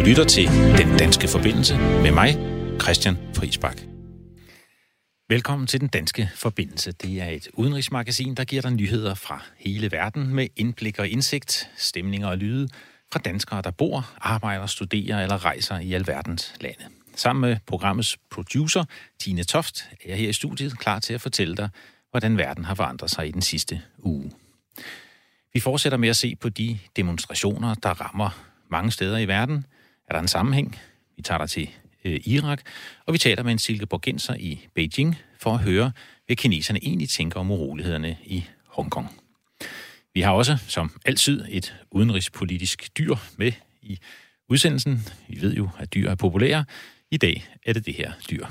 Du 0.00 0.04
lytter 0.04 0.24
til 0.24 0.46
Den 0.78 0.98
Danske 0.98 1.28
Forbindelse 1.28 1.76
med 1.76 2.10
mig, 2.10 2.36
Christian 2.82 3.16
Friisbak. 3.36 3.80
Velkommen 5.28 5.66
til 5.66 5.80
Den 5.80 5.88
Danske 5.88 6.30
Forbindelse. 6.34 6.92
Det 6.92 7.22
er 7.22 7.28
et 7.28 7.48
udenrigsmagasin, 7.54 8.34
der 8.34 8.44
giver 8.44 8.62
dig 8.62 8.72
nyheder 8.72 9.14
fra 9.14 9.42
hele 9.56 9.92
verden 9.92 10.34
med 10.34 10.48
indblik 10.56 10.98
og 10.98 11.08
indsigt, 11.08 11.70
stemninger 11.76 12.28
og 12.28 12.38
lyde 12.38 12.68
fra 13.12 13.20
danskere, 13.24 13.62
der 13.62 13.70
bor, 13.70 14.10
arbejder, 14.20 14.66
studerer 14.66 15.22
eller 15.22 15.44
rejser 15.44 15.78
i 15.78 15.92
alverdens 15.92 16.54
lande. 16.60 16.84
Sammen 17.16 17.40
med 17.40 17.56
programmets 17.66 18.18
producer, 18.30 18.84
Tine 19.18 19.44
Toft, 19.44 19.88
er 19.90 20.08
jeg 20.08 20.18
her 20.18 20.28
i 20.28 20.32
studiet 20.32 20.78
klar 20.78 20.98
til 20.98 21.14
at 21.14 21.20
fortælle 21.20 21.56
dig, 21.56 21.68
hvordan 22.10 22.38
verden 22.38 22.64
har 22.64 22.74
forandret 22.74 23.10
sig 23.10 23.28
i 23.28 23.30
den 23.30 23.42
sidste 23.42 23.82
uge. 23.98 24.32
Vi 25.54 25.60
fortsætter 25.60 25.98
med 25.98 26.08
at 26.08 26.16
se 26.16 26.36
på 26.36 26.48
de 26.48 26.78
demonstrationer, 26.96 27.74
der 27.74 27.90
rammer 27.90 28.30
mange 28.70 28.90
steder 28.90 29.18
i 29.18 29.28
verden. 29.28 29.64
Er 30.10 30.14
der 30.14 30.20
en 30.20 30.28
sammenhæng? 30.28 30.78
Vi 31.16 31.22
tager 31.22 31.38
dig 31.38 31.50
til 31.50 31.70
øh, 32.04 32.20
Irak, 32.24 32.60
og 33.06 33.12
vi 33.12 33.18
taler 33.18 33.42
med 33.42 33.52
en 33.52 33.58
silkeborgenser 33.58 34.34
i 34.34 34.66
Beijing 34.74 35.16
for 35.38 35.54
at 35.54 35.60
høre, 35.60 35.92
hvad 36.26 36.36
kineserne 36.36 36.78
egentlig 36.82 37.08
tænker 37.08 37.40
om 37.40 37.50
urolighederne 37.50 38.16
i 38.24 38.44
Hongkong. 38.66 39.20
Vi 40.14 40.20
har 40.20 40.32
også, 40.32 40.56
som 40.68 40.90
altid, 41.04 41.44
et 41.48 41.74
udenrigspolitisk 41.90 42.98
dyr 42.98 43.14
med 43.36 43.52
i 43.82 43.98
udsendelsen. 44.48 45.06
Vi 45.28 45.40
ved 45.40 45.54
jo, 45.54 45.68
at 45.78 45.94
dyr 45.94 46.10
er 46.10 46.14
populære. 46.14 46.64
I 47.10 47.16
dag 47.16 47.46
er 47.66 47.72
det 47.72 47.86
det 47.86 47.94
her 47.94 48.12
dyr. 48.30 48.46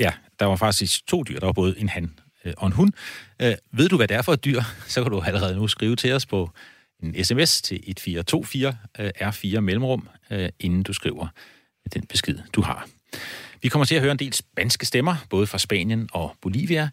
Ja, 0.00 0.12
der 0.40 0.46
var 0.46 0.56
faktisk 0.56 1.06
to 1.06 1.22
dyr. 1.22 1.38
Der 1.38 1.46
var 1.46 1.52
både 1.52 1.74
en 1.78 1.88
han 1.88 2.18
øh, 2.44 2.54
og 2.56 2.66
en 2.66 2.72
hund. 2.72 2.92
Øh, 3.42 3.54
ved 3.72 3.88
du, 3.88 3.96
hvad 3.96 4.08
det 4.08 4.16
er 4.16 4.22
for 4.22 4.32
et 4.32 4.44
dyr, 4.44 4.62
så 4.88 5.02
kan 5.02 5.12
du 5.12 5.20
allerede 5.20 5.56
nu 5.56 5.68
skrive 5.68 5.96
til 5.96 6.12
os 6.12 6.26
på 6.26 6.50
en 7.02 7.24
sms 7.24 7.62
til 7.62 7.76
1424 7.76 8.76
øh, 8.98 9.10
R4 9.20 9.60
mellemrum, 9.60 10.08
øh, 10.30 10.48
inden 10.60 10.82
du 10.82 10.92
skriver 10.92 11.28
den 11.92 12.06
besked, 12.06 12.38
du 12.52 12.62
har. 12.62 12.88
Vi 13.62 13.68
kommer 13.68 13.84
til 13.84 13.94
at 13.94 14.00
høre 14.00 14.12
en 14.12 14.18
del 14.18 14.32
spanske 14.32 14.86
stemmer, 14.86 15.16
både 15.30 15.46
fra 15.46 15.58
Spanien 15.58 16.08
og 16.12 16.36
Bolivia, 16.40 16.90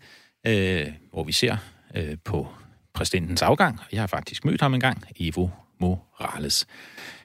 øh, 0.48 0.88
hvor 1.12 1.24
vi 1.24 1.32
ser 1.32 1.58
øh, 1.96 2.18
på 2.26 2.48
præsidentens 2.94 3.42
afgang. 3.42 3.80
Jeg 3.92 4.02
har 4.02 4.08
faktisk 4.08 4.46
mødt 4.46 4.62
ham 4.62 4.74
engang, 4.74 5.04
Evo 5.20 5.50
Morales. 5.80 6.68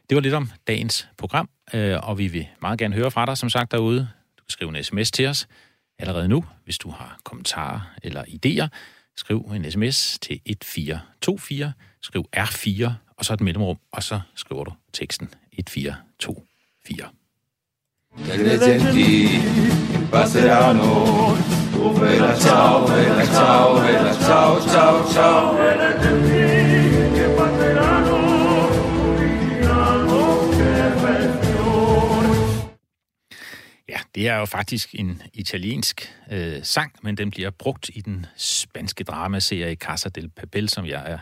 Det 0.08 0.14
var 0.14 0.20
lidt 0.20 0.34
om 0.34 0.50
dagens 0.66 1.08
program, 1.18 1.48
øh, 1.74 1.96
og 2.02 2.18
vi 2.18 2.26
vil 2.26 2.46
meget 2.62 2.78
gerne 2.78 2.94
høre 2.94 3.10
fra 3.10 3.26
dig, 3.26 3.38
som 3.38 3.50
sagt, 3.50 3.72
derude. 3.72 3.98
Du 4.38 4.44
kan 4.44 4.50
skrive 4.50 4.78
en 4.78 4.84
sms 4.84 5.10
til 5.10 5.26
os 5.26 5.48
allerede 5.98 6.28
nu, 6.28 6.44
hvis 6.64 6.78
du 6.78 6.90
har 6.90 7.20
kommentarer 7.24 7.80
eller 8.02 8.24
idéer. 8.24 8.68
Skriv 9.16 9.40
en 9.40 9.70
sms 9.70 10.18
til 10.18 10.40
1424, 10.46 11.72
skriv 12.00 12.24
R4, 12.36 12.90
og 13.16 13.24
så 13.24 13.32
et 13.32 13.40
mellemrum, 13.40 13.78
og 13.92 14.02
så 14.02 14.20
skriver 14.34 14.64
du 14.64 14.72
teksten 14.92 15.28
1424. 15.52 17.08
ciao, 22.36 22.86
ciao, 23.24 23.78
ciao, 24.20 24.60
ciao, 24.60 25.12
ciao. 25.12 26.37
Det 34.18 34.28
er 34.28 34.36
jo 34.36 34.44
faktisk 34.44 34.94
en 34.94 35.22
italiensk 35.34 36.14
øh, 36.30 36.64
sang, 36.64 36.92
men 37.02 37.16
den 37.16 37.30
bliver 37.30 37.50
brugt 37.50 37.90
i 37.94 38.00
den 38.00 38.26
spanske 38.36 39.04
dramaserie 39.04 39.74
Casa 39.74 40.08
del 40.08 40.28
Papel, 40.28 40.68
som 40.68 40.86
jeg 40.86 41.10
er 41.10 41.18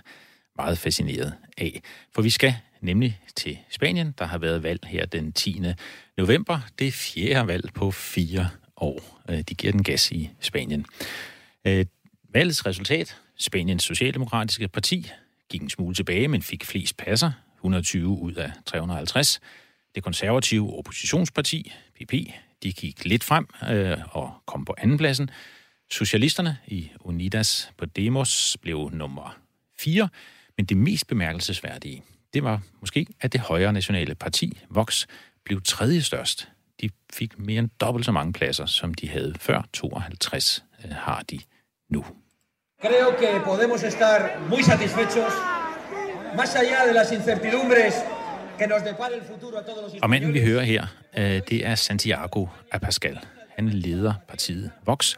meget 0.57 0.79
fascineret 0.79 1.35
af. 1.59 1.83
For 2.15 2.23
vi 2.23 2.31
skal 2.31 2.55
nemlig 2.81 3.21
til 3.35 3.59
Spanien. 3.71 4.15
Der 4.19 4.25
har 4.25 4.39
været 4.39 4.63
valg 4.63 4.81
her 4.87 5.07
den 5.07 5.33
10. 5.33 5.63
november. 6.17 6.61
Det 6.79 6.87
er 6.87 6.93
fjerde 6.93 7.47
valg 7.47 7.71
på 7.75 7.91
fire 7.91 8.49
år. 8.77 9.23
Øh, 9.29 9.39
de 9.39 9.55
giver 9.55 9.73
den 9.73 9.83
gas 9.83 10.11
i 10.11 10.31
Spanien. 10.41 10.87
Øh, 11.65 11.87
valgets 12.33 12.67
resultat, 12.67 13.17
Spaniens 13.39 13.85
Socialdemokratiske 13.85 14.69
Parti, 14.69 15.11
gik 15.51 15.63
en 15.63 15.71
smule 15.71 15.95
tilbage, 15.95 16.29
men 16.29 16.43
fik 16.43 16.65
flest 16.65 16.97
passer, 16.97 17.31
120 17.57 18.09
ud 18.09 18.35
af 18.35 18.51
350. 18.67 19.41
Det 19.95 20.03
konservative 20.03 20.79
oppositionsparti, 20.79 21.73
PP, 22.01 22.13
de 22.63 22.73
gik 22.73 23.05
lidt 23.05 23.25
frem 23.25 23.49
øh, 23.71 23.99
og 24.11 24.35
kom 24.47 24.65
på 24.65 24.75
andenpladsen. 24.79 25.31
Socialisterne 25.91 26.59
i 26.67 26.91
Unidas 27.01 27.71
Podemos 27.79 28.57
blev 28.63 28.91
nummer 28.93 29.37
4, 29.79 30.09
men 30.57 30.67
det 30.67 30.77
mest 30.77 31.07
bemærkelsesværdige, 31.07 32.03
det 32.35 32.45
var 32.45 32.61
måske, 32.81 33.07
at 33.21 33.33
det 33.33 33.41
højre 33.41 33.73
nationale 33.73 34.15
parti, 34.15 34.59
Vox, 34.71 35.07
blev 35.45 35.63
tredje 35.63 36.03
størst. 36.03 36.49
De 36.81 36.91
fik 37.13 37.39
mere 37.39 37.59
end 37.59 37.71
dobbelt 37.81 38.07
så 38.07 38.13
mange 38.13 38.33
pladser, 38.33 38.67
som 38.67 38.95
de 38.95 39.09
havde 39.09 39.35
før. 39.41 39.63
52 39.73 40.65
øh, 40.85 40.91
har 40.91 41.23
de 41.31 41.41
nu. 41.91 42.05
Creo 42.83 43.11
que 43.21 43.41
podemos 43.45 43.83
estar 43.83 44.19
muy 44.51 44.63
satisfechos, 44.63 45.33
más 46.37 46.55
allá 46.57 46.87
de 46.89 46.93
las 46.93 47.13
incertidumbres 47.13 47.95
og 50.03 50.11
manden, 50.11 50.35
vi 50.35 50.41
hører 50.41 50.63
her, 50.63 50.87
øh, 51.19 51.41
det 51.49 51.67
er 51.67 51.75
Santiago 51.75 52.47
Abascal. 52.73 53.19
Han 53.57 53.69
leder 53.69 54.15
partiet 54.29 54.71
Vox, 54.87 55.15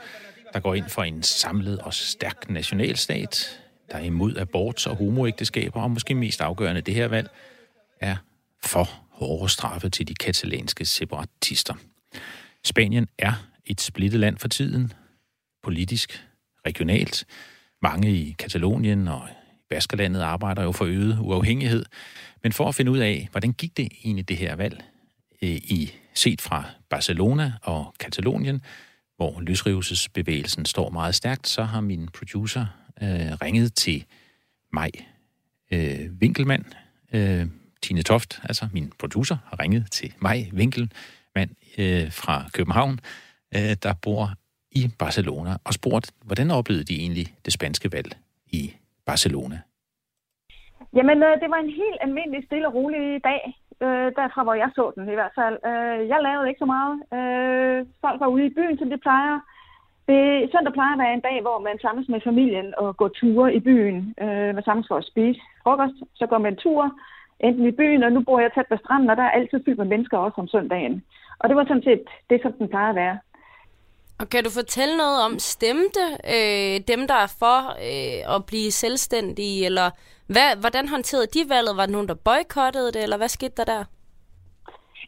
der 0.53 0.61
går 0.61 0.75
ind 0.75 0.89
for 0.89 1.03
en 1.03 1.23
samlet 1.23 1.79
og 1.79 1.95
stærk 1.95 2.51
nationalstat, 2.51 3.61
der 3.91 3.99
er 3.99 4.03
imod 4.03 4.37
abort 4.37 4.87
og 4.87 4.97
homoægteskaber, 4.97 5.83
og 5.83 5.91
måske 5.91 6.15
mest 6.15 6.41
afgørende 6.41 6.81
det 6.81 6.95
her 6.95 7.09
valg, 7.09 7.31
er 8.01 8.17
for 8.65 8.89
hårde 9.11 9.49
straffe 9.49 9.89
til 9.89 10.09
de 10.09 10.15
katalanske 10.15 10.85
separatister. 10.85 11.75
Spanien 12.65 13.09
er 13.19 13.33
et 13.67 13.81
splittet 13.81 14.21
land 14.21 14.39
for 14.39 14.49
tiden, 14.49 14.93
politisk, 15.63 16.25
regionalt. 16.67 17.25
Mange 17.83 18.13
i 18.13 18.35
Katalonien 18.39 19.09
og 19.09 19.29
Baskerlandet 19.71 20.21
arbejder 20.21 20.63
jo 20.63 20.73
for 20.73 20.85
øget 20.85 21.19
uafhængighed. 21.21 21.85
Men 22.43 22.53
for 22.53 22.69
at 22.69 22.75
finde 22.75 22.91
ud 22.91 22.99
af, 22.99 23.29
hvordan 23.31 23.53
gik 23.53 23.77
det 23.77 23.89
egentlig 24.05 24.29
det 24.29 24.37
her 24.37 24.57
valg 24.57 24.85
øh, 25.43 25.51
i 25.51 25.93
set 26.15 26.41
fra 26.41 26.65
Barcelona 26.91 27.53
og 27.63 27.95
Katalonien, 28.01 28.63
hvor 29.17 29.41
løsrivelsesbevægelsen 29.41 30.65
står 30.65 30.91
meget 30.91 31.15
stærkt, 31.15 31.49
så 31.49 31.63
har 31.63 31.81
min 31.81 32.09
producer 32.09 32.67
øh, 33.03 33.33
ringet 33.43 33.75
til 33.75 34.05
mig 34.73 34.91
øh, 35.71 36.11
Winkelmann. 36.21 36.65
Øh, 37.13 37.47
Tine 37.83 38.03
Toft, 38.03 38.41
altså 38.43 38.69
min 38.73 38.93
producer, 38.99 39.37
har 39.47 39.61
ringet 39.61 39.91
til 39.91 40.13
mig 40.21 40.51
Winkelmann 40.55 41.57
øh, 41.79 42.13
fra 42.13 42.49
København, 42.53 43.01
øh, 43.55 43.77
der 43.83 43.93
bor 43.93 44.35
i 44.71 44.91
Barcelona, 44.99 45.57
og 45.65 45.75
spurgt, 45.75 46.11
hvordan 46.25 46.51
oplevede 46.51 46.85
de 46.85 46.97
egentlig 46.97 47.35
det 47.45 47.53
spanske 47.53 47.93
valg 47.93 48.17
i 48.47 48.73
Barcelona? 49.11 49.59
Jamen, 50.97 51.19
øh, 51.27 51.35
det 51.43 51.49
var 51.53 51.61
en 51.63 51.75
helt 51.83 52.01
almindelig, 52.07 52.41
stille 52.45 52.69
og 52.69 52.75
rolig 52.75 53.03
dag, 53.31 53.43
øh, 53.85 54.09
derfra 54.19 54.43
hvor 54.43 54.57
jeg 54.63 54.71
så 54.75 54.85
den 54.97 55.05
i 55.15 55.19
hvert 55.19 55.35
fald. 55.39 55.57
Øh, 55.71 55.99
jeg 56.13 56.19
lavede 56.27 56.49
ikke 56.49 56.65
så 56.65 56.69
meget. 56.75 56.95
Øh, 57.17 57.79
folk 58.05 58.19
var 58.21 58.31
ude 58.35 58.47
i 58.47 58.55
byen, 58.59 58.79
som 58.79 58.91
de 58.91 58.99
plejer. 59.07 59.37
Det, 60.09 60.23
søndag 60.53 60.73
plejer 60.73 60.95
at 60.95 61.03
være 61.05 61.15
en 61.15 61.27
dag, 61.29 61.37
hvor 61.47 61.59
man 61.67 61.79
samles 61.85 62.09
med 62.09 62.21
familien 62.29 62.69
og 62.83 62.97
går 62.97 63.09
ture 63.09 63.55
i 63.59 63.61
byen. 63.69 63.99
Øh, 64.25 64.51
man 64.57 64.65
samles 64.65 64.89
for 64.89 64.99
at 64.99 65.09
spise 65.13 65.41
frokost, 65.63 65.99
så 66.19 66.25
går 66.27 66.39
man 66.39 66.53
en 66.53 66.63
tur, 66.65 66.83
enten 67.41 67.65
i 67.67 67.79
byen, 67.81 68.03
og 68.03 68.13
nu 68.13 68.21
bor 68.23 68.41
jeg 68.41 68.51
tæt 68.53 68.69
på 68.71 68.77
stranden, 68.77 69.11
og 69.11 69.17
der 69.17 69.23
er 69.23 69.37
altid 69.39 69.59
fyldt 69.65 69.79
med 69.79 69.93
mennesker 69.93 70.19
også 70.19 70.41
om 70.41 70.49
søndagen. 70.49 71.05
Og 71.41 71.49
det 71.49 71.57
var 71.57 71.65
sådan 71.65 71.89
set 71.89 72.05
det, 72.31 72.39
som 72.43 72.53
den 72.53 72.69
plejer 72.69 72.91
at 72.91 73.01
være. 73.03 73.19
Og 74.21 74.29
kan 74.29 74.45
du 74.45 74.51
fortælle 74.51 74.97
noget 74.97 75.25
om, 75.27 75.39
stemte 75.39 76.05
øh, 76.35 76.75
dem, 76.93 77.01
der 77.11 77.19
er 77.25 77.37
for 77.43 77.59
øh, 77.89 78.35
at 78.35 78.47
blive 78.47 78.71
selvstændige, 78.71 79.67
eller 79.67 79.91
hvad, 80.27 80.57
hvordan 80.61 80.89
håndterede 80.89 81.27
de 81.27 81.43
valget? 81.49 81.77
Var 81.77 81.87
der 81.87 81.93
nogen, 81.93 82.09
der 82.09 82.15
boykottede 82.15 82.93
det, 82.93 83.03
eller 83.03 83.17
hvad 83.17 83.29
skete 83.29 83.57
der 83.57 83.65
der? 83.65 83.85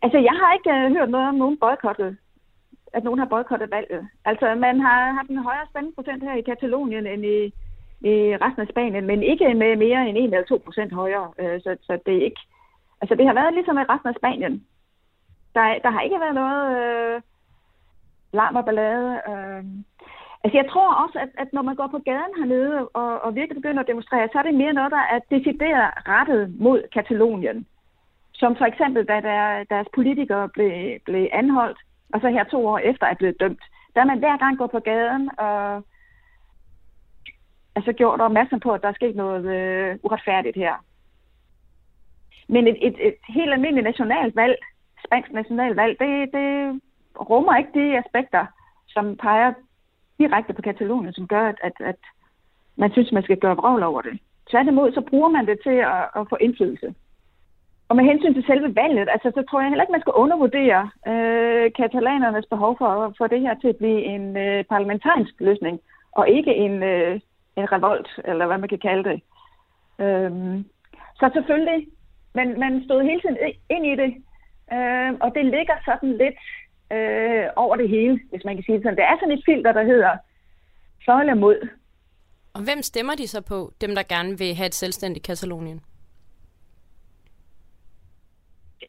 Altså, 0.03 0.19
jeg 0.19 0.35
har 0.41 0.51
ikke 0.53 0.71
øh, 0.71 0.93
hørt 0.97 1.11
noget 1.11 1.29
om 1.29 1.35
nogen 1.35 1.59
boykottede 1.59 2.17
at 2.93 3.05
nogen 3.05 3.19
har 3.19 3.27
boykottet 3.27 3.71
valget. 3.71 4.09
Altså, 4.25 4.55
man 4.55 4.81
har 4.81 5.13
haft 5.13 5.31
en 5.31 5.47
højere 5.49 5.67
spændingsprocent 5.71 6.23
her 6.23 6.35
i 6.37 6.49
Katalonien 6.51 7.07
end 7.07 7.25
i, 7.25 7.39
i 8.11 8.15
resten 8.43 8.63
af 8.63 8.69
Spanien, 8.69 9.07
men 9.07 9.23
ikke 9.23 9.55
med 9.55 9.77
mere 9.77 10.09
end 10.09 10.19
1 10.19 10.25
eller 10.25 10.45
2 10.45 10.63
procent 10.65 10.93
højere. 10.93 11.33
Øh, 11.39 11.61
så, 11.61 11.77
så 11.83 11.99
det 12.07 12.15
er 12.17 12.25
ikke... 12.25 12.41
Altså, 13.01 13.15
det 13.15 13.27
har 13.27 13.35
været 13.35 13.55
ligesom 13.55 13.79
i 13.79 13.89
resten 13.93 14.09
af 14.09 14.15
Spanien. 14.21 14.55
Der, 15.55 15.79
der 15.85 15.91
har 15.91 16.01
ikke 16.01 16.21
været 16.21 16.35
noget 16.35 16.61
Øh, 16.77 17.21
larm 18.33 18.57
og 18.57 18.65
ballade. 18.65 19.21
Øh. 19.29 19.65
Altså 20.45 20.57
jeg 20.61 20.67
tror 20.71 20.95
også, 21.05 21.19
at, 21.19 21.29
at 21.39 21.53
når 21.53 21.63
man 21.63 21.77
går 21.77 21.87
på 21.87 21.99
gaden 21.99 22.35
hernede 22.39 22.89
og, 22.89 23.21
og 23.25 23.35
virkelig 23.35 23.63
begynder 23.63 23.83
at 23.83 23.89
demonstrere, 23.93 24.29
så 24.33 24.39
er 24.39 24.43
det 24.43 24.55
mere 24.55 24.73
noget, 24.73 24.91
der 24.91 25.05
er 25.15 25.21
decideret 25.31 25.91
rettet 26.09 26.61
mod 26.61 26.83
Katalonien. 26.93 27.67
Som 28.33 28.57
for 28.57 28.65
eksempel, 28.65 29.05
da 29.05 29.21
der, 29.21 29.65
deres 29.65 29.89
politikere 29.95 30.49
blev, 30.49 30.99
blev 31.05 31.29
anholdt 31.33 31.79
og 32.13 32.21
så 32.21 32.29
her 32.29 32.45
to 32.45 32.67
år 32.67 32.79
efter 32.79 33.07
er 33.07 33.15
blevet 33.15 33.41
dømt. 33.41 33.63
Der 33.95 34.05
man 34.05 34.19
hver 34.19 34.37
gang 34.37 34.59
går 34.59 34.67
på 34.67 34.79
gaden 34.79 35.31
og 35.39 35.85
altså 37.77 37.93
gjort 37.93 38.21
opmærksom 38.21 38.61
på, 38.61 38.73
at 38.73 38.83
der 38.83 38.89
er 38.89 38.93
sket 38.93 39.17
noget 39.17 39.45
øh, 39.45 39.99
uretfærdigt 40.03 40.57
her. 40.57 40.75
Men 42.49 42.67
et, 42.67 42.77
et, 42.87 43.07
et 43.09 43.15
helt 43.29 43.53
almindeligt 43.53 43.85
nationalt 43.85 44.37
valg, 44.37 44.57
spansk 45.07 45.33
nationalvalg, 45.33 45.99
det, 46.01 46.33
det 46.33 46.81
rummer 47.17 47.57
ikke 47.57 47.71
de 47.81 47.99
aspekter, 47.99 48.47
som 48.89 49.17
peger 49.17 49.53
direkte 50.19 50.53
på 50.53 50.63
Katalonien, 50.63 51.13
som 51.13 51.27
gør, 51.29 51.49
at, 51.49 51.59
at, 51.61 51.77
at 51.81 52.01
man 52.77 52.93
synes, 52.93 53.13
man 53.13 53.23
skal 53.23 53.37
gøre 53.37 53.57
vrøvl 53.57 53.83
over 53.83 54.01
det. 54.03 54.19
Tværtimod, 54.51 54.93
så 54.93 55.01
bruger 55.01 55.29
man 55.29 55.47
det 55.47 55.59
til 55.63 55.77
at, 55.95 56.03
at 56.17 56.27
få 56.31 56.37
indflydelse. 56.41 56.95
Og 57.89 57.97
med 57.97 58.05
hensyn 58.05 58.35
til 58.35 58.45
selve 58.47 58.77
valget, 58.77 59.09
altså, 59.15 59.29
så 59.35 59.43
tror 59.43 59.61
jeg 59.61 59.69
heller 59.69 59.85
ikke, 59.85 59.97
man 59.97 60.01
skal 60.01 60.21
undervurdere 60.23 60.91
øh, 61.11 61.73
katalanernes 61.81 62.47
behov 62.51 62.79
for, 62.79 62.87
at 62.87 63.15
få 63.19 63.27
det 63.27 63.41
her 63.41 63.55
til 63.55 63.69
at 63.69 63.77
blive 63.77 64.03
en 64.03 64.37
øh, 64.37 64.65
parlamentarisk 64.65 65.35
løsning, 65.41 65.81
og 66.13 66.29
ikke 66.29 66.55
en, 66.55 66.83
øh, 66.83 67.21
en 67.57 67.73
revolt, 67.73 68.09
eller 68.25 68.47
hvad 68.47 68.59
man 68.59 68.69
kan 68.69 68.79
kalde 68.79 69.05
det. 69.11 69.19
Øhm, 70.05 70.65
så 71.21 71.31
selvfølgelig, 71.35 71.87
man, 72.35 72.61
man 72.61 72.85
stod 72.85 73.03
hele 73.03 73.21
tiden 73.21 73.39
ind 73.71 73.87
i 73.87 73.95
det, 74.03 74.11
øh, 74.75 75.13
og 75.21 75.35
det 75.35 75.45
ligger 75.45 75.77
sådan 75.85 76.13
lidt 76.23 76.41
øh, 76.93 77.45
over 77.57 77.77
det 77.77 77.89
hele, 77.89 78.21
hvis 78.31 78.45
man 78.45 78.55
kan 78.55 78.65
sige 78.65 78.77
det 78.77 78.83
sådan. 78.83 78.97
Det 78.97 79.05
er 79.05 79.17
sådan 79.21 79.35
et 79.39 79.43
filter, 79.47 79.73
der 79.73 79.85
hedder 79.85 80.13
for 81.05 81.13
eller 81.13 81.35
mod. 81.35 81.69
Og 82.55 82.61
hvem 82.65 82.83
stemmer 82.83 83.15
de 83.15 83.29
så 83.29 83.41
på, 83.41 83.73
dem 83.81 83.95
der 83.95 84.03
gerne 84.03 84.39
vil 84.39 84.55
have 84.55 84.67
et 84.67 84.75
selvstændigt 84.75 85.27
Katalonien? 85.27 85.81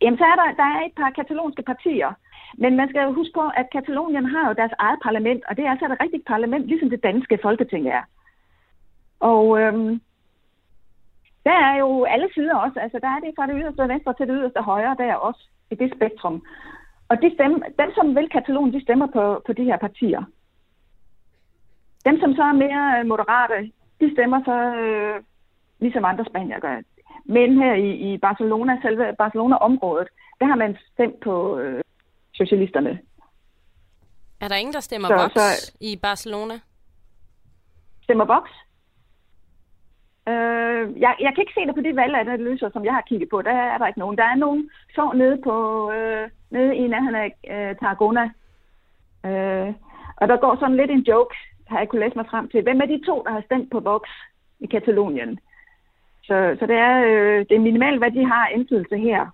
Jamen, 0.01 0.18
så 0.18 0.25
er 0.25 0.36
der, 0.36 0.48
der 0.62 0.68
er 0.75 0.81
et 0.86 0.95
par 0.98 1.09
katalonske 1.09 1.63
partier. 1.63 2.13
Men 2.57 2.75
man 2.75 2.89
skal 2.89 3.01
jo 3.03 3.13
huske 3.13 3.33
på, 3.33 3.45
at 3.57 3.68
Katalonien 3.71 4.25
har 4.25 4.47
jo 4.47 4.54
deres 4.54 4.71
eget 4.80 5.00
parlament, 5.04 5.44
og 5.50 5.57
det 5.57 5.65
er 5.65 5.71
altså 5.71 5.86
et 5.86 6.01
rigtigt 6.04 6.25
parlament, 6.25 6.68
ligesom 6.68 6.89
det 6.89 7.04
danske 7.04 7.39
folketing 7.42 7.88
er. 7.88 8.04
Og 9.19 9.59
øhm, 9.59 10.01
der 11.44 11.57
er 11.69 11.75
jo 11.77 12.04
alle 12.04 12.30
sider 12.33 12.56
også. 12.56 12.80
Altså, 12.80 13.00
der 13.01 13.07
er 13.07 13.19
det 13.19 13.33
fra 13.36 13.47
det 13.47 13.56
yderste 13.59 13.88
venstre 13.88 14.13
til 14.13 14.27
det 14.27 14.36
yderste 14.39 14.62
højre, 14.62 14.95
der 15.00 15.06
er 15.06 15.15
også 15.15 15.44
i 15.71 15.75
det 15.75 15.94
spektrum. 15.95 16.44
Og 17.12 17.16
de 17.22 17.30
stemmer, 17.36 17.58
dem, 17.81 17.90
som 17.98 18.16
vil 18.16 18.30
Katalonien, 18.30 18.74
de 18.74 18.84
stemmer 18.84 19.08
på, 19.16 19.24
på 19.46 19.54
de 19.54 19.63
her 19.63 19.78
partier. 19.78 20.24
Dem, 22.06 22.19
som 22.19 22.36
så 22.36 22.44
er 22.44 22.62
mere 22.63 23.04
moderate, 23.04 23.72
de 24.02 24.08
stemmer 24.16 24.40
så 24.50 24.58
øh, 24.84 25.24
ligesom 25.80 26.06
andre 26.06 26.25
spanier 26.25 26.60
gør. 26.60 26.81
Men 27.25 27.58
her 27.62 27.74
i, 27.74 27.90
i 28.08 28.18
Barcelona, 28.18 28.78
selve 28.81 29.16
Barcelona-området, 29.18 30.08
der 30.40 30.46
har 30.46 30.56
man 30.56 30.78
stemt 30.94 31.19
på 31.19 31.58
øh, 31.60 31.84
socialisterne. 32.34 33.00
Er 34.42 34.48
der 34.48 34.56
ingen, 34.56 34.74
der 34.74 34.80
stemmer 34.80 35.07
så, 35.07 35.14
Vox 35.14 35.31
så, 35.31 35.74
i 35.80 36.00
Barcelona? 36.02 36.60
Stemmer 38.04 38.25
Vox? 38.25 38.50
Øh, 40.27 41.01
jeg, 41.01 41.15
jeg 41.19 41.31
kan 41.33 41.41
ikke 41.41 41.53
se 41.56 41.65
det 41.68 41.75
på 41.75 41.81
de 41.81 41.95
valganalyser, 41.95 42.69
som 42.73 42.85
jeg 42.85 42.94
har 42.94 43.01
kigget 43.01 43.29
på. 43.29 43.41
Der 43.41 43.51
er 43.51 43.77
der 43.77 43.88
ikke 43.88 44.00
nogen. 44.00 44.18
Der 44.18 44.23
er 44.23 44.35
nogen 44.35 44.69
så 44.95 45.12
nede, 45.15 45.38
på, 45.44 45.56
øh, 45.91 46.29
nede 46.51 46.75
i 46.75 46.88
nærheden 46.88 47.15
af 47.15 47.29
øh, 47.53 47.75
Tarragona. 47.75 48.25
Øh, 49.25 49.73
og 50.21 50.27
der 50.27 50.38
går 50.38 50.56
sådan 50.56 50.75
lidt 50.75 50.91
en 50.91 51.07
joke, 51.12 51.35
har 51.68 51.79
jeg 51.79 51.89
kunne 51.89 52.03
læse 52.03 52.15
mig 52.15 52.25
frem 52.31 52.50
til. 52.50 52.63
Hvem 52.63 52.81
er 52.81 52.85
de 52.85 53.01
to, 53.06 53.23
der 53.25 53.31
har 53.31 53.41
stemt 53.41 53.71
på 53.71 53.79
Vox 53.79 54.09
i 54.59 54.65
Katalonien? 54.65 55.39
Så, 56.23 56.56
så 56.59 56.65
det, 56.65 56.75
er, 56.75 56.95
øh, 57.09 57.39
det 57.50 57.56
er 57.56 57.68
minimalt, 57.68 58.00
hvad 58.00 58.12
de 58.12 58.25
har 58.25 58.47
indflydelse 58.47 58.97
her. 58.97 59.27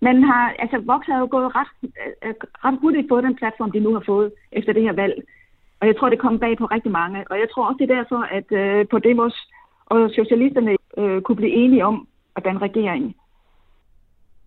Men 0.00 0.22
har, 0.22 0.54
altså, 0.58 0.78
Vox 0.78 1.06
har 1.06 1.18
jo 1.18 1.28
gået 1.30 1.56
ret, 1.56 1.72
øh, 2.24 2.34
ret 2.64 2.78
hurtigt 2.80 3.08
på 3.08 3.20
den 3.20 3.36
platform, 3.36 3.72
de 3.72 3.80
nu 3.80 3.92
har 3.92 4.02
fået 4.06 4.32
efter 4.52 4.72
det 4.72 4.82
her 4.82 4.92
valg. 4.92 5.24
Og 5.80 5.86
jeg 5.86 5.96
tror, 5.96 6.08
det 6.08 6.18
kom 6.18 6.38
bag 6.38 6.58
på 6.58 6.66
rigtig 6.66 6.92
mange. 6.92 7.24
Og 7.30 7.38
jeg 7.38 7.48
tror 7.50 7.66
også, 7.66 7.78
det 7.78 7.90
er 7.90 7.96
derfor, 7.96 8.20
at 8.38 8.52
øh, 8.52 8.86
Podemos 8.88 9.34
og 9.86 10.10
socialisterne 10.10 10.76
øh, 10.98 11.22
kunne 11.22 11.36
blive 11.36 11.52
enige 11.52 11.84
om 11.84 12.08
at 12.36 12.44
danne 12.44 12.60
regering. 12.60 13.16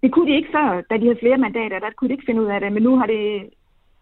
Det 0.03 0.11
kunne 0.11 0.31
de 0.31 0.35
ikke 0.35 0.51
før, 0.51 0.81
da 0.89 0.97
de 0.97 1.05
havde 1.07 1.19
flere 1.19 1.37
mandater, 1.37 1.79
der 1.79 1.89
kunne 1.95 2.07
de 2.07 2.13
ikke 2.13 2.25
finde 2.25 2.41
ud 2.41 2.47
af 2.47 2.59
det, 2.59 2.71
men 2.71 2.83
nu 2.83 2.97
har 2.97 3.05
de 3.05 3.49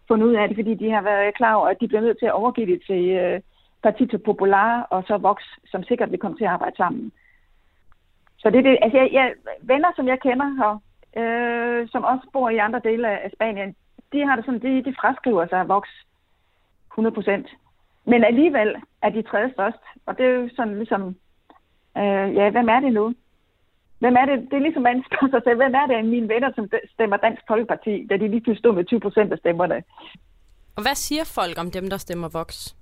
fundet 0.08 0.26
ud 0.26 0.34
af 0.34 0.48
det, 0.48 0.56
fordi 0.56 0.74
de 0.74 0.90
har 0.90 1.02
været 1.02 1.34
klar 1.34 1.54
over, 1.54 1.68
at 1.68 1.80
de 1.80 1.88
bliver 1.88 2.00
nødt 2.00 2.18
til 2.18 2.26
at 2.26 2.32
overgive 2.32 2.66
det 2.72 2.82
til 2.86 3.08
øh, 3.08 3.40
Partito 3.82 4.18
Popular 4.18 4.82
og 4.82 5.04
så 5.06 5.16
Vox, 5.16 5.42
som 5.66 5.82
sikkert 5.82 6.10
vil 6.10 6.18
komme 6.18 6.36
til 6.36 6.44
at 6.44 6.50
arbejde 6.50 6.76
sammen. 6.76 7.12
Så 8.38 8.50
det 8.50 8.58
er 8.58 8.62
det, 8.62 8.78
altså 8.82 8.98
jeg, 8.98 9.08
jeg, 9.12 9.32
venner, 9.62 9.88
som 9.96 10.08
jeg 10.08 10.20
kender 10.20 10.48
her, 10.60 10.72
øh, 11.20 11.88
som 11.88 12.04
også 12.04 12.26
bor 12.32 12.50
i 12.50 12.56
andre 12.56 12.80
dele 12.84 13.08
af 13.08 13.30
Spanien, 13.34 13.74
de 14.12 14.26
har 14.26 14.36
det 14.36 14.44
sådan, 14.44 14.62
de, 14.62 14.84
de 14.84 14.94
fraskriver 15.00 15.46
sig 15.46 15.60
af 15.60 15.68
Vox 15.68 15.88
100 16.92 17.14
procent. 17.14 17.46
Men 18.04 18.24
alligevel 18.24 18.76
er 19.02 19.10
de 19.10 19.22
tredje 19.22 19.52
størst, 19.52 19.82
og 20.06 20.18
det 20.18 20.26
er 20.26 20.30
jo 20.30 20.48
sådan 20.56 20.76
ligesom 20.76 21.16
Øh, 22.00 22.34
ja, 22.38 22.50
hvem 22.50 22.68
er 22.68 22.80
det 22.80 22.92
nu? 22.92 23.14
Hvem 23.98 24.14
er 24.20 24.26
det? 24.26 24.36
Det 24.50 24.56
er 24.56 24.64
ligesom, 24.66 24.82
man 24.82 25.04
spørger 25.06 25.30
sig 25.30 25.42
selv, 25.44 25.56
hvem 25.56 25.74
er 25.74 25.86
det 25.86 25.94
af 25.94 26.04
mine 26.04 26.28
venner, 26.28 26.50
som 26.54 26.68
stemmer 26.94 27.16
Dansk 27.16 27.42
Folkeparti, 27.48 28.06
da 28.10 28.14
de 28.16 28.28
lige 28.28 28.40
pludselig 28.40 28.58
stod 28.58 28.74
med 28.74 28.84
20 28.84 29.00
procent 29.00 29.32
af 29.32 29.38
stemmerne? 29.38 29.82
Og 30.76 30.82
hvad 30.82 30.94
siger 30.94 31.24
folk 31.38 31.58
om 31.58 31.70
dem, 31.70 31.90
der 31.90 31.96
stemmer 31.96 32.28
Vox? 32.28 32.74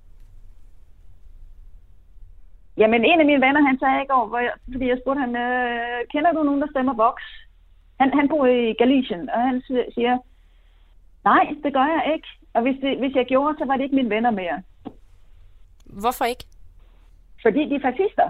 Jamen, 2.77 3.05
en 3.05 3.21
af 3.21 3.27
mine 3.27 3.47
venner, 3.47 3.63
han 3.69 3.79
sagde 3.79 4.03
i 4.05 4.11
går, 4.13 4.27
hvor 4.27 4.39
jeg, 4.39 4.53
fordi 4.73 4.87
jeg 4.89 4.99
spurgte 5.03 5.21
han, 5.21 5.37
øh, 5.37 5.99
kender 6.13 6.33
du 6.33 6.43
nogen, 6.43 6.61
der 6.61 6.71
stemmer 6.75 6.95
Vox? 6.95 7.17
Han, 8.01 8.09
han 8.19 8.29
bor 8.29 8.47
i 8.47 8.73
Galicien, 8.73 9.31
og 9.31 9.41
han 9.49 9.63
siger, 9.95 10.19
nej, 11.25 11.45
det 11.65 11.73
gør 11.73 11.87
jeg 11.97 12.13
ikke. 12.15 12.29
Og 12.55 12.63
hvis, 12.63 12.77
det, 12.83 12.99
hvis 12.99 13.15
jeg 13.15 13.27
gjorde, 13.27 13.59
så 13.59 13.65
var 13.65 13.77
det 13.77 13.85
ikke 13.85 13.97
mine 13.97 14.11
venner 14.11 14.31
mere. 14.31 14.63
Hvorfor 15.87 16.25
ikke? 16.25 16.45
Fordi 17.43 17.69
de 17.69 17.75
er 17.75 17.87
fascister. 17.91 18.29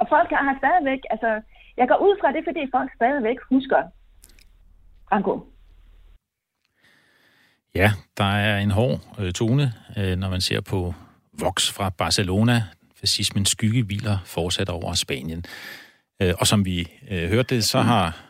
Og 0.00 0.06
folk 0.08 0.30
har 0.30 0.56
stadigvæk, 0.62 1.00
altså, 1.10 1.30
jeg 1.76 1.88
går 1.88 1.98
ud 2.06 2.14
fra 2.20 2.32
det, 2.32 2.42
fordi 2.48 2.62
folk 2.76 2.90
stadigvæk 2.94 3.36
husker 3.50 3.82
Franco. 5.08 5.34
Ja, 7.74 7.90
der 8.16 8.24
er 8.24 8.58
en 8.58 8.70
hård 8.70 9.00
øh, 9.18 9.32
tone, 9.32 9.72
øh, 9.98 10.16
når 10.16 10.28
man 10.28 10.40
ser 10.40 10.60
på 10.60 10.94
Vox 11.40 11.72
fra 11.72 11.90
Barcelona. 11.90 12.62
Fascismens 12.96 13.48
skygge 13.48 13.82
hviler 13.82 14.18
fortsat 14.24 14.68
over 14.68 14.94
Spanien. 14.94 15.44
Øh, 16.22 16.34
og 16.38 16.46
som 16.46 16.64
vi 16.64 16.90
øh, 17.10 17.28
hørte 17.28 17.54
det, 17.54 17.64
så 17.64 17.80
har 17.80 18.20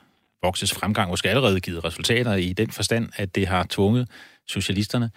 Voxes 0.43 0.75
fremgang 0.75 1.11
måske 1.11 1.29
allerede 1.29 1.61
givet 1.61 1.85
resultater 1.85 2.35
i 2.35 2.53
den 2.53 2.71
forstand, 2.71 3.09
at 3.17 3.35
det 3.35 3.49
har 3.49 3.67
tvunget 3.71 4.11
socialisterne 4.47 5.11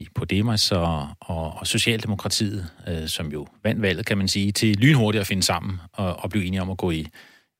i 0.00 0.08
Podemos 0.14 0.72
og, 0.72 1.08
og, 1.20 1.52
og 1.58 1.66
Socialdemokratiet, 1.66 2.70
øh, 2.88 3.08
som 3.08 3.32
jo 3.32 3.46
vandt 3.64 3.82
valget, 3.82 4.06
kan 4.06 4.18
man 4.18 4.28
sige, 4.28 4.52
til 4.52 4.76
lynhurtigt 4.76 5.20
at 5.20 5.26
finde 5.26 5.42
sammen 5.42 5.80
og, 5.92 6.16
og 6.16 6.30
blive 6.30 6.44
enige 6.44 6.62
om 6.62 6.70
at 6.70 6.76
gå 6.76 6.90
i, 6.90 7.06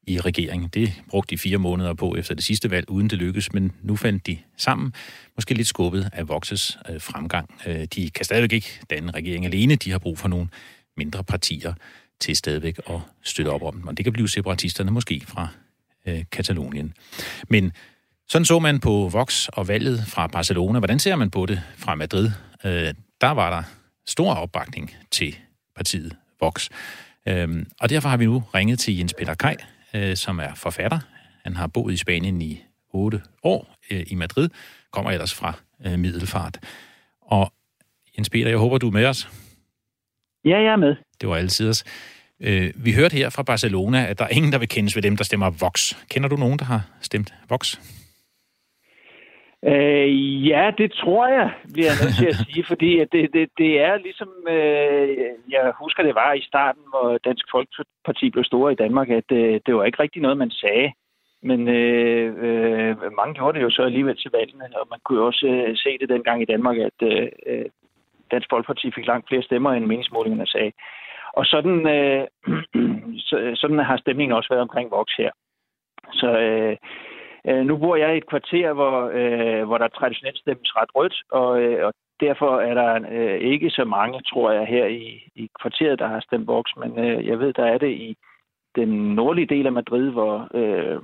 i 0.06 0.20
regering. 0.20 0.74
Det 0.74 1.02
brugte 1.08 1.30
de 1.30 1.38
fire 1.38 1.58
måneder 1.58 1.94
på 1.94 2.16
efter 2.16 2.34
det 2.34 2.44
sidste 2.44 2.70
valg, 2.70 2.90
uden 2.90 3.10
det 3.10 3.18
lykkedes, 3.18 3.52
men 3.52 3.72
nu 3.82 3.96
fandt 3.96 4.26
de 4.26 4.38
sammen, 4.56 4.92
måske 5.36 5.54
lidt 5.54 5.68
skubbet 5.68 6.10
af 6.12 6.28
Voxes 6.28 6.78
øh, 6.88 7.00
fremgang. 7.00 7.54
Øh, 7.66 7.84
de 7.84 8.10
kan 8.10 8.24
stadigvæk 8.24 8.52
ikke 8.52 8.80
danne 8.90 9.12
regering 9.12 9.46
alene, 9.46 9.76
de 9.76 9.90
har 9.90 9.98
brug 9.98 10.18
for 10.18 10.28
nogle 10.28 10.48
mindre 10.96 11.24
partier 11.24 11.74
til 12.20 12.36
stadigvæk 12.36 12.78
at 12.90 13.00
støtte 13.22 13.48
op 13.48 13.62
om 13.62 13.74
dem, 13.74 13.86
og 13.88 13.96
det 13.96 14.04
kan 14.04 14.12
blive 14.12 14.28
separatisterne 14.28 14.90
måske 14.90 15.22
fra 15.26 15.48
øh, 16.06 16.24
Katalonien. 16.32 16.94
Men 17.48 17.72
sådan 18.30 18.44
så 18.44 18.58
man 18.58 18.80
på 18.80 19.08
Vox 19.12 19.48
og 19.48 19.68
valget 19.68 20.04
fra 20.06 20.26
Barcelona. 20.26 20.78
Hvordan 20.78 20.98
ser 20.98 21.16
man 21.16 21.30
på 21.30 21.46
det 21.46 21.62
fra 21.76 21.94
Madrid? 21.94 22.30
Øh, 22.64 22.94
der 23.20 23.30
var 23.30 23.50
der 23.50 23.62
stor 24.06 24.34
opbakning 24.34 24.94
til 25.10 25.36
partiet 25.76 26.16
Vox. 26.40 26.68
Øh, 27.28 27.66
og 27.80 27.90
derfor 27.90 28.08
har 28.08 28.16
vi 28.16 28.24
nu 28.24 28.42
ringet 28.54 28.78
til 28.78 28.98
Jens 28.98 29.14
Peter 29.18 29.34
Kaj, 29.34 29.56
øh, 29.94 30.16
som 30.16 30.38
er 30.38 30.54
forfatter. 30.54 30.98
Han 31.44 31.56
har 31.56 31.66
boet 31.66 31.92
i 31.92 31.96
Spanien 31.96 32.42
i 32.42 32.62
otte 32.92 33.22
år 33.42 33.76
øh, 33.90 34.02
i 34.06 34.14
Madrid, 34.14 34.48
kommer 34.92 35.10
ellers 35.10 35.34
fra 35.34 35.52
øh, 35.86 35.98
Middelfart. 35.98 36.58
Og 37.22 37.52
Jens 38.18 38.30
Peter, 38.30 38.48
jeg 38.48 38.58
håber, 38.58 38.78
du 38.78 38.86
er 38.86 38.92
med 38.92 39.06
os. 39.06 39.28
Ja, 40.44 40.58
jeg 40.58 40.72
er 40.72 40.76
med. 40.76 40.96
Det 41.20 41.28
var 41.28 41.36
alle 41.36 41.50
siders. 41.50 41.84
Øh, 42.40 42.72
vi 42.76 42.92
hørte 42.92 43.16
her 43.16 43.30
fra 43.30 43.42
Barcelona, 43.42 44.06
at 44.06 44.18
der 44.18 44.24
er 44.24 44.28
ingen, 44.28 44.52
der 44.52 44.58
vil 44.58 44.68
kendes 44.68 44.96
ved 44.96 45.02
dem, 45.02 45.16
der 45.16 45.24
stemmer 45.24 45.50
Vox. 45.50 45.92
Kender 46.08 46.28
du 46.28 46.36
nogen, 46.36 46.58
der 46.58 46.64
har 46.64 46.82
stemt 47.00 47.34
Vox? 47.48 47.76
Øh, 49.64 50.46
ja, 50.48 50.72
det 50.78 50.92
tror 50.92 51.26
jeg, 51.26 51.50
bliver 51.72 51.90
jeg 51.90 52.00
nødt 52.02 52.16
til 52.16 52.26
at 52.32 52.40
sige, 52.46 52.64
fordi 52.64 52.98
at 52.98 53.08
det, 53.12 53.32
det, 53.32 53.48
det 53.58 53.80
er 53.80 53.96
ligesom, 53.96 54.30
øh, 54.48 55.08
jeg 55.50 55.72
husker 55.82 56.02
det 56.02 56.14
var 56.14 56.32
i 56.32 56.42
starten, 56.50 56.82
hvor 56.88 57.18
Dansk 57.24 57.44
Folkeparti 57.50 58.30
blev 58.30 58.44
store 58.44 58.72
i 58.72 58.80
Danmark, 58.84 59.08
at 59.10 59.32
øh, 59.32 59.60
det 59.66 59.74
var 59.74 59.84
ikke 59.84 60.02
rigtig 60.02 60.22
noget, 60.22 60.38
man 60.38 60.50
sagde. 60.50 60.92
Men 61.42 61.68
øh, 61.68 62.26
øh, 62.46 62.96
mange 63.20 63.34
gjorde 63.34 63.58
det 63.58 63.64
jo 63.64 63.70
så 63.70 63.82
alligevel 63.82 64.16
til 64.16 64.30
valgene, 64.38 64.64
og 64.80 64.86
man 64.90 65.00
kunne 65.04 65.18
jo 65.18 65.26
også 65.26 65.46
øh, 65.46 65.76
se 65.76 65.98
det 65.98 66.08
dengang 66.08 66.42
i 66.42 66.50
Danmark, 66.52 66.76
at 66.76 66.98
øh, 67.02 67.28
øh 67.46 67.64
Dansk 68.30 68.48
Folkeparti 68.50 68.90
fik 68.94 69.06
langt 69.06 69.28
flere 69.28 69.42
stemmer, 69.42 69.70
end 69.72 69.86
meningsmålingerne 69.86 70.46
sagde. 70.46 70.72
Og 71.32 71.44
sådan, 71.46 71.88
øh, 71.96 72.26
sådan 73.60 73.78
har 73.78 73.96
stemningen 73.96 74.36
også 74.36 74.48
været 74.50 74.62
omkring 74.62 74.90
Vox 74.90 75.08
her. 75.18 75.30
Så 76.12 76.38
øh, 76.38 76.76
Øh, 77.48 77.64
nu 77.66 77.76
bor 77.76 77.96
jeg 77.96 78.14
i 78.14 78.16
et 78.16 78.26
kvarter, 78.26 78.72
hvor, 78.72 79.10
øh, 79.14 79.64
hvor 79.66 79.78
der 79.78 79.88
traditionelt 79.88 80.38
stemmes 80.38 80.76
ret 80.76 80.90
rødt, 80.94 81.16
og, 81.30 81.62
øh, 81.62 81.86
og 81.86 81.92
derfor 82.20 82.60
er 82.60 82.74
der 82.74 83.08
øh, 83.10 83.40
ikke 83.40 83.70
så 83.70 83.84
mange, 83.84 84.20
tror 84.22 84.50
jeg, 84.50 84.66
her 84.66 84.86
i, 84.86 85.30
i 85.34 85.48
kvarteret, 85.60 85.98
der 85.98 86.06
har 86.06 86.20
stemt 86.20 86.46
Vox, 86.46 86.70
men 86.76 86.98
øh, 87.04 87.26
jeg 87.26 87.38
ved, 87.38 87.52
der 87.52 87.64
er 87.64 87.78
det 87.78 87.90
i 87.90 88.16
den 88.76 89.14
nordlige 89.14 89.46
del 89.46 89.66
af 89.66 89.72
Madrid, 89.72 90.10
hvor, 90.10 90.48
øh, 90.54 90.98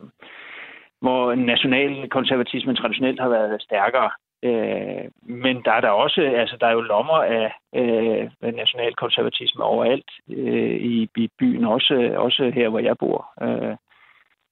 hvor 1.01 1.35
nationalkonservatismen 1.35 2.77
traditionelt 2.77 3.21
har 3.21 3.29
været 3.29 3.63
stærkere. 3.63 4.11
Øh, 4.45 5.05
men 5.23 5.63
der 5.65 5.73
er 5.73 5.81
der 5.81 5.89
også, 5.89 6.21
altså 6.21 6.57
der 6.61 6.67
er 6.67 6.73
jo 6.73 6.81
lommer 6.81 7.19
af 7.39 7.53
øh, 7.75 8.55
nationalkonservatisme 8.55 9.65
overalt 9.65 10.11
øh, 10.31 10.77
i, 10.77 11.09
i 11.17 11.29
byen, 11.39 11.65
også, 11.65 12.15
også 12.17 12.51
her, 12.55 12.69
hvor 12.69 12.79
jeg 12.79 12.99
bor. 12.99 13.29
Øh, 13.43 13.77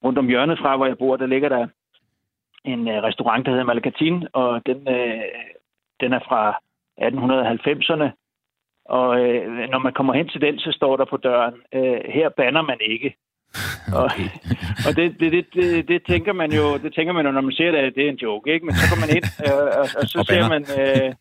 rundt 0.03 0.19
om 0.19 0.27
hjørnet 0.27 0.59
fra, 0.59 0.77
hvor 0.77 0.85
jeg 0.85 0.97
bor, 0.97 1.15
der 1.15 1.25
ligger 1.25 1.49
der 1.49 1.67
en 2.65 2.87
øh, 2.87 3.03
restaurant, 3.03 3.45
der 3.45 3.51
hedder 3.51 3.65
Malacatin, 3.65 4.27
og 4.33 4.61
den, 4.65 4.87
øh, 4.87 5.21
den 6.01 6.13
er 6.13 6.19
fra 6.27 6.59
1890'erne. 7.01 8.07
Og 8.85 9.19
øh, 9.19 9.69
når 9.69 9.79
man 9.79 9.93
kommer 9.93 10.13
hen 10.13 10.27
til 10.29 10.41
den, 10.41 10.59
så 10.59 10.71
står 10.71 10.97
der 10.97 11.05
på 11.05 11.17
døren, 11.17 11.55
øh, 11.73 11.99
her 12.17 12.29
banner 12.29 12.61
man 12.61 12.79
ikke. 12.81 13.15
Okay. 14.05 14.29
Og, 14.33 14.87
og 14.87 14.95
det, 14.95 15.19
det, 15.19 15.31
det, 15.31 15.45
det, 15.53 15.87
det, 15.87 16.05
tænker 16.07 16.33
man 16.33 16.51
jo, 16.51 16.77
det 16.83 16.93
tænker 16.93 17.13
man 17.13 17.25
jo, 17.25 17.31
når 17.31 17.41
man 17.41 17.51
ser 17.51 17.71
det, 17.71 17.95
det 17.95 18.05
er 18.05 18.09
en 18.09 18.23
joke, 18.25 18.53
ikke? 18.53 18.65
Men 18.65 18.75
så 18.75 18.83
kommer 18.89 19.05
man 19.05 19.15
ind, 19.17 19.25
øh, 19.45 19.79
og, 19.79 19.87
og 19.99 20.05
så 20.11 20.19
og 20.19 20.25
ser 20.25 20.49
man... 20.49 20.63
Øh, 20.79 21.13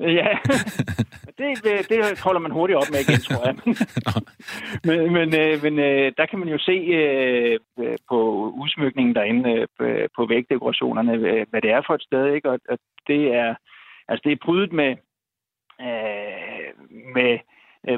ja, 0.00 0.38
det, 1.38 1.88
det 1.88 2.20
holder 2.24 2.40
man 2.40 2.50
hurtigt 2.50 2.76
op 2.76 2.90
med 2.90 3.00
igen, 3.00 3.20
tror 3.20 3.46
jeg. 3.46 3.56
men 4.86 5.12
men, 5.12 5.34
øh, 5.40 5.62
men 5.62 5.78
øh, 5.78 6.12
der 6.16 6.26
kan 6.26 6.38
man 6.38 6.48
jo 6.48 6.58
se 6.58 6.72
øh, 6.72 7.58
på 8.08 8.18
udsmykningen 8.62 9.14
derinde, 9.14 9.66
på 10.16 10.26
vægdekorationerne, 10.26 11.16
hvad 11.50 11.62
det 11.62 11.70
er 11.70 11.82
for 11.86 11.94
et 11.94 12.02
sted, 12.02 12.34
ikke? 12.34 12.50
Og, 12.50 12.58
det 13.06 13.34
er, 13.34 13.54
altså 14.08 14.22
det 14.24 14.32
er 14.32 14.44
prydet 14.44 14.72
med, 14.72 14.96
med 17.14 17.38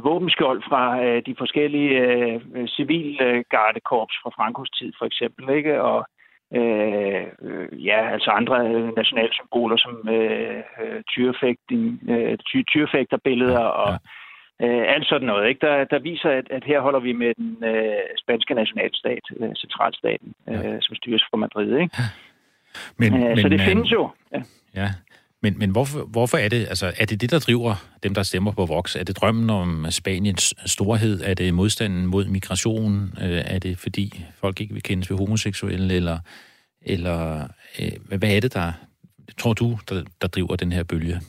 våbenskjold 0.01 0.63
fra 0.69 0.83
de 1.21 1.35
forskellige 1.39 2.41
civilgardekorps 2.77 4.15
fra 4.23 4.31
Frankos 4.31 4.71
tid, 4.71 4.93
for 4.99 5.07
eksempel, 5.07 5.57
ikke? 5.57 5.83
Og 5.83 6.07
øh, 6.55 7.25
ja, 7.85 8.11
altså 8.13 8.31
andre 8.31 8.57
nationale 8.97 9.33
symboler 9.33 9.77
som 9.77 10.09
øh, 10.09 10.63
tyrefægting, 11.09 12.01
øh, 12.11 12.39
ty, 12.39 12.63
tyrefægterbilleder 12.63 13.65
og 13.83 13.93
øh, 14.63 14.85
alt 14.95 15.07
sådan 15.07 15.27
noget, 15.27 15.49
ikke? 15.49 15.67
Der, 15.67 15.85
der 15.85 15.99
viser, 15.99 16.31
at, 16.31 16.47
at 16.51 16.65
her 16.65 16.81
holder 16.81 17.01
vi 17.01 17.13
med 17.13 17.35
den 17.35 17.65
øh, 17.65 18.03
spanske 18.17 18.55
nationalstat, 18.55 19.25
øh, 19.41 19.55
centralstaten, 19.55 20.35
øh, 20.49 20.79
som 20.81 20.95
styres 20.97 21.25
fra 21.31 21.37
Madrid, 21.37 21.79
ikke? 21.79 21.97
Men, 22.99 23.15
øh, 23.15 23.29
men, 23.29 23.39
så 23.39 23.49
det 23.49 23.61
findes 23.61 23.93
jo. 23.93 24.11
Ja. 24.33 24.43
ja. 24.77 24.89
Men, 25.43 25.59
men 25.59 25.71
hvorfor, 25.71 26.01
hvorfor 26.13 26.39
er 26.39 26.49
det, 26.49 26.57
altså, 26.57 26.87
er 26.87 27.07
det 27.07 27.21
det, 27.21 27.31
der 27.31 27.39
driver 27.39 27.75
dem, 28.03 28.15
der 28.15 28.23
stemmer 28.23 28.53
på 28.53 28.67
Vox? 28.67 28.97
Er 28.97 29.05
det 29.05 29.17
drømmen 29.17 29.51
om 29.51 29.87
Spaniens 29.91 30.55
storhed? 30.67 31.21
Er 31.25 31.35
det 31.35 31.55
modstanden 31.55 32.07
mod 32.07 32.25
migration? 32.27 32.93
Øh, 33.23 33.43
er 33.55 33.59
det 33.59 33.79
fordi 33.79 34.25
folk 34.41 34.61
ikke 34.61 34.75
vil 34.75 34.83
kendes 34.83 35.11
ved 35.11 35.19
homoseksuelle? 35.19 35.95
Eller, 35.95 36.19
eller 36.83 37.43
øh, 37.81 38.19
hvad 38.19 38.37
er 38.37 38.41
det, 38.41 38.55
der, 38.55 38.73
tror 39.39 39.53
du, 39.53 39.79
der, 39.89 40.05
der 40.21 40.29
driver 40.29 40.57
den 40.57 40.73
her 40.73 40.85
bølge? 40.85 41.21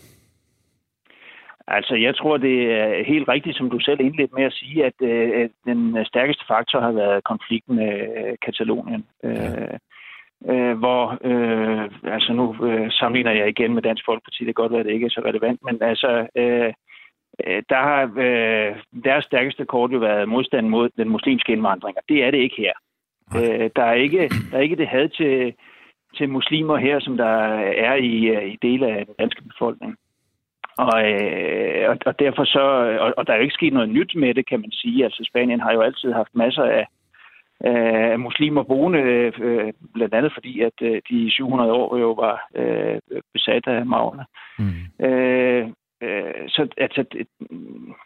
Altså, 1.67 1.95
jeg 1.95 2.15
tror, 2.15 2.37
det 2.37 2.57
er 2.71 3.05
helt 3.05 3.27
rigtigt, 3.27 3.57
som 3.57 3.69
du 3.69 3.79
selv 3.79 3.99
indledte 3.99 4.35
med 4.35 4.43
at 4.43 4.53
sige, 4.53 4.85
at, 4.85 4.93
øh, 5.01 5.49
den 5.65 6.05
stærkeste 6.05 6.43
faktor 6.47 6.79
har 6.81 6.91
været 6.91 7.23
konflikten 7.23 7.75
med 7.75 7.91
Katalonien. 8.45 9.05
Ja 9.23 9.29
øh, 9.29 9.79
hvor, 10.77 11.17
øh, 11.24 11.89
altså 12.03 12.34
nu 12.34 12.65
øh, 12.65 12.91
sammenligner 12.91 13.31
jeg 13.31 13.50
igen 13.50 13.74
med 13.74 13.81
Dansk 13.81 14.05
Folkeparti, 14.05 14.39
det 14.39 14.55
kan 14.55 14.62
godt 14.63 14.72
være, 14.72 14.79
at 14.79 14.86
det 14.86 14.93
ikke 14.93 15.05
er 15.05 15.10
så 15.10 15.22
relevant, 15.25 15.60
men 15.63 15.84
altså, 15.84 16.27
øh, 16.36 16.74
øh, 17.48 17.63
der 17.69 17.81
har 17.89 18.01
øh, 18.17 18.75
deres 19.03 19.25
stærkeste 19.25 19.65
kort 19.65 19.91
jo 19.91 19.98
været 19.98 20.29
modstand 20.29 20.67
mod 20.67 20.89
den 20.98 21.10
muslimske 21.10 21.51
indvandring, 21.51 21.98
og 21.98 22.03
det 22.10 22.24
er 22.24 22.31
det 22.31 22.38
ikke 22.38 22.55
her. 22.58 22.74
Øh, 23.36 23.69
der, 23.75 23.84
er 23.84 23.93
ikke, 23.93 24.29
der 24.51 24.58
er 24.58 24.62
ikke 24.62 24.75
det 24.75 24.88
had 24.88 25.10
til, 25.10 25.53
til 26.17 26.29
muslimer 26.29 26.77
her, 26.77 27.00
som 27.00 27.17
der 27.17 27.34
er 27.88 27.96
i, 27.96 28.25
øh, 28.25 28.53
i 28.53 28.58
dele 28.62 28.88
af 28.88 29.05
den 29.05 29.15
danske 29.19 29.41
befolkning. 29.43 29.96
Og, 30.77 31.12
øh, 31.12 31.98
og 32.05 32.19
derfor 32.19 32.43
så, 32.46 32.63
og, 33.00 33.13
og 33.17 33.27
der 33.27 33.34
er 33.34 33.38
jo 33.38 33.43
ikke 33.43 33.60
sket 33.60 33.74
noget 33.74 33.89
nyt 33.89 34.15
med 34.15 34.34
det, 34.34 34.48
kan 34.48 34.60
man 34.60 34.72
sige. 34.72 35.03
Altså 35.03 35.24
Spanien 35.29 35.60
har 35.60 35.74
jo 35.74 35.81
altid 35.81 36.13
haft 36.13 36.36
masser 36.36 36.63
af 36.63 36.86
øh, 37.67 38.19
muslimer 38.19 38.63
boende, 38.63 38.99
øh, 39.39 39.73
blandt 39.93 40.13
andet 40.13 40.33
fordi, 40.33 40.61
at 40.61 40.73
øh, 40.81 41.01
de 41.09 41.31
700 41.31 41.71
år 41.71 41.97
jo 41.97 42.11
var 42.11 42.49
øh, 42.55 42.99
besat 43.33 43.67
af 43.67 43.85
magne. 43.85 44.25
Mm. 44.59 45.05
Øh, 45.05 45.67
øh, 46.01 46.33
så 46.47 46.67
altså, 46.77 47.05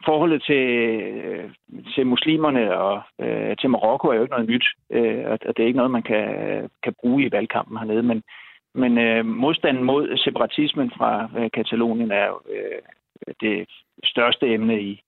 forholdet 0.05 0.43
til, 0.43 0.65
til 1.95 2.07
muslimerne 2.07 2.77
og 2.77 3.01
øh, 3.21 3.57
til 3.57 3.69
Marokko 3.69 4.07
er 4.07 4.15
jo 4.15 4.21
ikke 4.21 4.35
noget 4.35 4.49
nyt, 4.49 4.65
øh, 4.89 5.25
og 5.25 5.39
det 5.57 5.59
er 5.59 5.67
ikke 5.67 5.77
noget, 5.77 5.91
man 5.91 6.03
kan, 6.03 6.25
kan 6.83 6.93
bruge 7.01 7.25
i 7.25 7.31
valgkampen 7.31 7.77
hernede, 7.77 8.03
men, 8.03 8.23
men 8.75 8.97
øh, 8.97 9.25
modstanden 9.25 9.83
mod 9.83 10.17
separatismen 10.17 10.91
fra 10.97 11.29
øh, 11.37 11.51
Katalonien 11.53 12.11
er 12.11 12.25
jo 12.25 12.39
øh, 12.49 12.81
det 13.41 13.69
største 14.03 14.53
emne 14.53 14.81
i, 14.81 15.01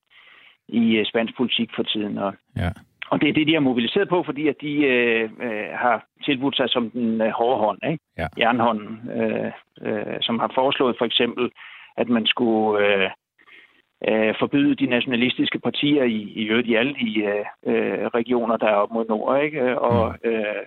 i 0.68 1.04
spansk 1.04 1.36
politik 1.36 1.70
for 1.76 1.82
tiden, 1.82 2.18
og 2.18 2.34
ja. 2.56 2.70
Og 3.10 3.20
det 3.20 3.28
er 3.28 3.32
det, 3.32 3.46
de 3.46 3.52
har 3.52 3.60
mobiliseret 3.60 4.08
på, 4.08 4.22
fordi 4.22 4.48
at 4.48 4.56
de 4.60 4.72
øh, 4.84 5.30
øh, 5.40 5.68
har 5.74 6.04
tilbudt 6.24 6.56
sig 6.56 6.68
som 6.70 6.90
den 6.90 7.20
øh, 7.20 7.30
hårde 7.30 7.58
hånd, 7.58 7.78
ikke? 7.92 8.04
Ja. 8.18 8.26
jernhånden, 8.38 9.10
øh, 9.10 9.52
øh, 9.82 10.16
som 10.20 10.38
har 10.38 10.50
foreslået 10.54 10.96
for 10.98 11.04
eksempel, 11.04 11.50
at 11.96 12.08
man 12.08 12.26
skulle 12.26 12.86
øh, 12.86 13.10
øh, 14.08 14.34
forbyde 14.38 14.74
de 14.74 14.86
nationalistiske 14.86 15.58
partier 15.58 16.04
i, 16.04 16.20
i 16.40 16.44
øvrigt 16.44 16.68
i 16.68 16.74
alle 16.74 16.94
de 16.94 17.10
øh, 17.66 18.06
regioner, 18.06 18.56
der 18.56 18.66
er 18.66 18.74
op 18.82 18.90
mod 18.90 19.06
nord, 19.08 19.42
ikke? 19.44 19.78
og 19.78 20.14
mm. 20.24 20.30
øh, 20.30 20.66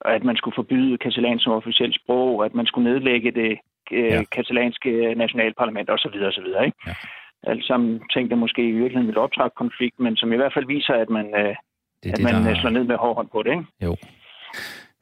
at 0.00 0.24
man 0.24 0.36
skulle 0.36 0.54
forbyde 0.54 0.98
katalansk 0.98 1.44
som 1.44 1.52
officielt 1.52 1.94
sprog, 1.94 2.44
at 2.44 2.54
man 2.54 2.66
skulle 2.66 2.90
nedlægge 2.90 3.30
det 3.30 3.58
øh, 3.92 4.04
ja. 4.04 4.24
katalanske 4.32 5.14
nationalparlament 5.14 5.90
osv. 5.90 6.16
osv. 6.30 6.46
Ikke? 6.46 6.78
Ja. 6.86 6.94
Alt 7.42 7.64
sammen 7.64 8.02
ting, 8.12 8.30
der 8.30 8.36
måske 8.36 8.68
i 8.68 8.72
virkeligheden 8.72 9.08
vil 9.08 9.18
optrappe 9.18 9.54
konflikt, 9.56 10.00
men 10.00 10.16
som 10.16 10.32
i 10.32 10.36
hvert 10.36 10.54
fald 10.54 10.66
viser, 10.66 10.94
at 10.94 11.10
man 11.10 11.26
øh, 11.40 11.54
det 12.02 12.08
er 12.08 12.12
at 12.12 12.16
det, 12.18 12.24
man 12.24 12.44
der... 12.44 12.60
slår 12.60 12.70
ned 12.70 12.84
med 12.84 12.96
hård 12.96 13.16
hånd 13.16 13.28
på 13.28 13.42
det, 13.42 13.50
ikke? 13.50 13.64
Jo. 13.82 13.96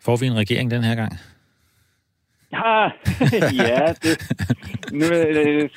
Får 0.04 0.16
vi 0.20 0.26
en 0.26 0.36
regering 0.36 0.70
den 0.70 0.84
her 0.84 0.94
gang? 0.94 1.12
Ja, 2.52 2.90
ja 3.70 3.84
det, 4.02 4.14
nu, 4.92 5.06
øh, 5.06 5.70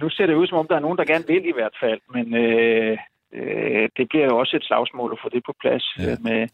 nu 0.00 0.10
ser 0.10 0.26
det 0.26 0.34
ud, 0.34 0.46
som 0.46 0.58
om 0.58 0.66
der 0.68 0.76
er 0.76 0.80
nogen, 0.80 0.98
der 0.98 1.04
gerne 1.04 1.24
vil 1.26 1.44
i 1.48 1.52
hvert 1.54 1.76
fald, 1.82 2.00
men 2.14 2.34
øh, 2.34 2.98
øh, 3.32 3.88
det 3.96 4.08
bliver 4.08 4.24
jo 4.24 4.38
også 4.38 4.56
et 4.56 4.64
slagsmål 4.64 5.12
at 5.12 5.18
få 5.22 5.28
det 5.28 5.42
på 5.46 5.54
plads 5.60 5.84
ja. 5.98 6.10
øh, 6.10 6.16
med, 6.22 6.48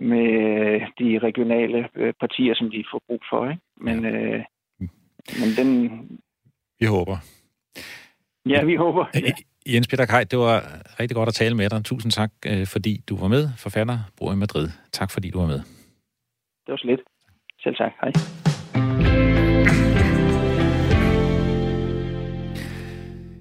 med 0.00 0.26
de 0.98 1.18
regionale 1.18 1.88
øh, 1.94 2.12
partier, 2.20 2.54
som 2.54 2.70
de 2.70 2.84
får 2.92 3.00
brug 3.06 3.22
for. 3.30 3.50
Ikke? 3.50 3.62
Men, 3.76 4.04
ja. 4.04 4.10
øh, 4.10 4.44
men 5.40 5.48
den... 5.58 5.68
Vi 6.80 6.86
håber. 6.86 7.16
Ja, 8.46 8.64
vi 8.64 8.76
håber. 8.76 9.04
Ja. 9.14 9.32
Jens 9.66 9.88
Peter 9.88 10.06
Kaj, 10.06 10.24
det 10.24 10.38
var 10.38 10.64
rigtig 11.00 11.14
godt 11.14 11.28
at 11.28 11.34
tale 11.34 11.54
med 11.54 11.70
dig. 11.70 11.84
Tusind 11.84 12.12
tak, 12.12 12.30
øh, 12.46 12.66
fordi 12.66 13.02
du 13.08 13.16
var 13.16 13.28
med. 13.28 13.48
Forfatter, 13.58 13.98
bor 14.16 14.32
i 14.32 14.36
Madrid. 14.36 14.68
Tak, 14.92 15.10
fordi 15.10 15.30
du 15.30 15.40
var 15.40 15.46
med. 15.46 15.60
Det 16.66 16.68
var 16.68 16.76
så 16.76 16.86
lidt. 16.86 17.00
Selv 17.62 17.76
tak. 17.76 17.92
Hej. 18.00 18.12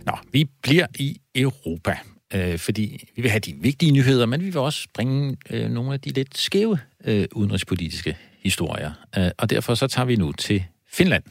Nå, 0.05 0.13
vi 0.31 0.49
bliver 0.63 0.87
i 0.99 1.21
Europa, 1.35 1.97
øh, 2.33 2.59
fordi 2.59 3.07
vi 3.15 3.21
vil 3.21 3.31
have 3.31 3.39
de 3.39 3.53
vigtige 3.53 3.91
nyheder, 3.91 4.25
men 4.25 4.41
vi 4.41 4.45
vil 4.45 4.57
også 4.57 4.87
bringe 4.93 5.37
øh, 5.49 5.69
nogle 5.69 5.93
af 5.93 6.01
de 6.01 6.09
lidt 6.09 6.37
skæve 6.37 6.79
øh, 7.05 7.25
udenrigspolitiske 7.35 8.17
historier. 8.43 8.91
Øh, 9.17 9.31
og 9.37 9.49
derfor 9.49 9.75
så 9.75 9.87
tager 9.87 10.05
vi 10.05 10.15
nu 10.15 10.31
til 10.31 10.63
Finland. 10.91 11.23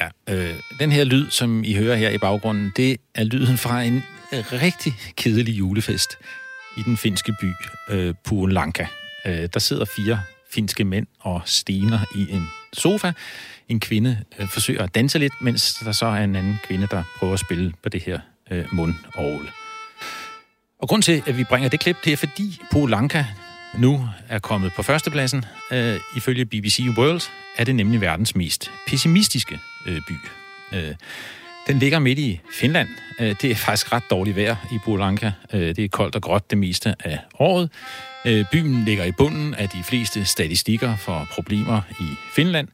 Ja, 0.00 0.08
øh, 0.28 0.54
den 0.80 0.92
her 0.92 1.04
lyd, 1.04 1.30
som 1.30 1.64
I 1.64 1.74
hører 1.74 1.96
her 1.96 2.10
i 2.10 2.18
baggrunden, 2.18 2.72
det 2.76 2.96
er 3.14 3.24
lyden 3.24 3.58
fra 3.58 3.82
en 3.82 4.02
øh, 4.32 4.44
rigtig 4.52 4.94
kedelig 5.16 5.58
julefest 5.58 6.18
i 6.76 6.82
den 6.82 6.96
finske 6.96 7.34
by 7.40 7.52
øh, 7.90 8.14
Puolanka. 8.24 8.86
Øh, 9.26 9.48
der 9.54 9.60
sidder 9.60 9.84
fire 9.84 10.20
finske 10.54 10.84
mænd 10.84 11.06
og 11.20 11.42
stener 11.44 11.98
i 12.14 12.26
en 12.30 12.46
sofa. 12.72 13.12
En 13.68 13.80
kvinde 13.80 14.18
øh, 14.38 14.48
forsøger 14.48 14.82
at 14.82 14.94
danse 14.94 15.18
lidt, 15.18 15.32
mens 15.40 15.74
der 15.84 15.92
så 15.92 16.06
er 16.06 16.24
en 16.24 16.36
anden 16.36 16.58
kvinde, 16.64 16.86
der 16.90 17.02
prøver 17.18 17.32
at 17.32 17.40
spille 17.40 17.72
på 17.82 17.88
det 17.88 18.02
her 18.02 18.20
øh, 18.50 18.64
mundorgel. 18.72 19.50
Og 20.78 20.88
grund 20.88 21.02
til, 21.02 21.22
at 21.26 21.38
vi 21.38 21.44
bringer 21.44 21.68
det 21.68 21.80
klip, 21.80 21.96
det 22.04 22.12
er 22.12 22.16
fordi 22.16 22.60
Polanka 22.72 23.24
nu 23.78 24.08
er 24.28 24.38
kommet 24.38 24.72
på 24.76 24.82
førstepladsen. 24.82 25.44
Øh, 25.72 26.00
ifølge 26.16 26.44
BBC 26.44 26.80
World 26.98 27.22
er 27.58 27.64
det 27.64 27.74
nemlig 27.74 28.00
verdens 28.00 28.36
mest 28.36 28.70
pessimistiske 28.86 29.58
øh, 29.86 30.00
by. 30.08 30.12
Øh, 30.74 30.94
Den 31.66 31.78
ligger 31.78 31.98
midt 31.98 32.18
i 32.18 32.40
Finland. 32.60 32.88
Øh, 33.20 33.36
det 33.42 33.50
er 33.50 33.54
faktisk 33.54 33.92
ret 33.92 34.02
dårligt 34.10 34.36
vejr 34.36 34.56
i 34.72 34.78
Burlanka. 34.84 35.30
Øh, 35.52 35.60
det 35.60 35.78
er 35.78 35.88
koldt 35.88 36.16
og 36.16 36.22
gråt 36.22 36.50
det 36.50 36.58
meste 36.58 36.94
af 37.04 37.18
året. 37.38 37.70
Øh, 38.26 38.44
byen 38.52 38.84
ligger 38.84 39.04
i 39.04 39.12
bunden 39.12 39.54
af 39.54 39.68
de 39.68 39.82
fleste 39.82 40.24
statistikker 40.24 40.96
for 40.96 41.28
problemer 41.30 41.80
i 42.00 42.04
Finland. 42.34 42.68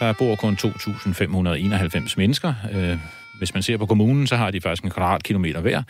Der 0.00 0.12
bor 0.12 0.36
kun 0.36 0.58
2.591 0.60 2.14
mennesker. 2.16 2.54
Øh, 2.72 2.98
hvis 3.38 3.54
man 3.54 3.62
ser 3.62 3.76
på 3.76 3.86
kommunen, 3.86 4.26
så 4.26 4.36
har 4.36 4.50
de 4.50 4.60
faktisk 4.60 4.84
en 4.84 4.90
kvadratkilometer 4.90 5.60
hver. 5.60 5.82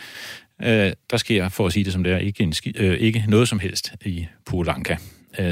Øh, 0.63 0.93
der 1.11 1.17
sker, 1.17 1.49
for 1.49 1.67
at 1.67 1.73
sige 1.73 1.85
det 1.85 1.93
som 1.93 2.05
det 2.05 2.13
er, 2.13 2.19
ikke, 2.19 2.43
en 2.43 2.53
ski, 2.53 2.73
øh, 2.77 2.99
ikke 2.99 3.25
noget 3.29 3.49
som 3.49 3.59
helst 3.59 3.93
i 4.05 4.27
Puolanka. 4.47 4.97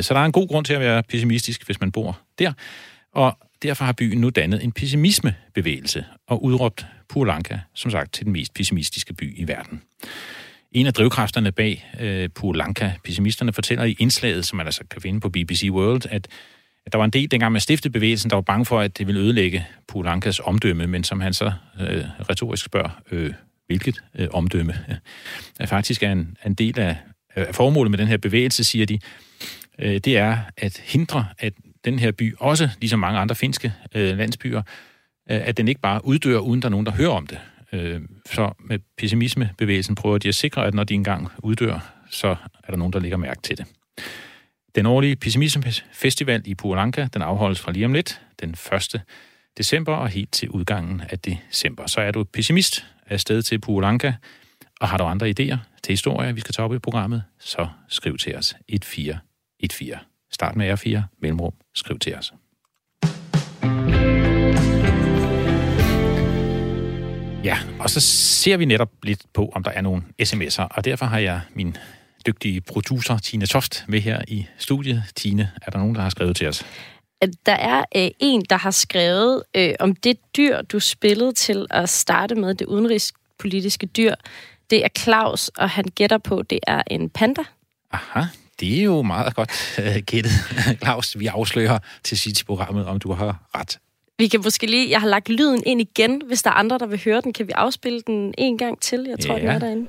Så 0.00 0.14
der 0.14 0.21
er 0.21 0.25
en 0.25 0.33
god 0.33 0.49
grund 0.49 0.64
til 0.64 0.75
at 0.75 0.80
være 0.80 1.02
pessimistisk, 1.02 1.66
hvis 1.66 1.80
man 1.80 1.92
bor 1.92 2.18
der. 2.38 2.52
Og 3.14 3.38
derfor 3.68 3.85
har 3.85 3.92
byen 3.92 4.21
nu 4.21 4.30
dannet 4.30 4.64
en 4.64 4.73
pessimismebevægelse 4.73 6.04
og 6.26 6.44
udråbt 6.44 6.87
Pulanka, 7.09 7.59
som 7.75 7.90
sagt, 7.90 8.12
til 8.12 8.25
den 8.25 8.33
mest 8.33 8.54
pessimistiske 8.54 9.14
by 9.14 9.38
i 9.38 9.49
verden. 9.49 9.83
En 10.73 10.87
af 10.87 10.94
drivkræfterne 10.94 11.52
bag 11.52 11.90
øh, 12.00 12.28
Pulanka, 12.28 12.92
pessimisterne, 13.04 13.52
fortæller 13.52 13.85
i 13.85 13.97
indslaget, 13.99 14.47
som 14.47 14.56
man 14.56 14.66
altså 14.66 14.85
kan 14.90 15.02
finde 15.02 15.21
på 15.21 15.28
BBC 15.28 15.68
World, 15.71 16.06
at, 16.11 16.28
at 16.87 16.92
der 16.92 16.99
var 16.99 17.04
en 17.04 17.11
del, 17.11 17.30
dengang 17.30 17.52
man 17.52 17.61
stiftede 17.61 17.92
bevægelsen, 17.92 18.30
der 18.30 18.37
var 18.37 18.42
bange 18.42 18.64
for, 18.64 18.80
at 18.80 18.99
det 18.99 19.06
ville 19.06 19.21
ødelægge 19.21 19.66
Pulankas 19.88 20.40
omdømme, 20.40 20.87
men 20.87 21.04
som 21.04 21.21
han 21.21 21.35
så 21.35 21.52
øh, 21.80 22.04
retorisk 22.30 22.64
spørger, 22.64 23.00
øh, 23.11 23.33
hvilket 23.66 24.02
øh, 24.14 24.28
omdømme, 24.33 24.75
er 25.61 25.66
faktisk 25.66 26.02
er 26.02 26.12
en, 26.12 26.37
en 26.47 26.54
del 26.54 26.78
af, 26.78 26.97
af 27.35 27.54
formålet 27.54 27.90
med 27.90 27.99
den 27.99 28.09
her 28.09 28.16
bevægelse, 28.16 28.64
siger 28.64 28.87
de, 28.87 28.99
øh, 29.78 29.99
det 30.04 30.16
er 30.16 30.38
at 30.56 30.83
hindre, 30.85 31.26
at 31.38 31.52
den 31.85 31.99
her 31.99 32.12
by, 32.12 32.35
også 32.38 32.69
ligesom 32.81 32.99
mange 32.99 33.19
andre 33.19 33.35
finske 33.35 33.73
øh, 33.95 34.19
landsbyer, 34.19 34.62
øh, 35.31 35.41
at 35.49 35.57
den 35.57 35.69
ikke 35.69 35.81
bare 35.81 36.05
uddør, 36.05 36.38
uden 36.38 36.62
der 36.62 36.69
er 36.69 36.71
nogen, 36.71 36.87
der 36.87 36.93
hører 36.93 37.11
om 37.11 37.26
det. 37.26 37.38
Øh, 37.73 38.00
så 38.26 38.53
med 38.59 38.79
pessimismebevægelsen 38.99 39.95
prøver 39.95 40.19
de 40.19 40.29
at 40.29 40.35
sikre, 40.35 40.67
at 40.67 40.75
når 40.75 40.85
de 40.85 40.95
engang 40.95 41.29
uddør, 41.38 41.79
så 42.11 42.29
er 42.64 42.71
der 42.71 42.76
nogen, 42.76 42.93
der 42.93 43.00
lægger 43.00 43.17
mærke 43.17 43.43
til 43.43 43.59
det. 43.59 43.67
Den 44.75 44.87
årlige 44.87 45.17
pessimismefestival 45.17 46.43
i 46.45 46.55
Puolanka, 46.55 47.07
den 47.14 47.23
afholdes 47.23 47.61
fra 47.61 47.73
lige 47.73 47.87
om 47.87 47.93
lidt, 47.93 48.21
den 48.41 48.50
1. 48.50 49.00
december 49.59 49.95
og 49.95 50.09
helt 50.09 50.33
til 50.33 50.50
udgangen 50.50 51.03
af 51.11 51.19
december. 51.19 51.87
Så 51.87 52.00
er 52.00 52.11
du 52.11 52.25
pessimist 52.25 52.87
af 53.07 53.21
sted 53.21 53.43
til 53.43 53.59
Puolanka, 53.59 54.12
og 54.81 54.88
har 54.88 54.99
du 54.99 55.05
andre 55.05 55.29
idéer 55.29 55.57
til 55.83 55.93
historier, 55.93 56.33
vi 56.33 56.41
skal 56.41 56.55
tage 56.55 56.64
op 56.64 56.75
i 56.75 56.79
programmet, 56.79 57.23
så 57.38 57.69
skriv 57.88 58.19
til 58.19 58.37
os 58.37 58.55
1414. 58.69 60.13
Start 60.35 60.57
med 60.57 60.73
R4, 60.73 61.00
mellemrum, 61.23 61.53
skriv 61.75 61.99
til 61.99 62.14
os. 62.14 62.33
Ja, 67.45 67.59
og 67.81 67.91
så 67.91 68.00
ser 68.00 68.57
vi 68.57 68.64
netop 68.64 68.91
lidt 69.03 69.23
på, 69.35 69.53
om 69.55 69.62
der 69.62 69.71
er 69.71 69.81
nogle 69.81 70.03
sms'er, 70.23 70.67
og 70.71 70.85
derfor 70.85 71.07
har 71.07 71.19
jeg 71.19 71.41
min 71.55 71.76
dygtige 72.26 72.61
producer, 72.61 73.19
Tine 73.19 73.47
Toft, 73.47 73.85
med 73.88 74.00
her 74.00 74.23
i 74.29 74.47
studiet. 74.59 75.03
Tine, 75.17 75.50
er 75.62 75.71
der 75.71 75.79
nogen, 75.79 75.95
der 75.95 76.00
har 76.00 76.09
skrevet 76.09 76.37
til 76.37 76.49
os? 76.49 76.67
Der 77.47 77.53
er 77.53 77.85
øh, 77.97 78.11
en, 78.19 78.45
der 78.50 78.57
har 78.57 78.71
skrevet 78.71 79.43
øh, 79.57 79.75
om 79.81 79.95
det 79.95 80.19
dyr, 80.37 80.62
du 80.62 80.81
spillede 80.81 81.33
til 81.33 81.67
at 81.71 81.88
starte 81.88 82.35
med, 82.35 82.55
det 82.55 82.67
udenrigspolitiske 82.67 83.87
dyr. 83.87 84.14
Det 84.71 84.85
er 84.85 84.88
Claus, 84.99 85.49
og 85.49 85.71
han 85.71 85.85
gætter 85.85 86.19
på, 86.19 86.43
det 86.43 86.59
er 86.67 86.83
en 86.91 87.11
panda. 87.11 87.43
Aha, 87.93 88.25
det 88.61 88.78
er 88.78 88.82
jo 88.82 89.02
meget 89.02 89.34
godt 89.34 89.50
uh, 89.78 89.96
gættet, 90.06 90.32
Claus. 90.82 91.18
Vi 91.18 91.26
afslører 91.26 91.78
til 92.04 92.18
sidst 92.18 92.46
programmet, 92.46 92.87
om 92.87 92.99
du 92.99 93.12
har 93.12 93.42
ret. 93.54 93.78
Vi 94.18 94.28
kan 94.28 94.40
måske 94.44 94.66
lige... 94.66 94.90
Jeg 94.90 95.00
har 95.00 95.08
lagt 95.08 95.28
lyden 95.28 95.62
ind 95.66 95.80
igen. 95.80 96.23
Hvis 96.26 96.42
der 96.42 96.50
er 96.50 96.54
andre, 96.54 96.78
der 96.78 96.87
vil 96.87 97.00
høre 97.04 97.20
den, 97.20 97.32
kan 97.32 97.46
vi 97.46 97.52
afspille 97.52 98.00
den 98.06 98.34
en 98.38 98.58
gang 98.58 98.80
til. 98.80 99.06
Jeg 99.08 99.18
tror, 99.20 99.34
ja. 99.37 99.40
den 99.40 99.49
er 99.49 99.58
derinde. 99.58 99.87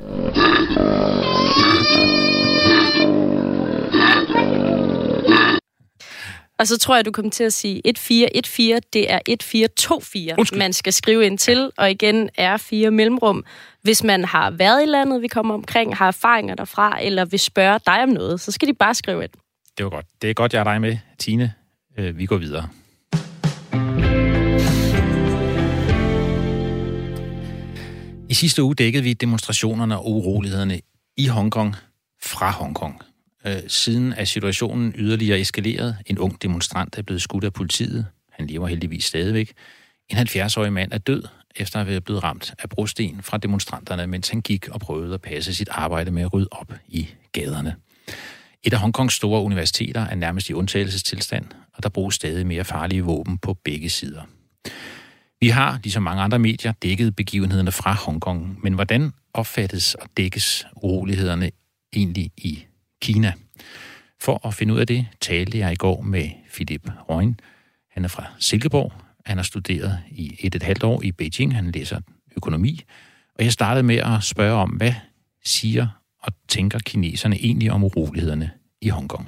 Og 6.60 6.68
så 6.68 6.78
tror 6.78 6.96
jeg, 6.96 7.06
du 7.06 7.12
kommer 7.12 7.32
til 7.32 7.44
at 7.44 7.54
sige 7.54 7.82
1414. 7.86 8.82
Det 8.94 9.12
er 9.12 9.20
1424, 9.28 10.36
Undskyld. 10.38 10.60
man 10.60 10.74
skal 10.74 10.94
skrive 10.94 11.26
ind 11.26 11.38
til. 11.38 11.72
Og 11.78 11.92
igen 11.92 12.30
er 12.38 12.58
fire 12.58 12.92
mellemrum. 12.92 13.44
Hvis 13.82 14.04
man 14.04 14.26
har 14.26 14.52
været 14.52 14.84
i 14.84 14.86
landet, 14.86 15.22
vi 15.22 15.28
kommer 15.28 15.54
omkring, 15.54 15.98
har 15.98 16.08
erfaringer 16.08 16.56
derfra, 16.56 17.04
eller 17.04 17.26
vil 17.26 17.40
spørge 17.40 17.80
dig 17.86 18.04
om 18.04 18.10
noget, 18.10 18.42
så 18.42 18.52
skal 18.52 18.68
de 18.68 18.74
bare 18.74 18.94
skrive 18.94 19.24
ind. 19.24 19.32
Det 19.78 19.84
var 19.84 19.90
godt. 19.90 20.06
Det 20.22 20.30
er 20.30 20.34
godt, 20.34 20.54
jeg 20.54 20.60
er 20.60 20.64
dig 20.64 20.82
med, 20.82 20.98
Tine. 21.20 21.54
Øh, 21.98 22.18
vi 22.18 22.26
går 22.26 22.38
videre. 22.38 22.70
I 28.30 28.34
sidste 28.34 28.64
uge 28.64 28.76
dækkede 28.76 29.04
vi 29.04 29.14
demonstrationerne 29.14 29.98
og 29.98 30.12
urolighederne 30.12 30.80
i 31.18 31.28
Hongkong 31.28 31.76
fra 32.24 32.52
Hongkong. 32.52 33.02
Øh, 33.48 33.62
siden 33.68 34.14
er 34.14 34.24
situationen 34.24 34.94
yderligere 34.98 35.40
eskaleret. 35.40 35.98
En 36.06 36.18
ung 36.18 36.42
demonstrant 36.42 36.98
er 36.98 37.02
blevet 37.02 37.22
skudt 37.22 37.44
af 37.44 37.54
politiet. 37.54 38.06
Han 38.32 38.48
lever 38.48 38.68
heldigvis 38.68 39.06
stadigvæk. 39.06 39.54
En 40.10 40.18
70-årig 40.18 40.74
mand 40.74 40.92
er 40.92 40.98
død 40.98 41.24
efter 41.56 41.80
at 41.80 41.88
være 41.88 42.02
blevet 42.02 42.24
ramt 42.24 42.54
af 42.60 42.70
brosten 42.70 43.22
fra 43.22 43.38
demonstranterne, 43.38 44.08
mens 44.08 44.30
han 44.30 44.42
gik 44.42 44.70
og 44.70 44.80
prøvede 44.80 45.14
at 45.14 45.22
passe 45.22 45.54
sit 45.54 45.70
arbejde 45.72 46.12
med 46.12 46.24
at 46.24 46.34
rydde 46.34 46.48
op 46.52 46.74
i 46.88 47.08
gaderne. 47.32 47.76
Et 48.64 48.74
af 48.74 48.80
Hongkongs 48.80 49.14
store 49.14 49.42
universiteter 49.42 50.02
er 50.02 50.16
nærmest 50.16 50.50
i 50.50 50.54
undtagelsestilstand, 50.54 51.46
og 51.74 51.84
der 51.84 51.90
bruges 51.90 52.16
stadig 52.16 52.48
mere 52.48 52.64
farlige 52.64 53.02
våben 53.02 53.38
på 53.38 53.54
begge 53.54 53.90
sider. 53.90 54.22
Vi 55.40 55.50
har, 55.50 55.80
ligesom 55.84 56.04
mange 56.04 56.22
andre 56.22 56.40
medier, 56.40 56.72
dækket 56.72 57.16
begivenhederne 57.16 57.72
fra 57.72 57.94
Hongkong, 57.94 58.60
men 58.64 58.74
hvordan 58.74 59.12
opfattes 59.34 59.96
og 59.96 60.10
dækkes 60.18 60.66
urolighederne 60.76 61.52
egentlig 61.94 62.32
i 62.38 62.66
Kina? 63.02 63.34
For 64.22 64.48
at 64.48 64.54
finde 64.54 64.74
ud 64.74 64.80
af 64.80 64.88
det, 64.88 65.08
talte 65.22 65.58
jeg 65.58 65.72
i 65.72 65.76
går 65.76 66.02
med 66.02 66.30
Philip 66.54 66.82
Røgn. 67.10 67.40
Han 67.92 68.04
er 68.04 68.08
fra 68.08 68.24
Silkeborg, 68.40 68.92
han 69.26 69.38
har 69.38 69.44
studeret 69.44 70.00
i 70.12 70.36
et 70.44 70.56
et 70.56 70.64
halvt 70.64 70.84
år 70.84 71.02
i 71.04 71.12
Beijing. 71.12 71.56
Han 71.56 71.72
læser 71.72 72.00
økonomi. 72.38 72.80
Og 73.38 73.44
jeg 73.44 73.52
startede 73.52 73.86
med 73.86 73.98
at 73.98 74.24
spørge 74.24 74.54
om, 74.54 74.70
hvad 74.70 74.94
siger 75.44 75.88
og 76.24 76.32
tænker 76.48 76.80
kineserne 76.80 77.36
egentlig 77.36 77.72
om 77.72 77.84
urolighederne 77.84 78.52
i 78.82 78.90
Hongkong? 78.90 79.28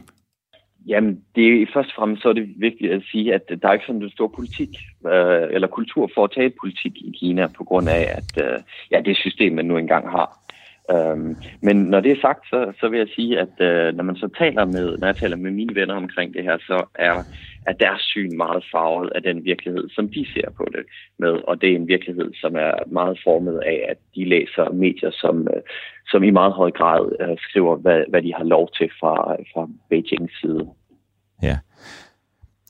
Jamen, 0.88 1.22
det 1.36 1.62
er 1.62 1.66
først 1.74 1.90
og 1.90 1.96
fremmest 1.96 2.22
så 2.22 2.30
er 2.30 2.34
det 2.34 2.54
vigtigt 2.58 2.92
at 2.94 3.04
sige, 3.12 3.34
at 3.34 3.42
der 3.62 3.68
er 3.68 3.74
ikke 3.74 3.86
sådan 3.86 4.02
en 4.02 4.10
stor 4.10 4.28
politik 4.36 4.70
øh, 5.08 5.48
eller 5.52 5.68
kultur 5.68 6.10
for 6.16 6.24
at 6.24 6.32
tage 6.36 6.54
politik 6.62 6.94
i 6.96 7.12
Kina 7.20 7.48
på 7.48 7.64
grund 7.64 7.90
af, 7.90 8.04
at 8.20 8.46
øh, 8.46 8.60
ja, 8.92 9.02
det 9.06 9.18
system, 9.18 9.54
man 9.54 9.66
nu 9.66 9.78
engang 9.78 10.10
har. 10.10 10.40
Øhm, 10.92 11.36
men 11.62 11.76
når 11.76 12.00
det 12.00 12.12
er 12.12 12.22
sagt, 12.22 12.48
så, 12.50 12.74
så 12.80 12.90
vil 12.90 12.98
jeg 12.98 13.08
sige, 13.16 13.40
at 13.40 13.54
øh, 13.60 13.96
når 13.96 14.04
man 14.04 14.16
så 14.16 14.30
taler 14.38 14.66
med, 14.66 14.98
når 14.98 15.08
jeg 15.08 15.16
taler 15.16 15.38
med 15.38 15.52
mine 15.52 15.76
venner 15.76 15.96
omkring 15.96 16.34
det 16.34 16.44
her, 16.44 16.58
så 16.58 16.86
er, 16.96 17.24
er 17.66 17.74
deres 17.74 18.02
syn 18.02 18.38
meget 18.38 18.64
farvet 18.72 19.12
af 19.16 19.22
den 19.24 19.46
virkelighed, 19.46 19.90
som 19.90 20.10
de 20.10 20.26
ser 20.34 20.50
på 20.58 20.66
det 20.72 20.86
med. 21.20 21.34
Og 21.48 21.62
det 21.62 21.72
er 21.72 21.76
en 21.76 21.88
virkelighed, 21.88 22.32
som 22.42 22.56
er 22.56 22.74
meget 22.88 23.20
formet 23.24 23.60
af, 23.66 23.86
at 23.90 23.98
de 24.16 24.26
læser 24.26 24.72
medier, 24.72 25.12
som, 25.12 25.48
øh, 25.54 25.62
som 26.12 26.24
i 26.24 26.30
meget 26.30 26.54
høj 26.54 26.72
grad 26.72 27.12
øh, 27.20 27.38
skriver, 27.40 27.76
hvad, 27.76 28.04
hvad 28.10 28.22
de 28.22 28.34
har 28.34 28.44
lov 28.44 28.70
til 28.78 28.90
fra, 29.00 29.36
fra 29.54 29.70
Beijings 29.90 30.42
side. 30.42 30.68
Ja. 31.44 31.58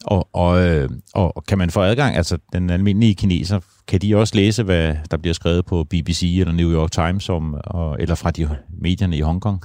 Og, 0.05 0.27
og, 0.33 0.51
øh, 0.65 0.89
og 1.21 1.43
kan 1.49 1.57
man 1.57 1.69
få 1.69 1.79
adgang, 1.79 2.15
altså 2.15 2.37
den 2.53 2.69
almindelige 2.69 3.15
kineser, 3.15 3.59
kan 3.89 3.99
de 4.01 4.15
også 4.15 4.33
læse, 4.35 4.63
hvad 4.63 4.95
der 5.11 5.17
bliver 5.17 5.33
skrevet 5.33 5.65
på 5.65 5.83
BBC 5.83 6.21
eller 6.39 6.53
New 6.53 6.71
York 6.79 6.91
Times, 6.91 7.29
om, 7.29 7.43
og, 7.63 7.97
eller 8.01 8.15
fra 8.15 8.31
de 8.31 8.43
medierne 8.81 9.17
i 9.17 9.21
Hongkong? 9.21 9.59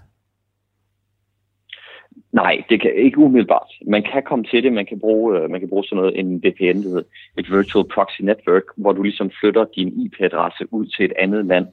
Nej, 2.33 2.63
det 2.69 2.81
kan 2.81 2.93
ikke 2.97 3.19
umiddelbart. 3.19 3.71
Man 3.87 4.03
kan 4.13 4.23
komme 4.29 4.45
til 4.45 4.63
det, 4.63 4.73
man 4.73 4.87
kan 4.87 5.01
bruge, 5.01 5.39
øh, 5.39 5.51
man 5.51 5.61
kan 5.61 5.69
bruge 5.69 5.85
sådan 5.85 5.97
noget, 5.97 6.19
en 6.19 6.39
VPN, 6.39 6.79
det 6.83 6.91
hedder 6.93 7.03
et 7.39 7.51
Virtual 7.51 7.85
Proxy 7.95 8.21
Network, 8.23 8.67
hvor 8.77 8.93
du 8.93 9.03
ligesom 9.03 9.31
flytter 9.41 9.65
din 9.77 9.89
IP-adresse 10.05 10.65
ud 10.71 10.87
til 10.87 11.05
et 11.05 11.13
andet 11.19 11.47
land 11.47 11.67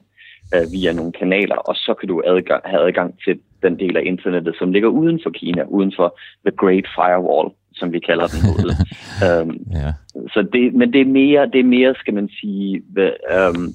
øh, 0.54 0.66
via 0.72 0.92
nogle 0.92 1.12
kanaler, 1.12 1.56
og 1.56 1.74
så 1.74 1.94
kan 1.94 2.08
du 2.08 2.22
adgang, 2.26 2.62
have 2.64 2.86
adgang 2.86 3.14
til 3.24 3.40
den 3.62 3.78
del 3.78 3.96
af 3.96 4.02
internettet, 4.04 4.54
som 4.58 4.72
ligger 4.72 4.88
uden 4.88 5.20
for 5.22 5.30
Kina, 5.30 5.62
uden 5.62 5.92
for 5.96 6.18
The 6.46 6.56
Great 6.56 6.86
Firewall 6.96 7.50
som 7.80 7.92
vi 7.92 8.00
kalder 8.08 8.26
den 8.32 8.40
herude. 8.46 8.74
øhm, 9.26 9.56
ja. 9.80 9.90
så 10.34 10.40
det, 10.52 10.74
men 10.80 10.92
det 10.92 11.00
er, 11.00 11.10
mere, 11.20 11.42
det 11.52 11.60
er 11.60 11.70
mere, 11.78 11.94
skal 12.02 12.14
man 12.14 12.28
sige, 12.40 12.82
øhm, 13.34 13.66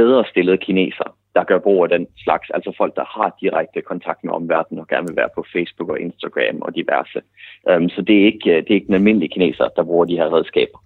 bedre 0.00 0.24
stillede 0.30 0.58
kineser, 0.66 1.08
der 1.36 1.44
gør 1.50 1.58
brug 1.58 1.80
af 1.84 1.90
den 1.96 2.06
slags, 2.24 2.46
altså 2.56 2.70
folk, 2.80 2.92
der 3.00 3.06
har 3.16 3.36
direkte 3.40 3.80
kontakt 3.92 4.20
med 4.24 4.32
omverdenen 4.32 4.80
og 4.82 4.88
gerne 4.88 5.06
vil 5.08 5.16
være 5.16 5.34
på 5.34 5.44
Facebook 5.54 5.88
og 5.94 6.00
Instagram 6.00 6.56
og 6.66 6.70
diverse. 6.80 7.20
Øhm, 7.68 7.88
så 7.94 8.00
det 8.08 8.16
er, 8.20 8.24
ikke, 8.32 8.50
det 8.64 8.70
er 8.70 8.78
ikke 8.78 8.90
den 8.90 9.00
almindelige 9.00 9.34
kineser, 9.34 9.68
der 9.76 9.84
bruger 9.88 10.04
de 10.04 10.18
her 10.20 10.28
redskaber. 10.36 10.78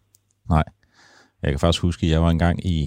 Nej. 0.55 0.67
Jeg 1.43 1.51
kan 1.51 1.61
faktisk 1.61 1.83
huske, 1.83 2.07
at 2.07 2.13
jeg 2.13 2.23
var 2.23 2.31
engang 2.31 2.67
i, 2.67 2.79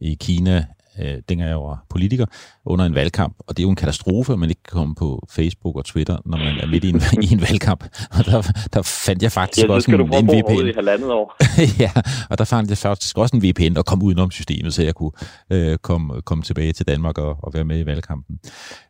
i 0.00 0.10
Kina 0.26 0.56
øh, 1.02 1.22
dengang 1.28 1.50
jeg 1.50 1.58
var 1.58 1.86
politiker, 1.90 2.26
under 2.64 2.84
en 2.84 2.94
valgkamp. 2.94 3.36
Og 3.38 3.56
det 3.56 3.62
er 3.62 3.64
jo 3.64 3.70
en 3.70 3.76
katastrofe, 3.76 4.32
at 4.32 4.38
man 4.38 4.48
ikke 4.48 4.62
kan 4.62 4.78
komme 4.78 4.94
på 4.94 5.26
Facebook 5.30 5.76
og 5.76 5.84
Twitter, 5.84 6.16
når 6.24 6.38
man 6.38 6.58
er 6.60 6.66
midt 6.66 6.84
i 6.84 6.88
en, 6.88 7.02
i 7.30 7.32
en 7.32 7.40
valgkamp. 7.40 7.84
Og 8.10 8.24
der, 8.24 8.52
der 8.72 8.82
fandt 8.82 9.22
jeg 9.22 9.32
faktisk 9.32 9.66
ja, 9.66 9.72
også 9.72 9.90
en, 9.90 10.00
en 10.00 10.28
VPN. 10.28 10.66
i 10.66 10.72
halvandet 10.74 11.10
år. 11.10 11.36
ja, 11.84 11.92
og 12.30 12.38
der 12.38 12.44
fandt 12.44 12.70
jeg 12.70 12.78
faktisk 12.78 13.18
også 13.18 13.36
en 13.36 13.42
VPN, 13.42 13.74
der 13.74 13.82
kom 13.82 14.02
udenom 14.02 14.30
systemet, 14.30 14.74
så 14.74 14.82
jeg 14.82 14.94
kunne 14.94 15.12
øh, 15.50 15.78
komme, 15.78 16.22
komme 16.22 16.42
tilbage 16.42 16.72
til 16.72 16.86
Danmark 16.86 17.18
og, 17.18 17.36
og 17.42 17.54
være 17.54 17.64
med 17.64 17.80
i 17.80 17.86
valgkampen. 17.86 18.38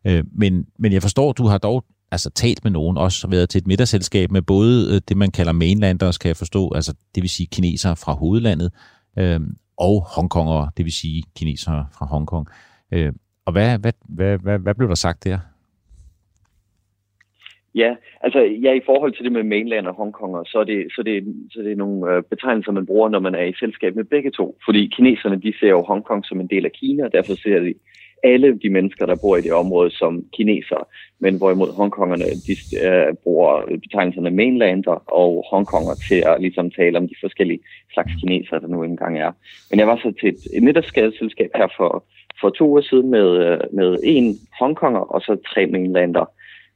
Øh, 0.05 0.25
men, 0.33 0.67
men 0.79 0.93
jeg 0.93 1.03
forstår, 1.03 1.33
du 1.33 1.47
har 1.47 1.59
dog 1.59 1.85
altså 2.11 2.31
talt 2.31 2.65
med 2.65 2.73
nogen, 2.73 2.97
også 2.97 3.29
været 3.29 3.49
til 3.49 3.59
et 3.59 3.67
middagsselskab 3.67 4.31
med 4.31 4.43
både 4.43 4.95
øh, 4.95 5.01
det, 5.09 5.17
man 5.17 5.31
kalder 5.31 5.53
mainlanders, 5.53 6.19
kan 6.19 6.29
jeg 6.29 6.37
forstå, 6.37 6.73
altså 6.75 6.95
det 7.15 7.23
vil 7.23 7.31
sige 7.31 7.47
kinesere 7.47 7.97
fra 7.97 8.13
hovedlandet, 8.13 8.73
øh, 9.19 9.41
og 9.79 10.03
hongkongere, 10.17 10.71
det 10.77 10.85
vil 10.85 10.93
sige 10.93 11.23
kinesere 11.39 11.87
fra 11.99 12.07
Hongkong. 12.07 12.47
Øh, 12.93 13.13
og 13.47 13.53
hvad, 13.53 13.79
hvad, 13.79 13.93
hvad, 14.09 14.39
hvad, 14.39 14.59
hvad 14.59 14.75
blev 14.75 14.89
der 14.89 14.95
sagt 14.95 15.25
der? 15.25 15.39
Ja, 17.75 17.95
altså 18.21 18.41
ja, 18.65 18.73
i 18.73 18.81
forhold 18.87 19.13
til 19.13 19.25
det 19.25 19.33
med 19.33 19.43
mainland 19.43 19.87
og 19.87 19.95
Hongkong, 19.95 20.47
så 20.47 20.59
er 20.59 20.65
det, 20.65 20.87
så 20.95 21.01
er 21.01 21.03
det, 21.03 21.17
så 21.51 21.61
er 21.61 21.65
det 21.65 21.77
nogle 21.77 22.13
øh, 22.13 22.23
betegnelser, 22.23 22.73
man 22.73 22.87
bruger, 22.87 23.09
når 23.09 23.21
man 23.21 23.35
er 23.35 23.45
i 23.45 23.55
selskab 23.59 23.97
med 23.97 24.05
begge 24.05 24.31
to. 24.31 24.59
Fordi 24.65 24.93
kineserne, 24.97 25.43
de 25.43 25.53
ser 25.61 25.69
jo 25.69 25.83
Hongkong 25.83 26.25
som 26.27 26.41
en 26.41 26.47
del 26.47 26.65
af 26.65 26.73
Kina, 26.73 27.05
og 27.05 27.13
derfor 27.13 27.35
ser 27.35 27.59
de 27.59 27.75
alle 28.25 28.59
de 28.59 28.71
mennesker, 28.71 29.07
der 29.07 29.15
bor 29.15 29.37
i 29.37 29.41
det 29.41 29.53
område 29.53 29.91
som 29.91 30.25
kinesere. 30.37 30.85
Men 31.21 31.37
hvorimod 31.37 31.73
hongkongerne, 31.73 32.25
de 32.47 32.57
øh, 32.77 33.15
bruger 33.23 33.79
betegnelserne 33.83 34.31
mainlander 34.31 35.03
og 35.21 35.45
hongkonger 35.51 35.95
til 36.09 36.23
at 36.27 36.41
ligesom 36.41 36.71
tale 36.71 36.99
om 36.99 37.09
de 37.09 37.15
forskellige 37.21 37.61
slags 37.93 38.13
kinesere, 38.21 38.61
der 38.61 38.67
nu 38.67 38.83
engang 38.83 39.19
er. 39.19 39.33
Men 39.71 39.79
jeg 39.79 39.87
var 39.87 39.97
så 39.97 40.13
til 40.21 40.29
et, 40.29 40.41
et 40.53 40.63
middagsskadeselskab 40.63 41.51
her 41.55 41.69
for, 41.77 42.05
for 42.41 42.51
to 42.51 42.69
uger 42.69 42.83
siden 42.83 43.11
med, 43.11 43.29
øh, 43.47 43.61
med 43.73 43.99
en 44.03 44.41
hongkonger 44.59 45.01
og 45.01 45.21
så 45.21 45.37
tre 45.55 45.67
mainlander. 45.67 46.25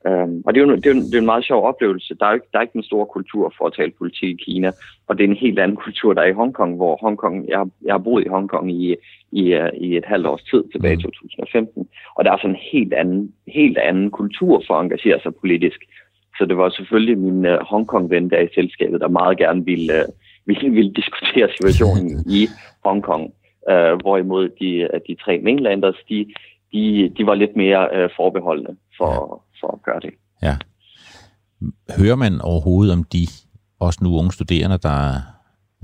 Um, 0.04 0.42
og 0.46 0.54
det 0.54 0.60
er, 0.60 0.66
jo, 0.66 0.76
det, 0.76 0.86
er 0.86 0.94
jo, 0.94 1.00
det 1.00 1.14
er 1.14 1.18
en 1.18 1.32
meget 1.32 1.44
sjov 1.44 1.64
oplevelse. 1.64 2.14
Der 2.14 2.26
er, 2.26 2.30
jo 2.30 2.34
ikke, 2.34 2.46
der 2.52 2.58
er 2.58 2.62
ikke 2.62 2.76
en 2.76 2.82
stor 2.82 3.04
kultur 3.04 3.54
for 3.58 3.66
at 3.66 3.72
tale 3.76 3.92
politik 3.98 4.28
i 4.28 4.44
Kina, 4.44 4.72
og 5.06 5.18
det 5.18 5.24
er 5.24 5.28
en 5.28 5.36
helt 5.36 5.58
anden 5.58 5.76
kultur, 5.76 6.14
der 6.14 6.22
er 6.22 6.26
i 6.26 6.32
Hongkong, 6.32 6.76
hvor 6.76 6.98
Hongkong, 7.00 7.48
jeg, 7.48 7.66
jeg 7.84 7.92
har 7.92 7.98
boet 7.98 8.24
i 8.24 8.28
Hongkong 8.28 8.72
i, 8.72 8.96
i, 9.32 9.54
uh, 9.54 9.68
i 9.74 9.96
et 9.96 10.04
halvt 10.04 10.26
års 10.26 10.42
tid 10.42 10.64
tilbage 10.72 10.94
i 10.94 11.02
2015, 11.02 11.82
mm. 11.82 11.88
og 12.14 12.24
der 12.24 12.32
er 12.32 12.36
sådan 12.36 12.50
en 12.50 12.62
helt 12.72 12.92
anden, 12.92 13.34
helt 13.48 13.78
anden 13.78 14.10
kultur 14.10 14.62
for 14.66 14.74
at 14.74 14.84
engagere 14.84 15.20
sig 15.22 15.34
politisk. 15.34 15.80
Så 16.38 16.44
det 16.44 16.56
var 16.56 16.68
selvfølgelig 16.70 17.18
min 17.18 17.46
uh, 17.46 17.58
Hongkong-ven 17.70 18.30
der 18.30 18.40
i 18.40 18.54
selskabet, 18.54 19.00
der 19.00 19.08
meget 19.08 19.38
gerne 19.38 19.64
ville, 19.64 19.92
uh, 19.94 20.12
ville, 20.46 20.70
ville 20.70 20.92
diskutere 20.92 21.48
situationen 21.56 22.24
i 22.26 22.48
Hongkong, 22.84 23.24
uh, 23.70 23.94
hvorimod 24.02 24.48
de, 24.60 25.00
de 25.08 25.14
tre 25.24 25.38
mainlanders, 25.38 25.98
de, 26.08 26.26
de, 26.72 27.12
de 27.18 27.26
var 27.26 27.34
lidt 27.34 27.56
mere 27.56 28.04
uh, 28.04 28.10
forbeholdende 28.16 28.76
for, 28.98 29.42
for 29.62 29.70
at 29.76 29.82
gøre 29.82 30.00
det. 30.00 30.14
Ja. 30.42 30.56
Hører 31.98 32.16
man 32.16 32.40
overhovedet 32.40 32.92
om 32.92 33.04
de, 33.04 33.26
også 33.80 33.98
nu 34.02 34.18
unge 34.18 34.32
studerende, 34.32 34.78
der 34.78 34.98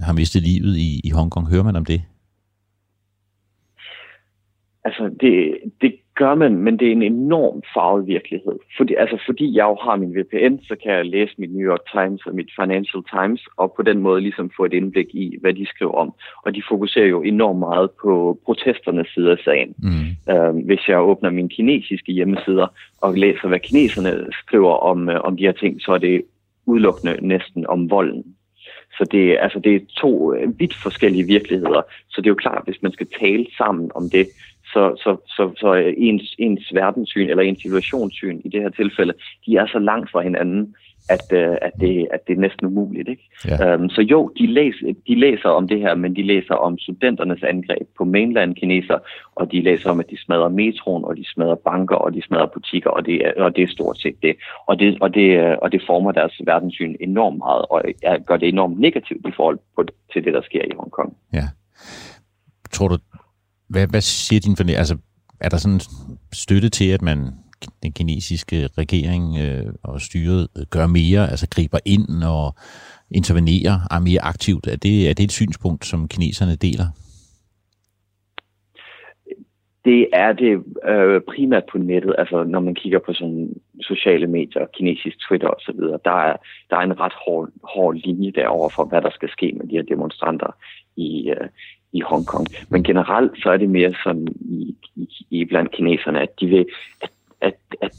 har 0.07 0.13
mistet 0.13 0.43
livet 0.43 0.77
i, 0.77 1.01
i 1.05 1.11
Hongkong, 1.11 1.49
hører 1.49 1.63
man 1.63 1.77
om 1.77 1.85
det? 1.85 2.03
Altså, 4.85 5.05
det, 5.21 5.59
det 5.81 5.93
gør 6.23 6.35
man, 6.35 6.53
men 6.65 6.79
det 6.79 6.89
er 6.89 6.93
en 6.93 7.03
enorm 7.03 7.63
farvet 7.75 8.07
virkelighed. 8.07 8.57
Fordi, 8.77 8.95
altså, 8.95 9.19
fordi 9.27 9.57
jeg 9.57 9.65
jo 9.65 9.77
har 9.85 9.97
min 9.97 10.15
VPN, 10.17 10.55
så 10.69 10.75
kan 10.83 10.93
jeg 10.93 11.07
læse 11.07 11.35
mit 11.39 11.53
New 11.55 11.67
York 11.71 11.85
Times 11.93 12.27
og 12.27 12.35
mit 12.35 12.51
Financial 12.61 13.03
Times, 13.17 13.43
og 13.57 13.67
på 13.77 13.83
den 13.83 13.99
måde 13.99 14.21
ligesom 14.21 14.51
få 14.57 14.65
et 14.65 14.73
indblik 14.73 15.11
i, 15.15 15.37
hvad 15.41 15.55
de 15.55 15.67
skriver 15.67 15.93
om. 15.93 16.15
Og 16.45 16.55
de 16.55 16.63
fokuserer 16.69 17.07
jo 17.07 17.23
enormt 17.23 17.59
meget 17.59 17.91
på 18.03 18.39
protesternes 18.45 19.09
side 19.15 19.31
af 19.31 19.39
sagen. 19.45 19.75
Mm. 19.79 20.09
Uh, 20.33 20.67
hvis 20.67 20.89
jeg 20.89 21.01
åbner 21.01 21.31
mine 21.31 21.49
kinesiske 21.49 22.13
hjemmesider 22.13 22.67
og 23.01 23.15
læser, 23.15 23.49
hvad 23.49 23.61
kineserne 23.61 24.27
skriver 24.43 24.75
om, 24.91 25.09
uh, 25.09 25.15
om 25.15 25.37
de 25.37 25.47
her 25.47 25.53
ting, 25.53 25.83
så 25.83 25.93
er 25.93 25.99
det 25.99 26.23
udelukkende 26.67 27.17
næsten 27.27 27.67
om 27.67 27.91
volden. 27.91 28.25
Så 28.97 29.05
det, 29.13 29.37
altså, 29.41 29.59
det 29.59 29.75
er 29.75 29.81
to 29.97 30.35
øh, 30.35 30.61
vidt 30.61 30.75
forskellige 30.75 31.27
virkeligheder. 31.27 31.83
Så 32.09 32.21
det 32.21 32.27
er 32.27 32.31
jo 32.37 32.45
klart, 32.45 32.59
at 32.59 32.65
hvis 32.65 32.83
man 32.83 32.93
skal 32.93 33.07
tale 33.21 33.47
sammen 33.59 33.91
om 33.95 34.11
det, 34.11 34.27
så, 34.73 34.83
så, 35.03 35.17
så, 35.27 35.53
så 35.57 35.95
ens, 35.97 36.35
ens 36.39 36.75
verdenssyn 36.75 37.29
eller 37.29 37.43
ens 37.43 37.63
situationssyn 37.63 38.41
i 38.45 38.49
det 38.49 38.63
her 38.63 38.71
tilfælde, 38.71 39.15
de 39.47 39.57
er 39.57 39.67
så 39.67 39.79
langt 39.79 40.11
fra 40.11 40.21
hinanden, 40.21 40.75
at, 41.09 41.27
uh, 41.33 41.57
at, 41.63 41.73
det, 41.81 42.09
at 42.11 42.21
det 42.27 42.37
er 42.37 42.41
næsten 42.41 42.67
umuligt. 42.67 43.09
Ikke? 43.09 43.23
Ja. 43.49 43.75
Um, 43.75 43.91
så 43.91 44.03
jo, 44.03 44.33
de 44.39 44.47
læser, 44.47 44.95
de 45.07 45.15
læser 45.15 45.49
om 45.49 45.69
det 45.69 45.81
her, 45.81 45.95
men 45.95 46.17
de 46.17 46.23
læser 46.23 46.55
om 46.55 46.79
studenternes 46.79 47.43
angreb 47.43 47.89
på 47.99 48.05
mainland 48.05 48.55
kineser, 48.55 48.99
og 49.35 49.53
de 49.53 49.63
læser 49.63 49.91
om, 49.91 50.01
at 50.01 50.11
de 50.11 50.23
smadrer 50.25 50.49
metroen, 50.49 51.05
og 51.05 51.17
de 51.17 51.25
smadrer 51.33 51.55
banker, 51.55 51.97
og 51.97 52.15
de 52.15 52.23
smadrer 52.23 52.47
butikker, 52.47 52.91
og 52.91 53.07
det 53.07 53.33
og 53.37 53.57
det 53.57 53.63
er 53.63 53.69
stort 53.69 53.99
set 53.99 54.23
det. 54.23 54.37
Og 54.67 54.79
det, 54.79 54.99
og, 55.01 55.15
det, 55.15 55.57
og 55.57 55.73
det 55.73 55.83
former 55.87 56.13
deres 56.13 56.41
verdenssyn 56.45 56.95
enormt 57.01 57.39
meget, 57.39 57.65
og 57.71 57.83
gør 58.27 58.37
det 58.37 58.49
enormt 58.49 58.81
negativt 58.81 59.27
i 59.27 59.33
forhold 59.37 59.59
på, 59.77 59.85
til 60.13 60.25
det, 60.25 60.35
der 60.35 60.43
sker 60.43 60.63
i 60.63 60.77
Hongkong. 60.79 61.17
Ja. 61.33 61.45
Tror 62.73 62.89
du, 62.89 62.99
hvad, 63.69 63.87
hvad 63.87 64.01
siger 64.01 64.41
din 64.41 64.57
fornemmelse? 64.57 64.79
Altså, 64.79 64.97
er 65.41 65.49
der 65.49 65.57
sådan 65.57 65.81
støtte 66.33 66.69
til, 66.69 66.91
at 66.91 67.03
man 67.03 67.19
den 67.83 67.93
kinesiske 67.93 68.69
regering 68.79 69.39
øh, 69.39 69.73
og 69.83 70.01
styret 70.01 70.49
øh, 70.57 70.63
gør 70.71 70.87
mere, 70.87 71.31
altså 71.31 71.47
griber 71.55 71.79
ind 71.85 72.25
og 72.25 72.55
intervenerer 73.11 73.77
er 73.91 74.01
mere 74.01 74.23
aktivt? 74.23 74.67
Er 74.67 74.77
det, 74.77 75.11
er 75.11 75.15
det 75.15 75.25
et 75.25 75.33
synspunkt, 75.33 75.87
som 75.87 76.09
kineserne 76.09 76.57
deler? 76.57 76.89
Det 79.85 80.09
er 80.13 80.33
det 80.33 80.53
øh, 80.89 81.21
primært 81.21 81.63
på 81.73 81.79
nettet, 81.79 82.15
altså 82.19 82.45
når 82.45 82.61
man 82.61 82.75
kigger 82.75 82.99
på 83.07 83.13
sådan 83.13 83.55
sociale 83.81 84.27
medier, 84.27 84.67
kinesisk 84.75 85.17
Twitter 85.29 85.49
osv., 85.49 85.81
der 86.05 86.17
er, 86.29 86.37
der 86.71 86.77
er 86.77 86.81
en 86.81 87.01
ret 87.01 87.13
hård, 87.25 87.49
hård 87.75 87.95
linje 87.95 88.31
derover 88.31 88.69
for, 88.69 88.85
hvad 88.85 89.03
der 89.03 89.11
skal 89.11 89.29
ske 89.29 89.53
med 89.57 89.67
de 89.67 89.77
her 89.77 89.83
demonstranter 89.83 90.57
i, 90.97 91.31
øh, 91.31 91.49
i 91.93 92.01
Hongkong. 92.01 92.47
Men 92.69 92.85
generelt 92.85 93.33
så 93.43 93.51
er 93.51 93.57
det 93.57 93.69
mere 93.69 93.95
sådan 94.05 94.29
i, 94.41 94.77
i, 94.97 95.09
i 95.31 95.45
blandt 95.45 95.73
kineserne, 95.73 96.21
at 96.21 96.41
de 96.41 96.47
vil, 96.47 96.67
at, 97.01 97.11
at, 97.41 97.55
at 97.83 97.91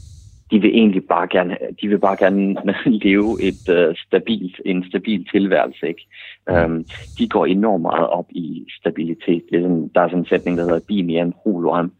de 0.50 0.60
vil 0.60 0.70
egentlig 0.70 1.04
bare 1.04 1.28
gerne, 1.28 1.56
de 1.82 1.88
vil 1.88 1.98
bare 1.98 2.16
gerne 2.16 2.56
leve 3.04 3.42
et 3.42 3.68
uh, 3.68 3.94
stabilt, 4.06 4.60
en 4.64 4.84
stabil 4.88 5.26
tilværelse. 5.32 5.88
Ikke? 5.88 6.06
Um, 6.50 6.86
de 7.18 7.28
går 7.28 7.46
enormt 7.46 7.82
meget 7.82 8.06
op 8.06 8.26
i 8.30 8.66
stabilitet. 8.80 9.42
Det 9.50 9.58
er 9.58 9.62
sådan, 9.62 9.90
der 9.94 10.00
er 10.00 10.08
sådan 10.08 10.18
en 10.18 10.26
sætning, 10.26 10.58
der 10.58 10.64
hedder 10.64 10.86
Bimian 10.88 11.34
Huluan, 11.44 11.90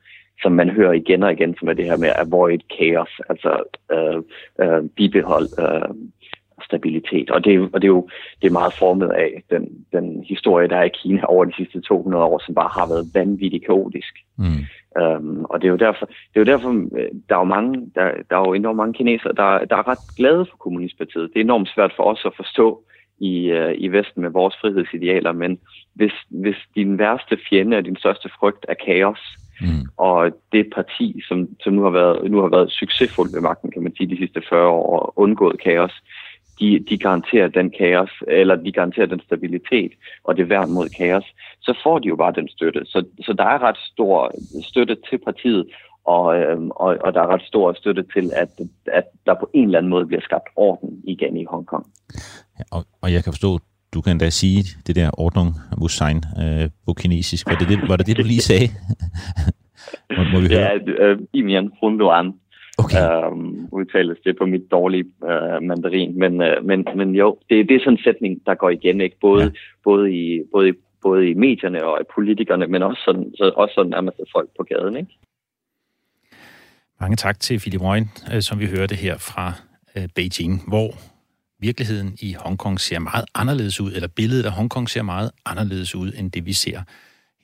som 0.43 0.53
man 0.53 0.71
hører 0.71 0.93
igen 0.93 1.23
og 1.23 1.33
igen, 1.33 1.57
som 1.59 1.69
er 1.69 1.73
det 1.73 1.85
her 1.85 1.97
med 1.97 2.13
avoid 2.17 2.59
chaos, 2.75 3.21
altså 3.29 3.63
uh, 3.95 4.23
uh, 4.67 4.89
bibehold 4.97 5.49
uh, 5.59 5.97
stabilitet. 6.65 7.31
Og 7.31 7.45
det, 7.45 7.71
og 7.73 7.83
det 7.83 7.89
er 7.89 7.95
jo 7.99 8.09
det 8.43 8.49
er 8.49 8.53
meget 8.53 8.73
formet 8.79 9.11
af 9.11 9.43
den, 9.51 9.69
den 9.93 10.25
historie, 10.29 10.69
der 10.69 10.77
er 10.77 10.85
i 10.85 10.97
Kina 11.03 11.25
over 11.25 11.45
de 11.45 11.55
sidste 11.57 11.81
200 11.81 12.25
år, 12.25 12.43
som 12.47 12.55
bare 12.55 12.71
har 12.75 12.89
været 12.89 13.11
vanvittigt 13.15 13.67
kaotisk. 13.67 14.15
Mm. 14.39 14.65
Um, 15.01 15.45
og 15.45 15.61
det 15.61 15.67
er 15.67 15.73
jo 15.73 15.77
derfor, 15.77 16.07
det 16.07 16.37
er 16.37 16.41
jo 16.41 16.53
derfor 16.53 16.71
øh, 16.71 17.09
der 17.29 17.35
er 17.35 17.39
jo 17.39 17.45
mange, 17.45 17.91
der, 17.95 18.11
der 18.31 18.37
er 18.37 18.49
jo 18.49 18.53
enormt 18.53 18.77
mange 18.77 18.95
kinesere, 18.95 19.33
der, 19.33 19.65
der 19.65 19.77
er 19.77 19.89
ret 19.89 20.17
glade 20.17 20.47
for 20.51 20.57
kommunistpartiet. 20.57 21.31
Det 21.33 21.41
er 21.41 21.45
enormt 21.45 21.69
svært 21.75 21.93
for 21.97 22.03
os 22.03 22.23
at 22.27 22.37
forstå 22.37 22.83
i, 23.19 23.53
uh, 23.53 23.73
i 23.75 23.89
Vesten 23.89 24.23
med 24.23 24.31
vores 24.31 24.55
frihedsidealer, 24.61 25.33
men 25.33 25.59
hvis, 25.95 26.13
hvis 26.31 26.57
din 26.75 26.99
værste 26.99 27.39
fjende 27.49 27.77
og 27.77 27.85
din 27.85 27.97
største 27.97 28.31
frygt 28.39 28.67
er 28.69 28.75
kaos, 28.75 29.21
Mm. 29.61 29.87
Og 29.97 30.31
det 30.53 30.67
parti, 30.75 31.21
som, 31.29 31.49
som 31.63 31.73
nu, 31.73 31.83
har 31.83 31.91
været, 31.91 32.31
nu 32.31 32.41
har 32.41 32.49
været 32.49 32.71
succesfuldt 32.71 33.35
ved 33.35 33.41
magten, 33.41 33.71
kan 33.71 33.83
man 33.83 33.97
sige, 33.97 34.11
de 34.11 34.17
sidste 34.17 34.43
40 34.49 34.69
år, 34.69 35.01
og 35.01 35.19
undgået 35.19 35.61
kaos, 35.63 35.93
de, 36.61 36.85
de 36.89 36.99
garanterer 36.99 37.49
den 37.49 37.71
kaos, 37.71 38.11
eller 38.29 38.57
de 38.57 38.73
garanterer 38.73 39.07
den 39.07 39.21
stabilitet 39.21 39.93
og 40.25 40.37
det 40.37 40.49
værn 40.49 40.73
mod 40.73 40.89
kaos, 40.89 41.25
så 41.61 41.75
får 41.83 41.99
de 41.99 42.09
jo 42.09 42.17
bare 42.17 42.33
den 42.33 42.49
støtte. 42.49 42.81
Så, 42.85 43.05
så 43.21 43.33
der 43.33 43.45
er 43.45 43.63
ret 43.63 43.79
stor 43.93 44.33
støtte 44.63 44.97
til 45.11 45.19
partiet, 45.19 45.67
og, 46.05 46.37
øhm, 46.37 46.71
og, 46.71 46.99
og 47.05 47.15
der 47.15 47.23
er 47.23 47.27
ret 47.27 47.43
stor 47.43 47.73
støtte 47.73 48.05
til, 48.15 48.31
at, 48.37 48.49
at 48.87 49.05
der 49.27 49.35
på 49.35 49.51
en 49.55 49.65
eller 49.65 49.79
anden 49.79 49.91
måde 49.91 50.07
bliver 50.07 50.21
skabt 50.23 50.49
orden 50.57 51.01
igen 51.05 51.37
i 51.37 51.45
Hongkong. 51.45 51.87
Ja, 52.59 52.65
og, 52.73 52.85
og 53.03 53.13
jeg 53.13 53.25
kan 53.25 53.33
forstå, 53.33 53.59
du 53.95 54.01
kan 54.01 54.19
da 54.19 54.31
sige 54.31 54.65
det 54.87 54.97
der 54.97 55.11
ordnung 55.19 55.49
muss 55.79 55.93
sein 55.93 56.25
øh, 56.43 56.69
på 56.87 56.93
kinesisk. 56.93 57.47
Var 57.47 57.57
det 57.57 57.69
det, 57.69 57.89
var 57.89 57.97
det, 57.97 58.07
det 58.07 58.17
du 58.17 58.23
lige 58.23 58.41
sagde? 58.41 58.69
må, 60.17 60.23
må 60.33 60.41
vi 60.41 60.49
høre? 60.49 60.61
Ja, 60.61 60.79
øh, 61.05 61.19
Imian 61.33 61.71
Hunduan 61.81 62.33
okay. 62.79 63.27
øhm, 63.27 63.69
udtales 63.73 64.19
det 64.25 64.39
på 64.39 64.47
mit 64.47 64.71
dårlige 64.71 65.05
øh, 65.25 65.63
mandarin. 65.63 66.19
Men, 66.19 66.43
øh, 66.43 66.65
men, 66.65 66.87
men 66.97 67.15
jo, 67.15 67.39
det, 67.51 67.69
det 67.69 67.77
er 67.77 67.81
sådan 67.81 67.93
en 67.93 68.05
sætning, 68.05 68.47
der 68.47 68.55
går 68.55 68.71
igen, 68.71 69.01
ikke? 69.01 69.17
Både, 69.21 69.45
ja. 69.45 69.51
både, 69.85 70.13
i, 70.13 70.43
både, 70.53 70.69
i, 70.69 70.73
både 71.03 71.31
i 71.31 71.35
medierne 71.35 71.85
og 71.85 72.01
i 72.01 72.05
politikerne, 72.15 72.67
men 72.67 72.83
også 72.83 73.03
sådan, 73.05 73.33
så, 73.37 73.53
også 73.57 73.75
sådan 73.75 73.91
nærmest 73.91 74.17
folk 74.33 74.49
på 74.59 74.63
gaden, 74.63 74.97
ikke? 74.97 75.11
Mange 77.01 77.17
tak 77.17 77.41
til 77.41 77.59
Philip 77.59 77.81
Røgn, 77.81 78.09
øh, 78.35 78.43
som 78.43 78.61
vi 78.61 78.67
hørte 78.67 78.95
her 78.95 79.19
fra 79.19 79.53
øh, 79.97 80.09
Beijing, 80.15 80.69
hvor 80.69 80.91
virkeligheden 81.61 82.17
i 82.23 82.33
Hongkong 82.33 82.81
ser 82.81 82.99
meget 82.99 83.25
anderledes 83.35 83.81
ud, 83.81 83.93
eller 83.93 84.09
billedet 84.09 84.47
af 84.47 84.53
Hongkong 84.53 84.91
ser 84.91 85.03
meget 85.03 85.31
anderledes 85.45 85.95
ud, 85.95 86.13
end 86.19 86.33
det 86.33 86.47
vi 86.47 86.53
ser 86.53 86.81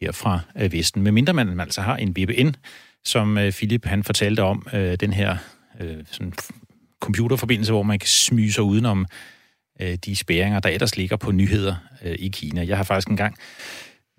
her 0.01 0.13
fra 0.13 0.41
øh, 0.63 0.73
Vesten. 0.73 1.03
Medmindre 1.03 1.33
man 1.33 1.61
altså 1.61 1.81
har 1.81 1.97
en 1.97 2.11
VPN, 2.17 2.49
som 3.07 3.39
øh, 3.39 3.53
Philip 3.53 3.85
han 3.85 4.05
fortalte 4.05 4.43
om, 4.43 4.67
øh, 4.73 4.97
den 5.01 5.13
her 5.13 5.37
øh, 5.81 5.97
sådan 6.11 6.33
computerforbindelse, 7.01 7.73
hvor 7.73 7.83
man 7.83 7.99
kan 7.99 8.09
smyge 8.09 8.53
sig 8.53 8.63
udenom 8.63 9.07
øh, 9.81 9.95
de 9.95 10.17
spæringer, 10.17 10.61
der 10.61 10.69
ellers 10.69 10.97
ligger 10.97 11.17
på 11.17 11.33
nyheder 11.33 11.75
øh, 12.05 12.17
i 12.19 12.29
Kina. 12.29 12.67
Jeg 12.67 12.77
har 12.77 12.85
faktisk 12.85 13.09
engang 13.09 13.37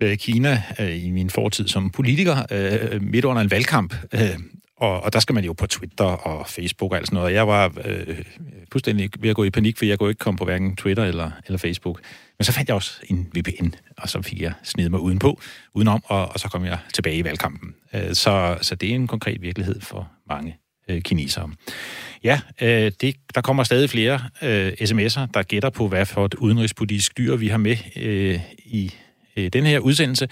øh, 0.02 0.16
Kina 0.16 0.62
øh, 0.78 1.04
i 1.04 1.10
min 1.10 1.30
fortid 1.30 1.68
som 1.68 1.90
politiker 1.90 2.36
øh, 2.50 3.02
midt 3.02 3.24
under 3.24 3.42
en 3.42 3.50
valgkamp, 3.50 3.94
øh, 4.14 4.38
og, 4.80 5.02
og 5.04 5.12
der 5.12 5.20
skal 5.20 5.34
man 5.34 5.44
jo 5.44 5.52
på 5.52 5.66
Twitter 5.66 6.04
og 6.04 6.46
Facebook 6.46 6.92
og 6.92 6.98
alt 6.98 7.06
sådan 7.06 7.16
noget. 7.16 7.34
Jeg 7.34 7.48
var 7.48 7.72
øh, 7.84 8.24
fuldstændig 8.72 9.10
ved 9.18 9.30
at 9.30 9.36
gå 9.36 9.44
i 9.44 9.50
panik, 9.50 9.78
for 9.78 9.84
jeg 9.84 9.98
kunne 9.98 10.10
ikke 10.10 10.18
komme 10.18 10.38
på 10.38 10.44
hverken 10.44 10.76
Twitter 10.76 11.04
eller, 11.04 11.30
eller 11.46 11.58
Facebook. 11.58 12.00
Men 12.38 12.44
så 12.44 12.52
fandt 12.52 12.68
jeg 12.68 12.74
også 12.74 13.00
en 13.06 13.30
VPN, 13.34 13.68
og 13.98 14.08
så 14.08 14.22
fik 14.22 14.40
jeg 14.40 14.52
snedet 14.62 14.90
mig 14.90 15.00
udenpå, 15.00 15.40
udenom, 15.74 16.02
og, 16.06 16.28
og 16.28 16.40
så 16.40 16.48
kom 16.48 16.64
jeg 16.64 16.78
tilbage 16.94 17.16
i 17.16 17.24
valgkampen. 17.24 17.74
Øh, 17.94 18.14
så, 18.14 18.58
så 18.60 18.74
det 18.74 18.90
er 18.90 18.94
en 18.94 19.06
konkret 19.06 19.42
virkelighed 19.42 19.80
for 19.80 20.08
mange 20.28 20.56
øh, 20.88 21.02
kinesere. 21.02 21.50
Ja, 22.24 22.40
øh, 22.60 22.92
det, 23.00 23.16
der 23.34 23.40
kommer 23.40 23.64
stadig 23.64 23.90
flere 23.90 24.20
øh, 24.42 24.72
sms'er, 24.72 25.26
der 25.34 25.42
gætter 25.42 25.70
på, 25.70 25.88
hvad 25.88 26.06
for 26.06 26.24
et 26.24 26.34
udenrigspolitisk 26.34 27.18
dyr 27.18 27.36
vi 27.36 27.48
har 27.48 27.58
med 27.58 27.76
øh, 27.96 28.40
i 28.58 28.94
øh, 29.36 29.48
den 29.52 29.66
her 29.66 29.78
udsendelse. 29.78 30.28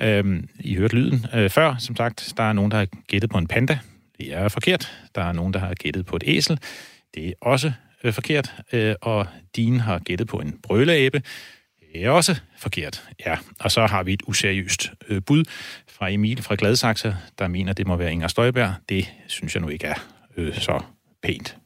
Øh, 0.00 0.42
I 0.60 0.74
hørte 0.74 0.96
lyden 0.96 1.26
øh, 1.34 1.50
før, 1.50 1.76
som 1.78 1.96
sagt. 1.96 2.32
Der 2.36 2.42
er 2.42 2.52
nogen, 2.52 2.70
der 2.70 2.78
har 2.78 2.86
gættet 3.08 3.30
på 3.30 3.38
en 3.38 3.46
panda. 3.46 3.78
Det 4.18 4.34
er 4.34 4.48
forkert. 4.48 4.92
Der 5.14 5.22
er 5.22 5.32
nogen, 5.32 5.52
der 5.52 5.58
har 5.58 5.74
gættet 5.74 6.06
på 6.06 6.16
et 6.16 6.22
æsel. 6.26 6.58
Det 7.14 7.28
er 7.28 7.32
også 7.40 7.72
øh, 8.04 8.12
forkert. 8.12 8.54
Øh, 8.72 8.94
og 9.02 9.26
din 9.56 9.80
har 9.80 9.98
gættet 9.98 10.28
på 10.28 10.36
en 10.36 10.58
brøleæbe. 10.62 11.22
Det 11.92 12.04
er 12.04 12.10
også 12.10 12.40
forkert. 12.58 13.04
Ja, 13.26 13.36
og 13.60 13.70
så 13.70 13.86
har 13.86 14.02
vi 14.02 14.12
et 14.12 14.22
useriøst 14.26 14.90
øh, 15.08 15.22
bud 15.22 15.44
fra 15.88 16.10
Emil 16.10 16.42
fra 16.42 16.54
Gladsaxe, 16.58 17.16
der 17.38 17.48
mener, 17.48 17.72
det 17.72 17.86
må 17.86 17.96
være 17.96 18.12
Inger 18.12 18.28
Støjberg. 18.28 18.74
Det 18.88 19.12
synes 19.26 19.54
jeg 19.54 19.62
nu 19.62 19.68
ikke 19.68 19.86
er 19.86 20.06
øh, 20.36 20.54
så 20.54 20.80
pænt. 21.22 21.56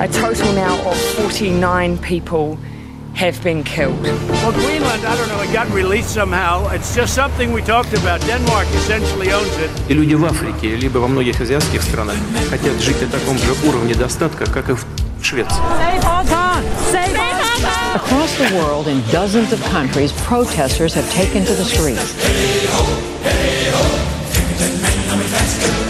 A 0.00 0.06
total 0.06 0.54
now 0.54 0.76
of 0.86 0.96
49 1.40 1.96
people 1.96 2.77
have 3.13 3.41
been 3.43 3.63
killed. 3.63 4.01
Well, 4.01 4.51
Greenland, 4.51 5.05
I 5.05 5.15
don't 5.15 5.29
know, 5.29 5.41
it 5.41 5.53
got 5.53 5.69
released 5.71 6.13
somehow. 6.13 6.69
It's 6.69 6.95
just 6.95 7.13
something 7.13 7.51
we 7.53 7.61
talked 7.61 7.93
about. 7.93 8.21
Denmark 8.21 8.67
essentially 8.75 9.31
owns 9.31 9.55
it. 9.57 9.69
И 9.87 9.93
люди 9.93 10.15
в 10.15 10.25
Африке, 10.25 10.75
либо 10.75 10.97
во 10.97 11.07
многих 11.07 11.39
азиатских 11.39 11.81
странах 11.81 12.15
хотят 12.49 12.81
жить 12.81 13.01
на 13.01 13.07
таком 13.07 13.37
же 13.37 13.53
уровне 13.67 13.93
достатка, 13.93 14.45
как 14.45 14.69
и 14.69 14.73
в 14.73 14.85
Швеции. 15.21 15.61
Save 15.79 16.03
Hong 16.03 16.27
Kong! 16.27 16.63
Save 16.91 17.15
Hong 17.15 17.39
Kong! 17.39 17.95
Across 17.95 18.37
the 18.37 18.55
world, 18.57 18.87
in 18.87 19.01
dozens 19.11 19.53
of 19.53 19.61
countries, 19.71 20.11
protesters 20.23 20.93
have 20.95 21.09
taken 21.11 21.45
to 21.45 21.53
the 21.53 21.63
streets. 21.63 22.15
Ja, 25.83 25.86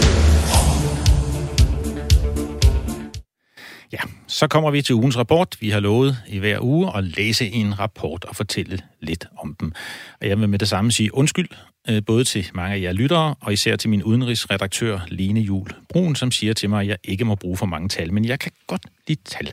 Så 4.29 4.47
kommer 4.47 4.71
vi 4.71 4.81
til 4.81 4.95
ugens 4.95 5.17
rapport. 5.17 5.57
Vi 5.59 5.69
har 5.69 5.79
lovet 5.79 6.17
i 6.27 6.39
hver 6.39 6.59
uge 6.61 6.97
at 6.97 7.03
læse 7.03 7.49
en 7.49 7.79
rapport 7.79 8.25
og 8.25 8.35
fortælle 8.35 8.79
lidt 8.99 9.25
om 9.37 9.55
den. 9.59 9.73
Og 10.21 10.27
jeg 10.27 10.39
vil 10.39 10.49
med 10.49 10.59
det 10.59 10.67
samme 10.67 10.91
sige 10.91 11.13
undskyld, 11.13 11.49
øh, 11.89 12.03
både 12.05 12.23
til 12.23 12.49
mange 12.53 12.75
af 12.75 12.81
jer 12.81 12.91
lyttere, 12.91 13.35
og 13.39 13.53
især 13.53 13.75
til 13.75 13.89
min 13.89 14.03
udenrigsredaktør 14.03 14.99
Line 15.07 15.39
Jul 15.39 15.67
Brun, 15.89 16.15
som 16.15 16.31
siger 16.31 16.53
til 16.53 16.69
mig, 16.69 16.81
at 16.81 16.87
jeg 16.87 16.97
ikke 17.03 17.25
må 17.25 17.35
bruge 17.35 17.57
for 17.57 17.65
mange 17.65 17.89
tal, 17.89 18.13
men 18.13 18.25
jeg 18.25 18.39
kan 18.39 18.51
godt 18.67 18.81
lide 19.07 19.21
tal. 19.25 19.51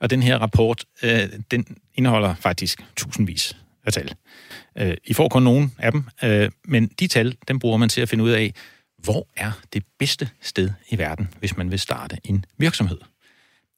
Og 0.00 0.10
den 0.10 0.22
her 0.22 0.38
rapport, 0.38 0.84
øh, 1.02 1.28
den 1.50 1.64
indeholder 1.94 2.34
faktisk 2.34 2.84
tusindvis 2.96 3.56
af 3.86 3.92
tal. 3.92 4.14
Øh, 4.78 4.96
I 5.04 5.12
får 5.12 5.28
kun 5.28 5.42
nogle 5.42 5.70
af 5.78 5.92
dem, 5.92 6.04
øh, 6.24 6.50
men 6.64 6.90
de 7.00 7.06
tal, 7.06 7.36
dem 7.48 7.58
bruger 7.58 7.76
man 7.76 7.88
til 7.88 8.00
at 8.00 8.08
finde 8.08 8.24
ud 8.24 8.30
af, 8.30 8.54
hvor 8.98 9.26
er 9.36 9.52
det 9.72 9.82
bedste 9.98 10.28
sted 10.40 10.70
i 10.88 10.98
verden, 10.98 11.28
hvis 11.38 11.56
man 11.56 11.70
vil 11.70 11.78
starte 11.78 12.16
en 12.24 12.44
virksomhed. 12.58 12.98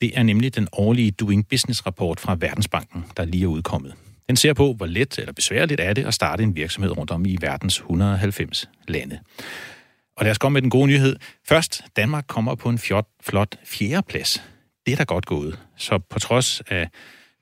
Det 0.03 0.13
er 0.15 0.23
nemlig 0.23 0.55
den 0.55 0.69
årlige 0.73 1.11
Doing 1.11 1.49
Business-rapport 1.49 2.21
fra 2.21 2.37
Verdensbanken, 2.41 3.05
der 3.17 3.25
lige 3.25 3.45
er 3.45 3.49
udkommet. 3.49 3.95
Den 4.29 4.37
ser 4.37 4.53
på, 4.53 4.73
hvor 4.73 4.87
let 4.87 5.19
eller 5.19 5.33
besværligt 5.33 5.81
er 5.81 5.93
det 5.93 6.07
at 6.07 6.15
starte 6.15 6.43
en 6.43 6.57
virksomhed 6.57 6.97
rundt 6.99 7.11
om 7.11 7.27
i 7.27 7.37
verdens 7.41 7.79
190 7.79 8.69
lande. 8.89 9.19
Og 10.17 10.25
lad 10.25 10.31
os 10.31 10.39
komme 10.39 10.55
med 10.55 10.63
den 10.63 10.71
gode 10.71 10.87
nyhed. 10.87 11.17
Først, 11.49 11.85
Danmark 11.97 12.25
kommer 12.27 12.55
på 12.55 12.69
en 12.69 12.79
fjot, 12.79 13.07
flot 13.21 13.57
fjerdeplads. 13.65 14.43
Det 14.87 14.93
er 14.93 14.97
da 14.97 15.05
godt 15.05 15.27
gået. 15.27 15.59
Så 15.77 15.99
på 15.99 16.19
trods 16.19 16.61
af 16.61 16.89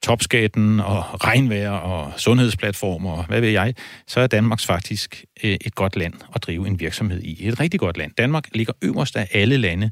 topskatten 0.03 0.81
og 0.81 1.25
regnvejr 1.25 1.71
og 1.71 2.13
sundhedsplatformer 2.17 3.13
og 3.13 3.27
hvad 3.27 3.41
ved 3.41 3.49
jeg, 3.51 3.75
så 4.07 4.21
er 4.21 4.27
Danmarks 4.27 4.67
faktisk 4.67 5.25
øh, 5.45 5.57
et 5.61 5.75
godt 5.75 5.97
land 5.97 6.15
at 6.35 6.43
drive 6.43 6.67
en 6.67 6.81
virksomhed 6.81 7.23
i. 7.23 7.49
Et 7.49 7.61
rigtig 7.61 7.81
godt 7.81 7.97
land. 7.97 8.13
Danmark 8.19 8.45
ligger 8.53 8.73
øverst 8.83 9.17
af 9.17 9.29
alle 9.33 9.57
lande 9.57 9.91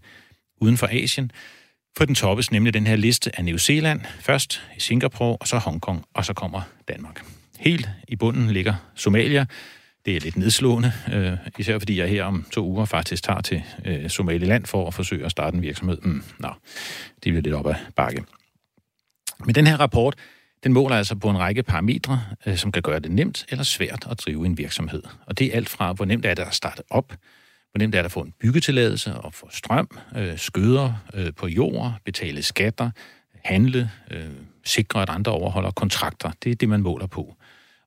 uden 0.61 0.77
for 0.77 0.89
Asien, 0.93 1.31
på 1.99 2.05
den 2.05 2.15
toppes 2.15 2.51
nemlig 2.51 2.75
den 2.75 2.87
her 2.87 2.97
liste 2.97 3.39
af 3.39 3.45
New 3.45 3.57
Zealand, 3.57 4.01
først 4.21 4.63
i 4.77 4.81
Singapore, 4.81 5.37
og 5.37 5.49
så 5.49 5.59
Hongkong, 5.59 6.05
og 6.15 6.25
så 6.25 6.33
kommer 6.33 6.61
Danmark. 6.89 7.25
Helt 7.59 7.89
i 8.09 8.17
bunden 8.17 8.51
ligger 8.51 8.75
Somalia. 8.95 9.47
Det 10.07 10.17
er 10.17 10.21
lidt 10.21 10.37
nedslående, 10.37 10.93
øh, 11.13 11.33
især 11.59 11.79
fordi 11.79 11.99
jeg 12.01 12.09
her 12.09 12.25
om 12.25 12.47
to 12.53 12.67
uger 12.67 12.85
faktisk 12.85 13.23
tager 13.23 13.41
til 13.41 13.63
øh, 13.85 14.11
Somaliland 14.11 14.67
for 14.67 14.87
at 14.87 14.95
forsøge 14.95 15.25
at 15.25 15.31
starte 15.31 15.57
en 15.57 15.63
virksomhed. 15.63 15.99
Mm, 16.03 16.23
nå, 16.39 16.49
det 17.15 17.23
bliver 17.23 17.41
lidt 17.41 17.55
op 17.55 17.67
ad 17.67 17.75
bakke. 17.97 18.25
Men 19.45 19.55
den 19.55 19.67
her 19.67 19.77
rapport, 19.77 20.15
den 20.65 20.73
måler 20.73 20.97
altså 20.97 21.15
på 21.15 21.31
en 21.31 21.39
række 21.39 21.63
parametre, 21.63 22.23
øh, 22.47 22.57
som 22.57 22.73
kan 22.73 22.83
gøre 22.83 23.01
det 23.01 23.13
nemt 23.13 23.47
eller 23.49 23.65
svært 23.65 24.07
at 24.11 24.21
drive 24.21 24.47
en 24.47 24.59
virksomhed. 24.59 25.03
Og 25.27 25.39
det 25.39 25.47
er 25.47 25.57
alt 25.57 25.69
fra, 25.69 25.93
hvor 25.93 26.05
nemt 26.05 26.27
er 26.27 26.35
det 26.35 26.43
at 26.43 26.55
starte 26.55 26.83
op, 26.91 27.13
hvor 27.71 27.79
nemt 27.79 27.95
er 27.95 27.99
det 27.99 28.05
at 28.05 28.13
få 28.13 28.21
en 28.21 28.35
byggetilladelse 28.41 29.15
og 29.15 29.35
få 29.35 29.49
strøm, 29.51 29.99
øh, 30.17 30.39
skøder 30.39 30.93
øh, 31.15 31.33
på 31.37 31.47
jord, 31.47 31.95
betale 32.05 32.43
skatter, 32.43 32.91
handle, 33.45 33.91
øh, 34.11 34.31
sikre, 34.65 35.03
at 35.03 35.11
andre 35.11 35.33
overholder 35.33 35.71
kontrakter. 35.71 36.31
Det 36.45 36.53
er 36.53 36.55
det, 36.55 36.69
man 36.69 36.83
måler 36.83 37.07
på. 37.07 37.35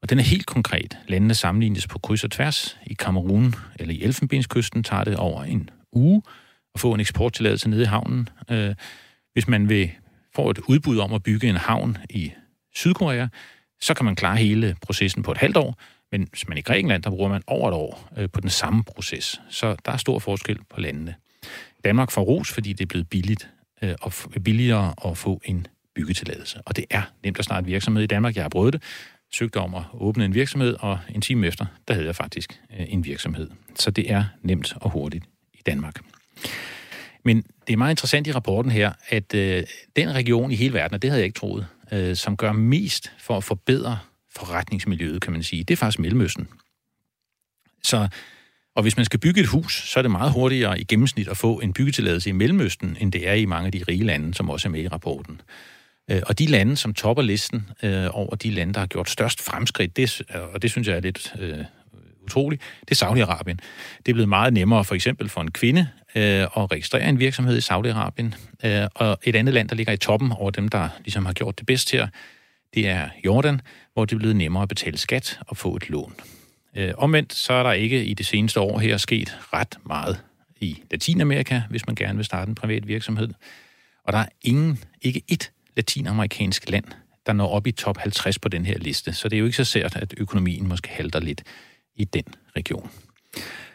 Og 0.02 0.10
den 0.10 0.20
er 0.20 0.24
helt 0.24 0.46
konkret. 0.46 0.98
Landene 1.08 1.34
sammenlignes 1.34 1.88
på 1.88 2.00
kryds 2.00 2.24
og 2.24 2.32
tværs. 2.32 2.78
I 2.86 2.94
Kamerun 2.94 3.56
eller 3.80 3.94
i 3.94 4.02
Elfenbenskysten 4.02 4.84
tager 4.84 5.04
det 5.04 5.18
over 5.18 5.44
en 5.44 5.70
uge 5.92 6.22
at 6.76 6.82
få 6.82 6.94
en 6.94 7.00
eksporttilladelse 7.00 7.70
nede 7.70 7.82
i 7.82 7.86
havnen. 7.86 8.30
Øh, 8.52 8.76
hvis 9.34 9.48
man 9.48 9.70
vil 9.70 9.92
få 10.36 10.50
et 10.50 10.60
udbud 10.60 11.00
om 11.00 11.14
at 11.14 11.24
bygge 11.24 11.50
en 11.50 11.56
havn 11.56 11.98
i 12.10 12.32
Sydkorea, 12.76 13.28
så 13.82 13.94
kan 13.94 14.06
man 14.06 14.16
klare 14.16 14.38
hele 14.38 14.76
processen 14.82 15.24
på 15.24 15.32
et 15.32 15.38
halvt 15.38 15.58
år. 15.58 15.80
Men 16.12 16.28
hvis 16.30 16.48
man 16.48 16.58
i 16.58 16.62
Grækenland, 16.62 17.04
der 17.04 17.10
bruger 17.10 17.30
man 17.30 17.42
over 17.48 17.68
et 17.68 17.74
år 17.74 18.10
øh, 18.18 18.30
på 18.30 18.42
den 18.42 18.50
samme 18.50 18.84
proces. 18.84 19.42
Så 19.50 19.76
der 19.86 19.92
er 19.92 19.98
stor 19.98 20.20
forskel 20.20 20.60
på 20.70 20.80
landene. 20.80 21.16
Danmark 21.84 22.12
får 22.12 22.22
ros, 22.22 22.52
fordi 22.52 22.74
det 22.74 22.82
er 22.82 22.88
blevet 22.88 23.10
billigt 23.10 23.50
øh, 23.82 23.96
og 24.02 24.14
billigere 24.44 24.94
at 25.06 25.18
få 25.18 25.42
en 25.46 25.68
byggetilladelse. 25.96 26.62
Og 26.66 26.76
det 26.76 26.86
er 26.90 27.02
nemt 27.24 27.40
at 27.40 27.46
starte 27.46 27.66
virksomhed 27.68 28.04
i 28.04 28.08
Danmark. 28.08 28.36
Jeg 28.36 28.44
har 28.44 28.50
prøvet 28.50 28.74
det, 28.74 28.84
søgte 29.32 29.58
om 29.58 29.76
at 29.76 29.84
åbne 29.94 30.26
en 30.26 30.34
virksomhed, 30.34 30.76
og 30.80 31.00
en 31.10 31.22
time 31.22 31.48
efter, 31.48 31.66
der 31.88 31.94
havde 31.94 32.08
jeg 32.08 32.16
faktisk 32.16 32.62
øh, 32.80 32.86
en 32.90 33.06
virksomhed. 33.06 33.50
Så 33.76 33.92
det 33.92 34.12
er 34.12 34.24
nemt 34.42 34.74
og 34.76 34.90
hurtigt 34.90 35.26
i 35.54 35.62
Danmark. 35.66 35.96
Men 37.26 37.44
det 37.68 37.74
er 37.74 37.78
meget 37.78 37.92
interessant 37.92 38.28
i 38.28 38.32
rapporten 38.32 38.72
her, 38.72 38.92
at 39.10 39.34
øh, 39.34 39.64
den 39.96 40.16
region 40.16 40.52
i 40.52 40.56
hele 40.56 40.74
verden, 40.74 40.96
og 40.96 41.02
det 41.02 41.10
havde 41.10 41.20
jeg 41.20 41.26
ikke 41.26 41.40
troet, 41.40 41.68
øh, 41.92 42.16
som 42.16 42.38
gør 42.38 42.52
mest 42.52 43.12
for 43.20 43.38
at 43.38 43.44
forbedre 43.44 44.00
forretningsmiljøet, 44.36 45.22
kan 45.22 45.34
man 45.34 45.44
sige, 45.44 45.64
det 45.64 45.74
er 45.74 45.78
faktisk 45.78 46.00
Mellemøsten. 46.00 46.48
Så, 47.84 48.08
og 48.76 48.82
hvis 48.82 48.98
man 48.98 49.06
skal 49.06 49.20
bygge 49.20 49.42
et 49.42 49.48
hus, 49.48 49.90
så 49.90 50.00
er 50.00 50.02
det 50.02 50.12
meget 50.12 50.32
hurtigere 50.32 50.80
i 50.80 50.84
gennemsnit 50.84 51.28
at 51.28 51.38
få 51.38 51.60
en 51.60 51.74
byggetilladelse 51.74 52.30
i 52.30 52.34
Mellemøsten, 52.34 52.98
end 53.00 53.12
det 53.12 53.28
er 53.28 53.34
i 53.34 53.46
mange 53.46 53.66
af 53.66 53.72
de 53.72 53.84
rige 53.88 54.04
lande, 54.04 54.34
som 54.34 54.50
også 54.50 54.68
er 54.68 54.72
med 54.72 54.84
i 54.84 54.88
rapporten. 54.88 55.42
Øh, 56.12 56.22
og 56.26 56.40
de 56.40 56.46
lande, 56.46 56.78
som 56.78 56.94
topper 56.94 57.24
listen 57.24 57.70
øh, 57.84 58.08
over 58.12 58.36
de 58.36 58.52
lande, 58.52 58.74
der 58.74 58.80
har 58.80 58.88
gjort 58.88 59.10
størst 59.10 59.42
fremskridt, 59.42 59.98
det, 59.98 60.22
og 60.54 60.62
det 60.62 60.72
synes 60.72 60.88
jeg 60.88 60.96
er 60.96 61.02
lidt 61.02 61.34
øh, 61.40 61.58
utroligt, 62.24 62.62
det 62.90 63.02
er 63.02 63.06
Saudi-Arabien. 63.06 63.58
Det 63.98 64.12
er 64.12 64.14
blevet 64.14 64.30
meget 64.30 64.54
nemmere 64.54 64.86
for 64.86 64.96
eksempel 64.96 65.30
for 65.30 65.42
en 65.42 65.52
kvinde 65.52 65.88
øh, 66.16 66.42
at 66.42 66.72
registrere 66.72 67.10
en 67.10 67.20
virksomhed 67.20 67.58
i 67.58 67.62
Saudi-Arabien. 67.62 68.36
Øh, 68.68 68.88
og 68.96 69.18
et 69.24 69.36
andet 69.36 69.54
land, 69.54 69.70
der 69.70 69.76
ligger 69.76 69.94
i 69.94 69.98
toppen 69.98 70.32
over 70.32 70.52
dem, 70.52 70.70
der 70.70 70.90
ligesom 71.00 71.26
har 71.26 71.34
gjort 71.34 71.60
det 71.60 71.66
bedst 71.66 71.92
her, 71.92 72.08
det 72.74 72.88
er 72.88 73.10
Jordan, 73.26 73.62
hvor 73.94 74.06
det 74.06 74.16
er 74.16 74.20
blevet 74.20 74.36
nemmere 74.36 74.64
at 74.64 74.70
betale 74.70 74.98
skat 74.98 75.40
og 75.48 75.58
få 75.58 75.76
et 75.76 75.90
lån. 75.90 76.16
Øh, 76.76 76.94
omvendt 76.98 77.34
så 77.34 77.54
er 77.54 77.64
der 77.64 77.72
ikke 77.72 78.06
i 78.06 78.14
det 78.14 78.26
seneste 78.26 78.60
år 78.60 78.80
her 78.80 78.98
sket 78.98 79.38
ret 79.54 79.78
meget 79.86 80.24
i 80.62 80.82
Latinamerika, 80.92 81.62
hvis 81.70 81.88
man 81.88 81.96
gerne 81.96 82.16
vil 82.16 82.26
starte 82.26 82.50
en 82.50 82.56
privat 82.56 82.88
virksomhed. 82.88 83.30
Og 84.04 84.14
der 84.14 84.20
er 84.20 84.28
ingen, 84.42 84.80
ikke 85.02 85.22
et 85.28 85.52
latinamerikansk 85.76 86.70
land, 86.70 86.86
der 87.26 87.34
når 87.34 87.48
op 87.48 87.68
i 87.68 87.72
top 87.72 87.98
50 87.98 88.40
på 88.40 88.50
den 88.50 88.66
her 88.66 88.78
liste. 88.78 89.14
Så 89.14 89.30
det 89.30 89.36
er 89.36 89.40
jo 89.40 89.46
ikke 89.46 89.58
så 89.58 89.64
sært, 89.64 89.96
at 89.96 90.14
økonomien 90.18 90.68
måske 90.68 90.90
halter 90.90 91.20
lidt 91.20 91.44
i 91.96 92.04
den 92.04 92.24
region. 92.56 92.90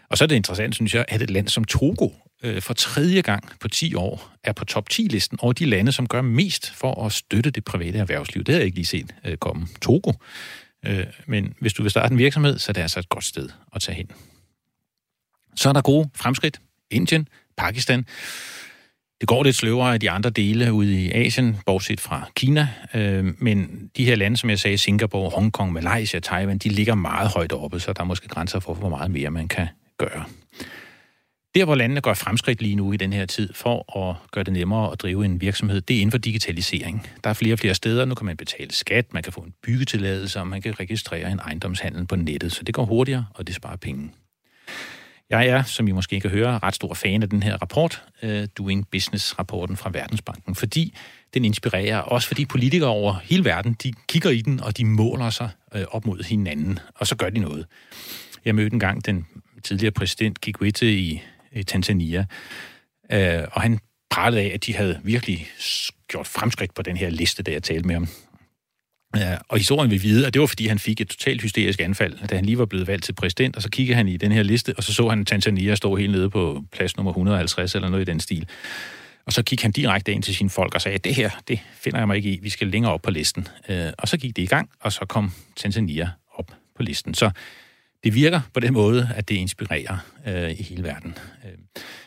Og 0.09 0.18
så 0.18 0.24
er 0.24 0.28
det 0.28 0.37
interessant, 0.37 0.74
synes 0.74 0.94
jeg, 0.94 1.04
at 1.09 1.22
et 1.22 1.30
land 1.30 1.48
som 1.48 1.64
Togo 1.64 2.09
øh, 2.42 2.62
for 2.62 2.75
tredje 2.75 3.20
gang 3.20 3.51
på 3.61 3.68
10 3.68 3.94
år 3.94 4.31
er 4.44 4.53
på 4.53 4.64
top 4.64 4.87
10-listen 4.92 5.38
over 5.42 5.53
de 5.53 5.64
lande, 5.64 5.92
som 5.92 6.07
gør 6.07 6.22
mest 6.22 6.70
for 6.70 7.05
at 7.05 7.12
støtte 7.12 7.51
det 7.51 7.64
private 7.64 7.99
erhvervsliv. 7.99 8.44
Det 8.44 8.53
har 8.53 8.59
jeg 8.59 8.66
ikke 8.66 8.77
lige 8.77 8.87
set 8.87 9.14
øh, 9.25 9.37
komme. 9.37 9.66
Togo. 9.83 10.12
Øh, 10.87 11.07
men 11.27 11.55
hvis 11.61 11.72
du 11.72 11.83
vil 11.83 11.90
starte 11.90 12.12
en 12.12 12.18
virksomhed, 12.18 12.59
så 12.59 12.70
er 12.70 12.72
det 12.72 12.81
altså 12.81 12.99
et 12.99 13.09
godt 13.09 13.25
sted 13.25 13.49
at 13.75 13.83
tage 13.83 13.96
hen. 13.96 14.11
Så 15.57 15.68
er 15.68 15.72
der 15.72 15.83
gode 15.83 16.11
fremskridt. 16.14 16.61
Indien, 16.90 17.29
Pakistan. 17.57 18.07
Det 19.20 19.29
går 19.29 19.42
lidt 19.42 19.57
sløvere 19.57 19.92
af 19.94 20.01
de 20.01 20.11
andre 20.11 20.31
dele 20.31 20.72
ude 20.72 21.03
i 21.03 21.12
Asien, 21.12 21.57
bortset 21.66 22.01
fra 22.01 22.31
Kina. 22.35 22.68
Øh, 22.94 23.25
men 23.38 23.90
de 23.96 24.05
her 24.05 24.16
lande, 24.16 24.37
som 24.37 24.51
jeg 24.51 24.59
sagde, 24.59 24.79
Singapore, 24.79 25.31
Hongkong, 25.31 25.72
Malaysia, 25.72 26.20
Taiwan, 26.20 26.59
de 26.59 26.68
ligger 26.68 26.94
meget 26.94 27.31
højt 27.31 27.53
oppe, 27.53 27.81
så 27.81 27.92
der 27.92 28.01
er 28.01 28.05
måske 28.05 28.29
grænser 28.29 28.61
for, 28.61 28.75
hvor 28.75 28.88
meget 28.88 29.11
mere 29.11 29.31
man 29.31 29.49
kan 29.49 29.68
gøre. 29.99 30.25
Der, 31.56 31.64
hvor 31.64 31.74
landene 31.74 32.00
gør 32.00 32.14
fremskridt 32.14 32.62
lige 32.62 32.74
nu 32.74 32.92
i 32.92 32.96
den 32.96 33.12
her 33.12 33.26
tid 33.26 33.52
for 33.52 33.98
at 33.98 34.16
gøre 34.30 34.44
det 34.44 34.52
nemmere 34.52 34.92
at 34.92 35.00
drive 35.00 35.24
en 35.24 35.40
virksomhed, 35.40 35.80
det 35.80 35.96
er 35.96 36.00
inden 36.00 36.10
for 36.10 36.18
digitalisering. 36.18 37.06
Der 37.24 37.30
er 37.30 37.34
flere 37.34 37.52
og 37.52 37.58
flere 37.58 37.74
steder. 37.74 38.04
Nu 38.04 38.14
kan 38.14 38.26
man 38.26 38.36
betale 38.36 38.72
skat, 38.72 39.14
man 39.14 39.22
kan 39.22 39.32
få 39.32 39.40
en 39.40 39.54
byggetilladelse, 39.62 40.40
og 40.40 40.46
man 40.46 40.62
kan 40.62 40.80
registrere 40.80 41.30
en 41.30 41.38
ejendomshandel 41.38 42.06
på 42.06 42.16
nettet. 42.16 42.52
Så 42.52 42.62
det 42.62 42.74
går 42.74 42.84
hurtigere, 42.84 43.26
og 43.34 43.46
det 43.46 43.54
sparer 43.54 43.76
penge. 43.76 44.10
Jeg 45.30 45.46
er, 45.46 45.62
som 45.62 45.88
I 45.88 45.92
måske 45.92 46.20
kan 46.20 46.30
høre, 46.30 46.58
ret 46.58 46.74
stor 46.74 46.94
fan 46.94 47.22
af 47.22 47.30
den 47.30 47.42
her 47.42 47.56
rapport, 47.56 48.02
øh, 48.22 48.48
Doing 48.58 48.88
Business-rapporten 48.90 49.76
fra 49.76 49.90
Verdensbanken, 49.90 50.54
fordi 50.54 50.96
den 51.34 51.44
inspirerer, 51.44 51.98
også 51.98 52.28
fordi 52.28 52.44
politikere 52.44 52.90
over 52.90 53.14
hele 53.24 53.44
verden, 53.44 53.76
de 53.82 53.92
kigger 54.08 54.30
i 54.30 54.40
den, 54.40 54.60
og 54.60 54.76
de 54.76 54.84
måler 54.84 55.30
sig 55.30 55.48
øh, 55.74 55.84
op 55.90 56.06
mod 56.06 56.24
hinanden, 56.24 56.78
og 56.94 57.06
så 57.06 57.16
gør 57.16 57.30
de 57.30 57.38
noget. 57.38 57.66
Jeg 58.44 58.54
mødte 58.54 58.74
engang 58.74 59.06
den 59.06 59.26
tidligere 59.64 59.92
præsident 59.92 60.40
Kikwete 60.40 60.92
i 60.92 61.22
i 61.56 61.64
Tanzania. 61.64 62.24
Øh, 63.12 63.42
og 63.52 63.62
han 63.62 63.78
pralede 64.10 64.42
af, 64.42 64.50
at 64.54 64.66
de 64.66 64.74
havde 64.74 65.00
virkelig 65.04 65.46
gjort 66.08 66.26
fremskridt 66.26 66.74
på 66.74 66.82
den 66.82 66.96
her 66.96 67.10
liste, 67.10 67.42
der 67.42 67.52
jeg 67.52 67.62
talte 67.62 67.86
med 67.86 67.94
ham. 67.94 68.08
Ja, 69.16 69.36
og 69.48 69.58
historien 69.58 69.90
vil 69.90 70.02
vide, 70.02 70.26
at 70.26 70.34
det 70.34 70.40
var, 70.40 70.46
fordi 70.46 70.66
han 70.66 70.78
fik 70.78 71.00
et 71.00 71.08
totalt 71.08 71.42
hysterisk 71.42 71.80
anfald, 71.80 72.28
da 72.28 72.36
han 72.36 72.44
lige 72.44 72.58
var 72.58 72.66
blevet 72.66 72.86
valgt 72.86 73.04
til 73.04 73.12
præsident, 73.12 73.56
og 73.56 73.62
så 73.62 73.70
kiggede 73.70 73.96
han 73.96 74.08
i 74.08 74.16
den 74.16 74.32
her 74.32 74.42
liste, 74.42 74.74
og 74.76 74.82
så 74.82 74.92
så 74.92 75.08
han 75.08 75.24
Tanzania 75.24 75.74
stå 75.74 75.96
helt 75.96 76.12
nede 76.12 76.30
på 76.30 76.64
plads 76.72 76.96
nummer 76.96 77.12
150 77.12 77.74
eller 77.74 77.88
noget 77.88 78.08
i 78.08 78.10
den 78.10 78.20
stil. 78.20 78.48
Og 79.26 79.32
så 79.32 79.42
gik 79.42 79.62
han 79.62 79.72
direkte 79.72 80.12
ind 80.12 80.22
til 80.22 80.34
sine 80.34 80.50
folk 80.50 80.74
og 80.74 80.80
sagde, 80.80 80.98
det 80.98 81.14
her, 81.14 81.30
det 81.48 81.60
finder 81.74 81.98
jeg 81.98 82.06
mig 82.06 82.16
ikke 82.16 82.30
i, 82.30 82.38
vi 82.42 82.50
skal 82.50 82.68
længere 82.68 82.92
op 82.92 83.02
på 83.02 83.10
listen. 83.10 83.48
Øh, 83.68 83.92
og 83.98 84.08
så 84.08 84.16
gik 84.16 84.36
det 84.36 84.42
i 84.42 84.46
gang, 84.46 84.70
og 84.80 84.92
så 84.92 85.04
kom 85.08 85.32
Tanzania 85.56 86.10
op 86.34 86.52
på 86.76 86.82
listen. 86.82 87.14
Så 87.14 87.30
det 88.06 88.14
virker 88.14 88.40
på 88.54 88.60
den 88.60 88.72
måde, 88.72 89.10
at 89.14 89.28
det 89.28 89.34
inspirerer 89.34 89.96
øh, 90.26 90.50
i 90.50 90.62
hele 90.62 90.82
verden. 90.82 91.18
Øh, 91.44 91.52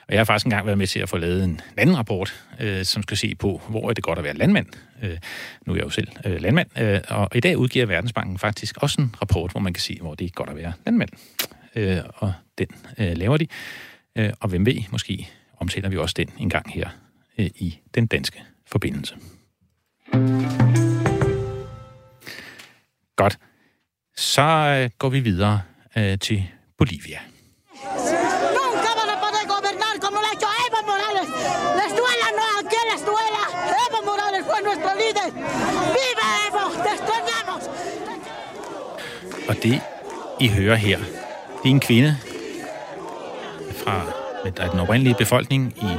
og 0.08 0.14
jeg 0.14 0.20
har 0.20 0.26
faktisk 0.26 0.46
engang 0.46 0.66
været 0.66 0.78
med 0.78 0.88
til 0.88 1.00
at 1.00 1.10
få 1.10 1.18
lavet 1.18 1.44
en 1.44 1.62
anden 1.78 1.98
rapport, 1.98 2.46
øh, 2.60 2.86
som 2.86 3.04
skal 3.04 3.18
se 3.18 3.36
på, 3.36 3.62
hvor 3.70 3.90
er 3.90 3.94
det 3.94 4.04
godt 4.04 4.18
at 4.18 4.24
være 4.24 4.34
landmand. 4.34 4.68
Øh, 5.02 5.18
nu 5.66 5.74
er 5.74 5.78
jeg 5.78 5.86
jo 5.86 5.90
selv 5.90 6.08
øh, 6.26 6.42
landmand, 6.42 6.80
øh, 6.80 7.00
og 7.08 7.36
i 7.36 7.40
dag 7.40 7.58
udgiver 7.58 7.86
Verdensbanken 7.86 8.38
faktisk 8.38 8.78
også 8.78 9.02
en 9.02 9.16
rapport, 9.22 9.52
hvor 9.52 9.60
man 9.60 9.74
kan 9.74 9.82
se, 9.82 9.98
hvor 10.02 10.16
det 10.16 10.26
er 10.26 10.30
godt 10.30 10.50
at 10.50 10.56
være 10.56 10.74
landmand. 10.86 11.10
Øh, 11.76 11.98
og 12.16 12.34
den 12.58 12.68
øh, 12.98 13.18
laver 13.18 13.38
de. 13.38 13.48
Øh, 14.16 14.30
og 14.40 14.50
hvem 14.50 14.66
ved, 14.66 14.84
måske 14.92 15.30
omtaler 15.58 15.90
vi 15.90 15.98
også 15.98 16.14
den 16.18 16.30
en 16.38 16.50
gang 16.50 16.74
her 16.74 16.90
øh, 17.38 17.46
i 17.46 17.80
den 17.96 18.08
danske 18.08 18.44
forbindelse. 18.68 19.16
Godt. 23.16 23.40
Så 24.16 24.42
øh, 24.42 24.90
går 24.98 25.10
vi 25.10 25.20
videre 25.20 25.62
øh, 25.98 26.20
til 26.20 26.44
Bolivia. 26.78 27.20
Les 31.80 31.92
duela 32.00 32.28
no 32.40 32.46
a 32.60 32.62
quien 32.72 32.86
les 32.92 33.02
duela. 33.10 33.44
Evo 33.84 34.00
Morales 34.10 34.44
fue 34.50 34.60
nuestro 34.68 34.92
líder. 35.02 35.28
¡Viva 35.96 36.28
Evo! 36.48 36.64
¡Te 36.84 36.90
extrañamos! 36.98 37.64
Og 39.50 39.56
det, 39.64 39.82
I 40.40 40.48
hører 40.48 40.76
her, 40.76 40.98
det 41.64 41.66
er 41.66 41.70
en 41.70 41.80
kvinde 41.80 42.18
fra 43.84 44.02
den 44.72 44.80
oprindelige 44.80 45.16
befolkning 45.16 45.74
i 45.78 45.98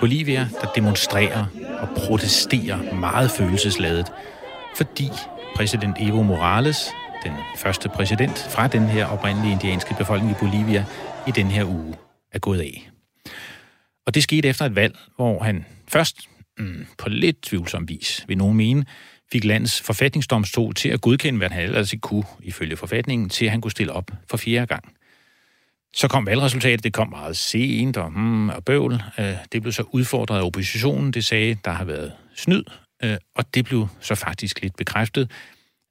Bolivia, 0.00 0.48
der 0.60 0.66
demonstrerer 0.74 1.44
og 1.80 1.88
protesterer 1.96 2.94
meget 2.94 3.30
følelsesladet, 3.30 4.12
fordi 4.76 5.10
præsident 5.56 5.96
Evo 6.00 6.22
Morales 6.22 6.90
den 7.24 7.32
første 7.56 7.88
præsident 7.88 8.38
fra 8.50 8.68
den 8.68 8.86
her 8.86 9.06
oprindelige 9.06 9.52
indianske 9.52 9.94
befolkning 9.98 10.32
i 10.32 10.34
Bolivia 10.40 10.84
i 11.28 11.30
den 11.30 11.46
her 11.46 11.64
uge 11.64 11.94
er 12.32 12.38
gået 12.38 12.60
af. 12.60 12.90
Og 14.06 14.14
det 14.14 14.22
skete 14.22 14.48
efter 14.48 14.64
et 14.64 14.74
valg, 14.74 14.98
hvor 15.16 15.42
han 15.42 15.66
først 15.88 16.16
mm, 16.58 16.86
på 16.98 17.08
lidt 17.08 17.42
tvivlsom 17.42 17.88
vis, 17.88 18.24
vil 18.28 18.38
nogen 18.38 18.56
mene, 18.56 18.84
fik 19.32 19.44
landets 19.44 19.80
forfatningsdomstol 19.80 20.74
til 20.74 20.88
at 20.88 21.00
godkende, 21.00 21.38
hvad 21.38 21.48
han 21.48 21.62
ellers 21.62 21.92
ikke 21.92 22.00
kunne 22.00 22.24
ifølge 22.42 22.76
forfatningen, 22.76 23.28
til 23.28 23.44
at 23.44 23.50
han 23.50 23.60
kunne 23.60 23.70
stille 23.70 23.92
op 23.92 24.10
for 24.30 24.36
fjerde 24.36 24.66
gang. 24.66 24.84
Så 25.94 26.08
kom 26.08 26.26
valgresultatet, 26.26 26.84
det 26.84 26.92
kom 26.92 27.08
meget 27.08 27.36
sent 27.36 27.96
og, 27.96 28.10
hmm, 28.10 28.48
og 28.48 28.64
bøvl. 28.64 29.02
Øh, 29.18 29.34
det 29.52 29.62
blev 29.62 29.72
så 29.72 29.84
udfordret 29.90 30.38
af 30.38 30.42
oppositionen, 30.42 31.12
det 31.12 31.24
sagde, 31.24 31.56
der 31.64 31.70
har 31.70 31.84
været 31.84 32.12
snyd, 32.34 32.64
øh, 33.04 33.16
og 33.34 33.54
det 33.54 33.64
blev 33.64 33.88
så 34.00 34.14
faktisk 34.14 34.62
lidt 34.62 34.76
bekræftet 34.76 35.30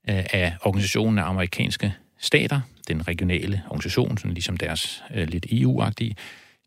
Øh, 0.09 0.25
af 0.33 0.53
organisationen 0.61 1.17
af 1.19 1.23
amerikanske 1.23 1.93
stater, 2.19 2.61
den 2.87 3.07
regionale 3.07 3.61
organisation, 3.67 4.17
sådan 4.17 4.33
ligesom 4.33 4.57
deres 4.57 5.03
øh, 5.13 5.27
lidt 5.27 5.45
EU-agtige, 5.51 6.15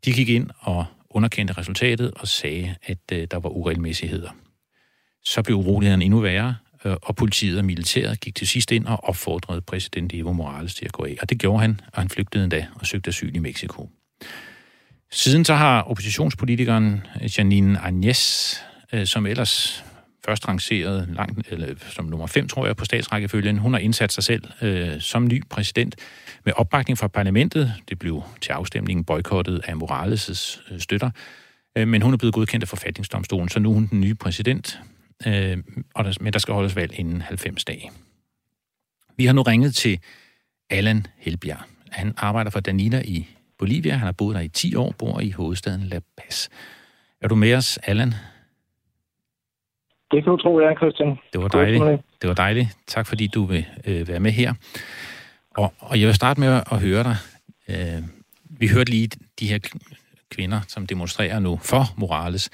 de 0.05 0.13
gik 0.13 0.29
ind 0.29 0.51
og 0.59 0.85
underkendte 1.11 1.55
resultatet 1.55 2.11
og 2.17 2.29
sagde, 2.29 2.75
at 2.83 2.99
øh, 3.13 3.27
der 3.31 3.39
var 3.39 3.49
uregelmæssigheder. 3.49 4.31
Så 5.25 5.43
blev 5.43 5.57
urolighederne 5.57 6.05
endnu 6.05 6.21
værre, 6.21 6.57
øh, 6.85 6.97
og 7.03 7.17
politiet 7.17 7.59
og 7.59 7.65
militæret 7.65 8.21
gik 8.21 8.35
til 8.35 8.49
sidst 8.49 8.73
ind 8.73 8.87
og 8.87 9.05
opfordrede 9.05 9.61
præsident 9.61 10.15
Evo 10.15 10.33
Morales 10.33 10.75
til 10.75 10.85
at 10.85 10.93
gå 10.93 11.05
af. 11.05 11.17
Og 11.23 11.31
det 11.31 11.39
gjorde 11.39 11.61
han, 11.61 11.81
og 11.93 12.03
han 12.03 12.09
flygtede 12.09 12.45
endda 12.45 12.67
og 12.75 12.87
søgte 12.87 13.09
asyl 13.09 13.37
i 13.37 13.39
Mexico. 13.39 13.91
Siden 15.11 15.45
så 15.45 15.55
har 15.55 15.83
oppositionspolitikeren 15.83 17.07
Janine 17.39 17.79
Agnes, 17.79 18.61
øh, 18.93 19.07
som 19.07 19.27
ellers 19.27 19.85
først 20.25 20.49
rangeret 20.49 21.09
langt, 21.09 21.49
eller 21.49 21.75
som 21.79 22.05
nummer 22.05 22.27
5, 22.27 22.49
tror 22.49 22.67
jeg, 22.67 22.77
på 22.77 22.85
statsrækkefølgen. 22.85 23.59
Hun 23.59 23.73
har 23.73 23.81
indsat 23.81 24.13
sig 24.13 24.25
selv 24.25 24.43
øh, 24.63 25.01
som 25.01 25.27
ny 25.27 25.43
præsident 25.51 25.97
med 26.45 26.53
opbakning 26.57 26.99
fra 26.99 27.09
parlamentet. 27.09 27.75
Det 27.89 27.99
blev 27.99 28.23
til 28.41 28.53
afstemningen 28.53 29.05
boykottet 29.05 29.61
af 29.65 29.73
Morales' 29.73 30.73
øh, 30.73 30.81
støtter. 30.81 31.11
Øh, 31.79 31.89
men 31.89 32.03
hun 32.03 32.13
er 32.13 32.17
blevet 32.17 32.35
godkendt 32.35 32.65
af 32.65 32.69
forfatningsdomstolen, 32.69 33.49
så 33.49 33.61
nu 33.61 33.71
er 33.71 33.75
hun 33.75 33.87
den 33.87 34.01
nye 34.01 34.15
præsident. 34.15 34.81
Øh, 35.27 35.59
og 35.95 36.05
der, 36.05 36.13
men 36.21 36.33
der 36.33 36.39
skal 36.39 36.55
holdes 36.55 36.77
valg 36.77 36.99
inden 36.99 37.23
90 37.23 37.65
dage. 37.65 37.91
Vi 39.17 39.27
har 39.27 39.33
nu 39.33 39.43
ringet 39.43 39.75
til 39.75 39.99
Allan 40.71 41.07
Helbjerg. 41.19 41.61
Han 41.91 42.15
arbejder 42.17 42.51
for 42.51 42.61
Danida 42.61 43.03
i 43.05 43.29
Bolivia. 43.59 43.93
Han 43.93 44.07
har 44.07 44.13
boet 44.13 44.35
der 44.35 44.41
i 44.41 44.49
10 44.49 44.75
år, 44.75 44.95
bor 44.99 45.21
i 45.21 45.31
hovedstaden 45.31 45.83
La 45.83 46.01
Paz. 46.19 46.49
Er 47.21 47.29
du 47.29 47.35
med 47.35 47.55
os, 47.55 47.79
Allan? 47.83 48.15
Det 50.15 50.25
kan 50.25 50.31
du 50.31 50.37
tro, 50.37 50.61
jeg 50.61 50.71
er, 50.71 50.77
Christian. 50.77 51.19
Det 51.33 51.43
var 51.43 51.49
dejligt. 51.49 51.85
Det 52.23 52.29
var 52.29 52.35
dejligt. 52.35 52.69
Tak 52.87 53.07
fordi 53.07 53.27
du 53.27 53.45
vil 53.45 53.65
øh, 53.89 54.09
være 54.09 54.21
med 54.21 54.31
her. 54.31 54.53
Og, 55.57 55.73
og 55.79 56.01
jeg 56.01 56.07
vil 56.07 56.15
starte 56.15 56.41
med 56.41 56.49
at, 56.73 56.81
høre 56.81 57.03
dig. 57.03 57.17
Øh, 57.69 58.01
vi 58.61 58.67
hørte 58.75 58.91
lige 58.91 59.09
de 59.41 59.47
her 59.47 59.59
kvinder, 60.35 60.61
som 60.69 60.87
demonstrerer 60.87 61.39
nu 61.39 61.57
for 61.57 61.83
Morales. 62.01 62.51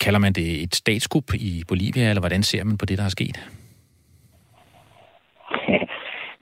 Kalder 0.00 0.18
man 0.18 0.32
det 0.32 0.62
et 0.62 0.74
statskup 0.74 1.34
i 1.34 1.62
Bolivia, 1.68 2.08
eller 2.08 2.20
hvordan 2.20 2.42
ser 2.42 2.64
man 2.64 2.78
på 2.78 2.86
det, 2.86 2.98
der 2.98 3.04
er 3.04 3.08
sket? 3.18 3.36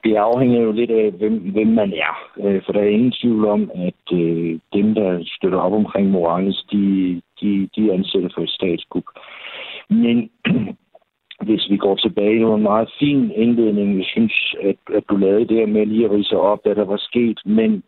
Det 0.04 0.14
afhænger 0.16 0.60
jo 0.60 0.72
lidt 0.72 0.90
af, 0.90 1.10
hvem, 1.10 1.34
hvem 1.38 1.66
man 1.66 1.92
er. 1.92 2.14
Øh, 2.44 2.62
for 2.64 2.72
der 2.72 2.80
er 2.80 2.88
ingen 2.88 3.12
tvivl 3.22 3.46
om, 3.46 3.70
at 3.74 4.18
øh, 4.18 4.58
dem, 4.72 4.94
der 4.94 5.24
støtter 5.36 5.58
op 5.58 5.72
omkring 5.72 6.10
Morales, 6.10 6.64
de, 6.72 7.20
de, 7.40 7.68
de 7.76 7.92
ansætter 7.92 8.28
for 8.34 8.42
et 8.42 8.50
statskup. 8.50 9.04
Men 9.90 10.30
hvis 11.46 11.70
vi 11.70 11.76
går 11.76 11.96
tilbage, 11.96 12.38
det 12.38 12.46
var 12.46 12.54
en 12.54 12.62
meget 12.62 12.90
fin 12.98 13.30
indledning. 13.30 13.96
Jeg 13.98 14.06
synes, 14.06 14.54
at, 14.62 14.94
at 14.94 15.04
du 15.10 15.16
lavede 15.16 15.48
det 15.48 15.68
med 15.68 15.86
lige 15.86 16.04
at 16.04 16.10
rise 16.10 16.36
op, 16.36 16.58
hvad 16.62 16.74
der 16.74 16.84
var 16.84 16.96
sket. 16.96 17.40
Men 17.44 17.82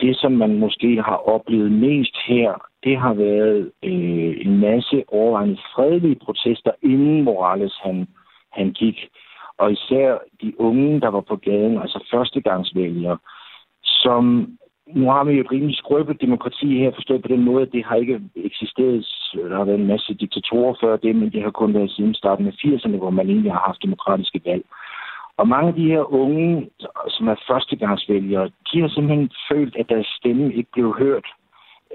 det, 0.00 0.16
som 0.16 0.32
man 0.32 0.58
måske 0.58 1.02
har 1.02 1.16
oplevet 1.16 1.72
mest 1.72 2.16
her, 2.26 2.68
det 2.84 2.96
har 2.96 3.14
været 3.14 3.72
øh, 3.82 4.46
en 4.46 4.60
masse 4.60 5.04
overvejende 5.08 5.58
fredelige 5.74 6.20
protester, 6.24 6.70
inden 6.82 7.22
Morales 7.22 7.74
han, 7.82 8.06
han 8.52 8.72
gik. 8.72 9.08
Og 9.58 9.72
især 9.72 10.18
de 10.42 10.60
unge, 10.60 11.00
der 11.00 11.08
var 11.08 11.20
på 11.20 11.36
gaden, 11.36 11.78
altså 11.78 12.06
førstegangsvælgere, 12.10 13.18
som 13.82 14.48
nu 14.86 15.10
har 15.10 15.24
vi 15.24 15.32
jo 15.32 15.40
et 15.40 15.52
rimelig 15.52 15.76
skrøbeligt 15.76 16.20
demokrati 16.20 16.78
her, 16.78 16.90
forstået 16.94 17.22
på 17.22 17.28
den 17.28 17.44
måde, 17.44 17.62
at 17.62 17.72
det 17.72 17.84
har 17.84 17.96
ikke 17.96 18.20
eksisteret. 18.36 19.06
Der 19.34 19.56
har 19.56 19.64
været 19.64 19.80
en 19.80 19.86
masse 19.86 20.14
diktatorer 20.14 20.74
før 20.80 20.96
det, 20.96 21.16
men 21.16 21.32
det 21.32 21.42
har 21.42 21.50
kun 21.50 21.74
været 21.74 21.90
siden 21.90 22.14
starten 22.14 22.46
af 22.46 22.52
80'erne, 22.52 22.96
hvor 22.96 23.10
man 23.10 23.28
egentlig 23.28 23.52
har 23.52 23.64
haft 23.66 23.82
demokratiske 23.82 24.40
valg. 24.44 24.64
Og 25.36 25.48
mange 25.48 25.68
af 25.68 25.74
de 25.74 25.88
her 25.88 26.12
unge, 26.12 26.70
som 27.08 27.28
er 27.28 27.34
førstegangsvælgere, 27.48 28.50
de 28.72 28.80
har 28.80 28.88
simpelthen 28.88 29.30
følt, 29.52 29.76
at 29.76 29.88
deres 29.88 30.06
stemme 30.06 30.54
ikke 30.54 30.70
blev 30.72 30.94
hørt 30.98 31.26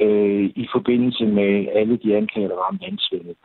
øh, 0.02 0.46
i 0.56 0.68
forbindelse 0.72 1.26
med 1.26 1.68
alle 1.76 1.98
de 1.98 2.16
anklager, 2.18 2.48
der 2.48 2.56
var 2.56 2.70
om 2.72 2.80
landsvindel. 2.82 3.36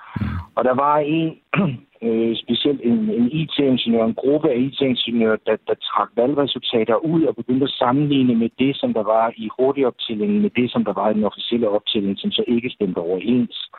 Og 0.57 0.64
der 0.64 0.74
var 0.74 0.97
en, 0.99 1.38
øh, 2.07 2.36
specielt 2.36 2.80
en, 2.84 2.99
en 3.18 3.26
IT-ingeniør, 3.32 4.05
en 4.05 4.14
gruppe 4.14 4.51
af 4.51 4.57
IT-ingeniører, 4.57 5.36
der, 5.47 5.57
der 5.68 5.74
trak 5.74 6.09
valgresultater 6.16 6.97
ud 6.97 7.22
og 7.22 7.36
begyndte 7.36 7.64
at 7.64 7.76
sammenligne 7.82 8.34
med 8.34 8.51
det, 8.59 8.76
som 8.76 8.95
der 8.95 9.03
var 9.03 9.32
i 9.36 9.49
hurtigoptællingen, 9.59 10.42
med 10.42 10.51
det, 10.51 10.70
som 10.70 10.84
der 10.84 10.92
var 10.92 11.11
i 11.11 11.14
den 11.14 11.24
officielle 11.24 11.68
optælling, 11.68 12.18
som 12.18 12.30
så 12.30 12.45
ikke 12.49 12.70
stemte 12.70 12.99
overens. 12.99 13.70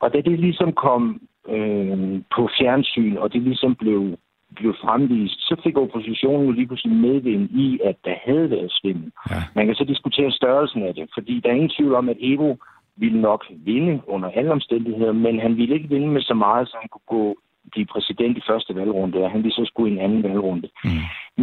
Og 0.00 0.12
da 0.12 0.20
det 0.20 0.38
ligesom 0.40 0.72
kom 0.72 1.20
øh, 1.48 2.20
på 2.34 2.48
fjernsyn, 2.58 3.16
og 3.16 3.32
det 3.32 3.42
ligesom 3.42 3.74
blev 3.74 4.16
blev 4.56 4.74
fremvist, 4.84 5.38
så 5.48 5.56
fik 5.64 5.76
oppositionen 5.76 6.46
jo 6.46 6.52
lige 6.52 6.66
pludselig 6.66 6.96
medvind 6.96 7.50
i, 7.50 7.80
at 7.84 7.96
der 8.04 8.14
havde 8.24 8.50
været 8.50 8.72
svindel. 8.72 9.12
Ja. 9.30 9.42
Man 9.54 9.66
kan 9.66 9.74
så 9.74 9.84
diskutere 9.84 10.30
størrelsen 10.32 10.82
af 10.82 10.94
det, 10.94 11.10
fordi 11.14 11.40
der 11.40 11.48
er 11.50 11.54
ingen 11.54 11.76
tvivl 11.76 11.94
om, 11.94 12.08
at 12.08 12.16
Evo 12.20 12.56
ville 12.96 13.20
nok 13.20 13.44
vinde 13.50 14.00
under 14.06 14.30
alle 14.30 14.52
omstændigheder, 14.52 15.12
men 15.12 15.40
han 15.40 15.56
ville 15.56 15.74
ikke 15.74 15.88
vinde 15.88 16.08
med 16.08 16.22
så 16.22 16.34
meget, 16.34 16.68
så 16.68 16.76
han 16.80 16.88
kunne 16.88 17.08
gå 17.18 17.36
blive 17.72 17.86
præsident 17.86 18.38
i 18.38 18.42
første 18.50 18.74
valgrunde, 18.74 19.18
og 19.18 19.30
han 19.30 19.42
ville 19.42 19.54
så 19.54 19.64
skulle 19.66 19.90
i 19.90 19.96
en 19.96 20.04
anden 20.04 20.22
valgrunde. 20.22 20.68
Mm. 20.84 20.90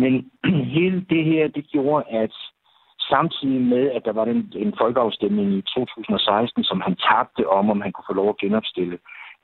Men 0.01 0.32
hele 0.76 1.05
det 1.10 1.26
her, 1.26 1.47
det 1.47 1.68
gjorde, 1.68 2.03
at 2.10 2.34
samtidig 3.10 3.62
med, 3.62 3.91
at 3.91 4.05
der 4.05 4.14
var 4.14 4.26
en, 4.26 4.53
en 4.55 4.74
folkeafstemning 4.78 5.53
i 5.53 5.62
2016, 5.62 6.64
som 6.64 6.82
han 6.82 6.95
tabte 6.95 7.49
om, 7.49 7.70
om 7.70 7.82
han 7.82 7.91
kunne 7.91 8.10
få 8.10 8.14
lov 8.14 8.30
at 8.30 8.38
genopstille, 8.38 8.97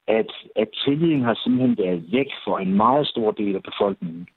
at, 0.07 0.31
at 0.55 0.67
tilliden 0.85 1.21
har 1.21 1.33
simpelthen 1.33 1.77
været 1.77 2.05
væk 2.11 2.29
for 2.45 2.57
en 2.57 2.73
meget 2.73 3.07
stor 3.07 3.31
del 3.31 3.55
af 3.55 3.63
befolkningen. 3.63 4.27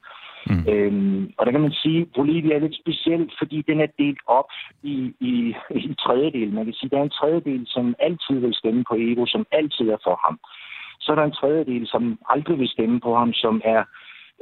Mm. 0.50 0.64
Øhm, 0.68 1.32
og 1.38 1.46
der 1.46 1.52
kan 1.52 1.60
man 1.60 1.72
sige, 1.72 2.00
at 2.00 2.08
Bolivia 2.16 2.54
er 2.54 2.58
lidt 2.58 2.80
specielt, 2.82 3.32
fordi 3.38 3.62
den 3.62 3.80
er 3.80 3.86
delt 3.98 4.20
op 4.26 4.50
i, 4.82 5.14
i, 5.20 5.54
i 5.70 5.94
tredjedel. 5.94 6.52
Man 6.52 6.64
kan 6.64 6.74
sige, 6.74 6.86
at 6.88 6.90
der 6.92 6.98
er 6.98 7.02
en 7.02 7.18
tredjedel, 7.20 7.62
som 7.66 7.94
altid 7.98 8.38
vil 8.38 8.54
stemme 8.54 8.84
på 8.88 8.94
Evo, 8.98 9.26
som 9.26 9.46
altid 9.52 9.88
er 9.88 9.96
for 10.04 10.20
ham. 10.24 10.38
Så 11.00 11.12
er 11.12 11.16
der 11.16 11.24
en 11.24 11.38
tredjedel, 11.40 11.86
som 11.86 12.18
aldrig 12.28 12.58
vil 12.58 12.68
stemme 12.68 13.00
på 13.00 13.16
ham, 13.16 13.32
som 13.32 13.62
er 13.64 13.84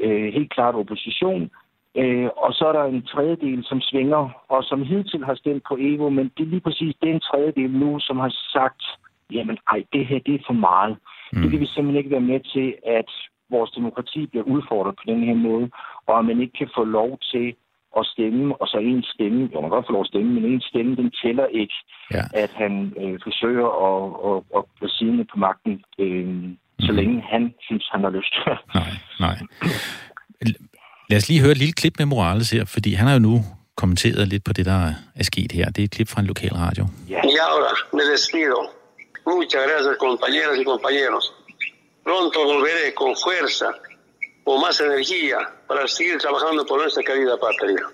øh, 0.00 0.32
helt 0.32 0.50
klart 0.52 0.74
opposition. 0.74 1.50
Øh, 1.96 2.28
og 2.36 2.52
så 2.52 2.64
er 2.66 2.72
der 2.72 2.84
en 2.84 3.02
tredjedel, 3.02 3.64
som 3.64 3.80
svinger, 3.80 4.30
og 4.48 4.64
som 4.64 4.82
hidtil 4.82 5.24
har 5.24 5.34
stemt 5.34 5.62
på 5.68 5.76
Evo, 5.80 6.08
men 6.08 6.32
det 6.36 6.42
er 6.42 6.50
lige 6.50 6.60
præcis 6.60 6.94
den 7.02 7.20
tredjedel 7.20 7.70
nu, 7.70 7.98
som 7.98 8.18
har 8.18 8.34
sagt, 8.52 8.82
jamen 9.30 9.58
ej, 9.70 9.84
det 9.92 10.06
her 10.06 10.18
det 10.18 10.34
er 10.34 10.44
for 10.46 10.52
meget. 10.52 10.96
Mm. 11.34 11.42
Det 11.42 11.50
kan 11.50 11.60
vi 11.60 11.66
simpelthen 11.66 12.00
ikke 12.00 12.14
være 12.16 12.30
med 12.32 12.40
til, 12.54 12.68
at 12.98 13.10
vores 13.50 13.70
demokrati 13.70 14.26
bliver 14.26 14.46
udfordret 14.54 14.94
på 15.00 15.04
den 15.06 15.20
her 15.28 15.34
måde, 15.48 15.66
og 16.08 16.18
at 16.18 16.24
man 16.24 16.40
ikke 16.40 16.56
kan 16.58 16.70
få 16.76 16.84
lov 16.84 17.10
til 17.32 17.54
at 17.98 18.04
stemme, 18.12 18.44
og 18.60 18.66
så 18.68 18.78
en 18.78 19.02
stemme, 19.14 19.40
jo 19.52 19.60
man 19.60 19.70
kan 19.70 19.76
godt 19.76 19.88
få 19.88 19.92
lov 19.92 20.04
at 20.06 20.12
stemme, 20.12 20.30
men 20.34 20.44
en 20.44 20.60
stemme, 20.60 20.96
den 20.96 21.10
tæller 21.22 21.46
ikke, 21.46 21.76
ja. 22.14 22.24
at 22.44 22.50
han 22.62 22.72
øh, 23.02 23.14
forsøger 23.26 23.68
at, 23.88 24.00
at, 24.28 24.38
at 24.56 24.62
blive 24.76 24.90
siddende 24.90 25.24
på 25.32 25.36
magten, 25.46 25.74
øh, 25.98 26.26
mm. 26.26 26.56
så 26.86 26.92
længe 26.92 27.16
han 27.32 27.54
synes, 27.66 27.84
han 27.92 28.00
har 28.06 28.10
lyst. 28.18 28.34
nej, 28.80 28.92
nej. 29.20 29.36
Lad 31.10 31.18
os 31.18 31.28
lige 31.28 31.40
høre 31.40 31.52
et 31.52 31.58
lille 31.58 31.72
klip 31.80 31.94
med 31.98 32.06
Morales 32.06 32.50
her, 32.50 32.64
fordi 32.64 32.92
han 32.92 33.06
har 33.06 33.14
jo 33.14 33.20
nu 33.20 33.34
kommenteret 33.76 34.28
lidt 34.28 34.44
på 34.44 34.52
det, 34.52 34.66
der 34.66 34.92
er 35.14 35.22
sket 35.22 35.52
her. 35.52 35.70
Det 35.70 35.78
er 35.78 35.84
et 35.84 35.90
klip 35.90 36.08
fra 36.08 36.20
en 36.20 36.26
lokal 36.26 36.54
radio. 36.54 36.84
Ja. 37.08 37.20
Y 37.32 37.36
ahora 37.46 37.72
me 37.92 38.02
despido. 38.12 38.58
Muchas 39.26 39.62
gracias 39.68 39.96
compañeras 40.08 40.56
y 40.62 40.64
compañeros. 40.72 41.24
Pronto 42.08 42.38
volveré 42.52 42.84
con 43.00 43.10
fuerza 43.24 43.68
o 44.44 44.52
más 44.64 44.76
energía 44.80 45.38
para 45.68 45.82
seguir 45.88 46.18
trabajando 46.18 46.66
por 46.66 46.76
nuestra 46.80 47.02
querida 47.02 47.36
patria. 47.46 47.84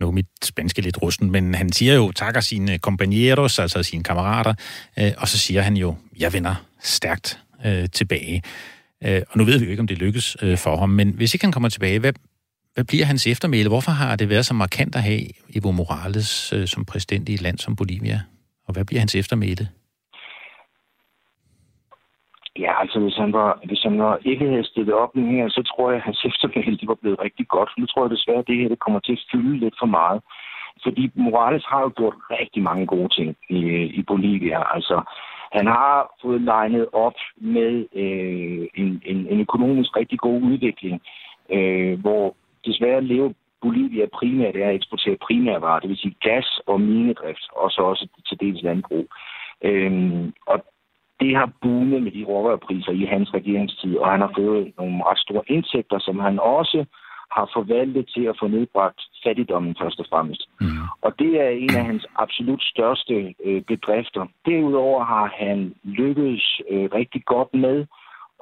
Nu 0.00 0.08
er 0.08 0.12
mit 0.12 0.26
spanske 0.44 0.82
lidt 0.82 1.02
rusten, 1.02 1.30
men 1.30 1.54
han 1.54 1.72
siger 1.72 1.94
jo, 1.94 2.12
takker 2.12 2.40
sine 2.40 2.78
compañeros, 2.86 3.58
altså 3.58 3.82
sine 3.82 4.02
kammerater, 4.02 4.54
øh, 4.98 5.12
og 5.18 5.28
så 5.28 5.38
siger 5.38 5.62
han 5.62 5.76
jo, 5.76 5.96
jeg 6.18 6.32
vender 6.32 6.54
stærkt 6.82 7.38
øh, 7.66 7.88
tilbage. 7.92 8.42
Øh, 9.04 9.22
og 9.30 9.38
nu 9.38 9.44
ved 9.44 9.58
vi 9.58 9.64
jo 9.64 9.70
ikke, 9.70 9.80
om 9.80 9.86
det 9.86 9.98
lykkes 9.98 10.36
øh, 10.42 10.58
for 10.58 10.76
ham, 10.76 10.88
men 10.88 11.10
hvis 11.10 11.34
ikke 11.34 11.44
han 11.44 11.52
kommer 11.52 11.68
tilbage, 11.68 11.98
hvad, 11.98 12.12
hvad 12.74 12.84
bliver 12.84 13.04
hans 13.04 13.26
eftermæle? 13.26 13.68
Hvorfor 13.68 13.90
har 13.90 14.16
det 14.16 14.28
været 14.28 14.46
så 14.46 14.54
markant 14.54 14.96
at 14.96 15.02
have 15.02 15.20
Evo 15.54 15.70
Morales 15.70 16.52
øh, 16.52 16.68
som 16.68 16.84
præsident 16.84 17.28
i 17.28 17.34
et 17.34 17.42
land 17.42 17.58
som 17.58 17.76
Bolivia? 17.76 18.20
Og 18.66 18.72
hvad 18.72 18.84
bliver 18.84 19.00
hans 19.00 19.14
eftermæle? 19.14 19.68
Ja, 22.58 22.80
altså 22.80 23.00
hvis 23.00 23.16
han, 23.16 23.32
var, 23.32 23.60
hvis 23.64 23.82
han 23.82 23.98
var 23.98 24.18
ikke 24.24 24.48
havde 24.48 24.64
stillet 24.64 24.94
op 24.94 25.16
nu 25.16 25.26
her, 25.26 25.48
så 25.48 25.62
tror 25.62 25.90
jeg, 25.90 25.96
at 25.96 26.04
hans 26.04 26.24
eftermæle 26.30 26.78
var 26.82 26.94
blevet 26.94 27.20
rigtig 27.20 27.48
godt. 27.48 27.70
Nu 27.78 27.86
tror 27.86 28.02
jeg 28.04 28.10
desværre, 28.10 28.38
at 28.38 28.46
det 28.46 28.56
her 28.56 28.68
det 28.68 28.78
kommer 28.78 29.00
til 29.00 29.12
at 29.12 29.24
fylde 29.32 29.58
lidt 29.58 29.74
for 29.78 29.86
meget. 29.86 30.20
Fordi 30.82 31.10
Morales 31.14 31.64
har 31.64 31.80
jo 31.80 31.92
gjort 31.96 32.14
rigtig 32.30 32.62
mange 32.62 32.86
gode 32.86 33.08
ting 33.08 33.36
i, 33.48 33.58
i 33.98 34.02
Bolivia. 34.02 34.74
Altså, 34.74 35.02
han 35.52 35.66
har 35.66 36.16
fået 36.22 36.40
legnet 36.40 36.86
op 36.92 37.18
med 37.36 37.86
øh, 37.94 38.66
en, 38.74 39.02
en, 39.04 39.26
en 39.30 39.40
økonomisk 39.40 39.96
rigtig 39.96 40.18
god 40.18 40.42
udvikling, 40.42 41.02
øh, 41.50 42.00
hvor 42.00 42.34
desværre 42.64 43.00
lever 43.00 43.32
Bolivia 43.62 44.06
primært 44.06 44.56
er 44.56 44.68
at 44.68 44.74
eksportere 44.74 45.16
primærvarer, 45.26 45.80
det 45.80 45.88
vil 45.88 45.98
sige 45.98 46.16
gas 46.20 46.60
og 46.66 46.80
minedrift, 46.80 47.46
og 47.52 47.70
så 47.70 47.82
også 47.82 48.06
til 48.28 48.40
dels 48.40 48.62
landbrug. 48.62 49.06
Øhm, 49.64 50.32
og 50.46 50.64
det 51.20 51.36
har 51.36 51.52
boomet 51.62 52.02
med 52.02 52.12
de 52.12 52.24
råvarepriser 52.24 52.92
i 52.92 53.04
hans 53.04 53.34
regeringstid, 53.34 53.96
og 53.96 54.10
han 54.10 54.20
har 54.20 54.32
fået 54.36 54.72
nogle 54.78 55.04
ret 55.04 55.18
store 55.18 55.42
indtægter, 55.46 55.98
som 55.98 56.18
han 56.18 56.38
også 56.40 56.84
har 57.36 57.50
forvaltet 57.56 58.10
til 58.14 58.24
at 58.24 58.36
få 58.40 58.46
nedbragt 58.46 59.00
fattigdommen 59.24 59.76
først 59.80 60.00
og 60.00 60.06
fremmest. 60.10 60.42
Mm. 60.60 60.66
Og 61.02 61.18
det 61.18 61.40
er 61.40 61.48
en 61.48 61.74
af 61.76 61.84
hans 61.84 62.06
absolut 62.16 62.62
største 62.62 63.34
øh, 63.44 63.62
bedrifter. 63.62 64.26
Derudover 64.46 65.04
har 65.04 65.34
han 65.38 65.74
lykkedes 65.82 66.60
øh, 66.70 66.88
rigtig 66.94 67.22
godt 67.24 67.54
med 67.54 67.86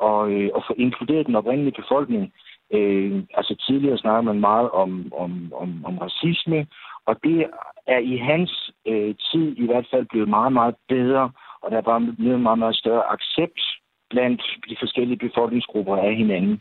at, 0.02 0.28
øh, 0.30 0.50
at 0.56 0.62
få 0.66 0.74
inkluderet 0.78 1.26
den 1.26 1.36
oprindelige 1.36 1.80
befolkning. 1.82 2.32
Øh, 2.72 3.22
altså 3.34 3.54
tidligere 3.66 3.98
snakker 3.98 4.22
man 4.22 4.40
meget 4.40 4.70
om, 4.70 5.12
om, 5.16 5.52
om, 5.54 5.84
om 5.84 5.98
racisme, 5.98 6.66
og 7.06 7.16
det 7.24 7.46
er 7.86 7.98
i 7.98 8.16
hans 8.16 8.70
øh, 8.86 9.14
tid 9.30 9.56
i 9.56 9.66
hvert 9.66 9.86
fald 9.90 10.06
blevet 10.10 10.28
meget, 10.28 10.52
meget 10.52 10.74
bedre 10.88 11.30
og 11.62 11.70
der 11.70 11.76
er 11.76 11.88
bare 11.90 12.14
blevet 12.18 12.40
meget, 12.40 12.58
meget 12.58 12.76
større 12.76 13.12
accept 13.12 13.60
blandt 14.10 14.42
de 14.68 14.76
forskellige 14.80 15.18
befolkningsgrupper 15.18 15.96
af 15.96 16.14
hinanden. 16.16 16.60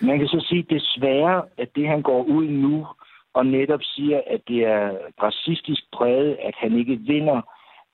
Man 0.00 0.18
kan 0.18 0.28
så 0.28 0.44
sige 0.48 0.66
desværre, 0.70 1.42
at 1.58 1.68
det 1.76 1.88
han 1.88 2.02
går 2.02 2.22
ud 2.22 2.46
nu 2.48 2.86
og 3.34 3.46
netop 3.46 3.80
siger, 3.82 4.20
at 4.26 4.40
det 4.48 4.64
er 4.64 4.96
racistisk 5.22 5.82
præget, 5.92 6.36
at 6.42 6.54
han 6.58 6.78
ikke 6.78 6.96
vinder, 6.96 7.40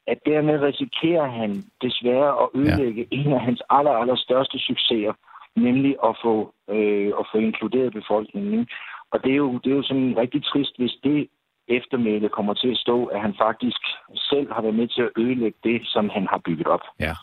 at 0.06 0.18
dermed 0.26 0.60
risikerer 0.60 1.26
han 1.30 1.50
desværre 1.82 2.42
at 2.42 2.48
ødelægge 2.54 3.06
ja. 3.10 3.16
en 3.16 3.32
af 3.32 3.40
hans 3.40 3.62
aller, 3.70 3.90
aller 3.90 4.16
største 4.16 4.58
succeser, 4.58 5.12
nemlig 5.56 5.96
at 6.04 6.16
få, 6.22 6.54
øh, 6.70 7.12
at 7.20 7.24
få 7.32 7.38
inkluderet 7.38 7.92
befolkningen. 7.92 8.68
Og 9.12 9.24
det 9.24 9.32
er, 9.32 9.36
jo, 9.36 9.58
det 9.58 9.72
er 9.72 9.76
jo 9.76 9.82
sådan 9.82 10.14
rigtig 10.16 10.44
trist, 10.44 10.78
hvis 10.78 10.96
det 11.04 11.28
eftermæle 11.70 12.28
kommer 12.28 12.54
til 12.54 12.70
at 12.70 12.76
stå, 12.76 13.04
at 13.04 13.20
han 13.20 13.34
faktisk 13.44 13.82
selv 14.14 14.52
har 14.52 14.62
været 14.62 14.74
med 14.74 14.88
til 14.88 15.02
at 15.02 15.10
ødelægge 15.18 15.58
det, 15.64 15.80
som 15.84 16.08
han 16.14 16.26
har 16.30 16.40
bygget 16.44 16.66
op. 16.66 16.84
Ja. 17.00 17.14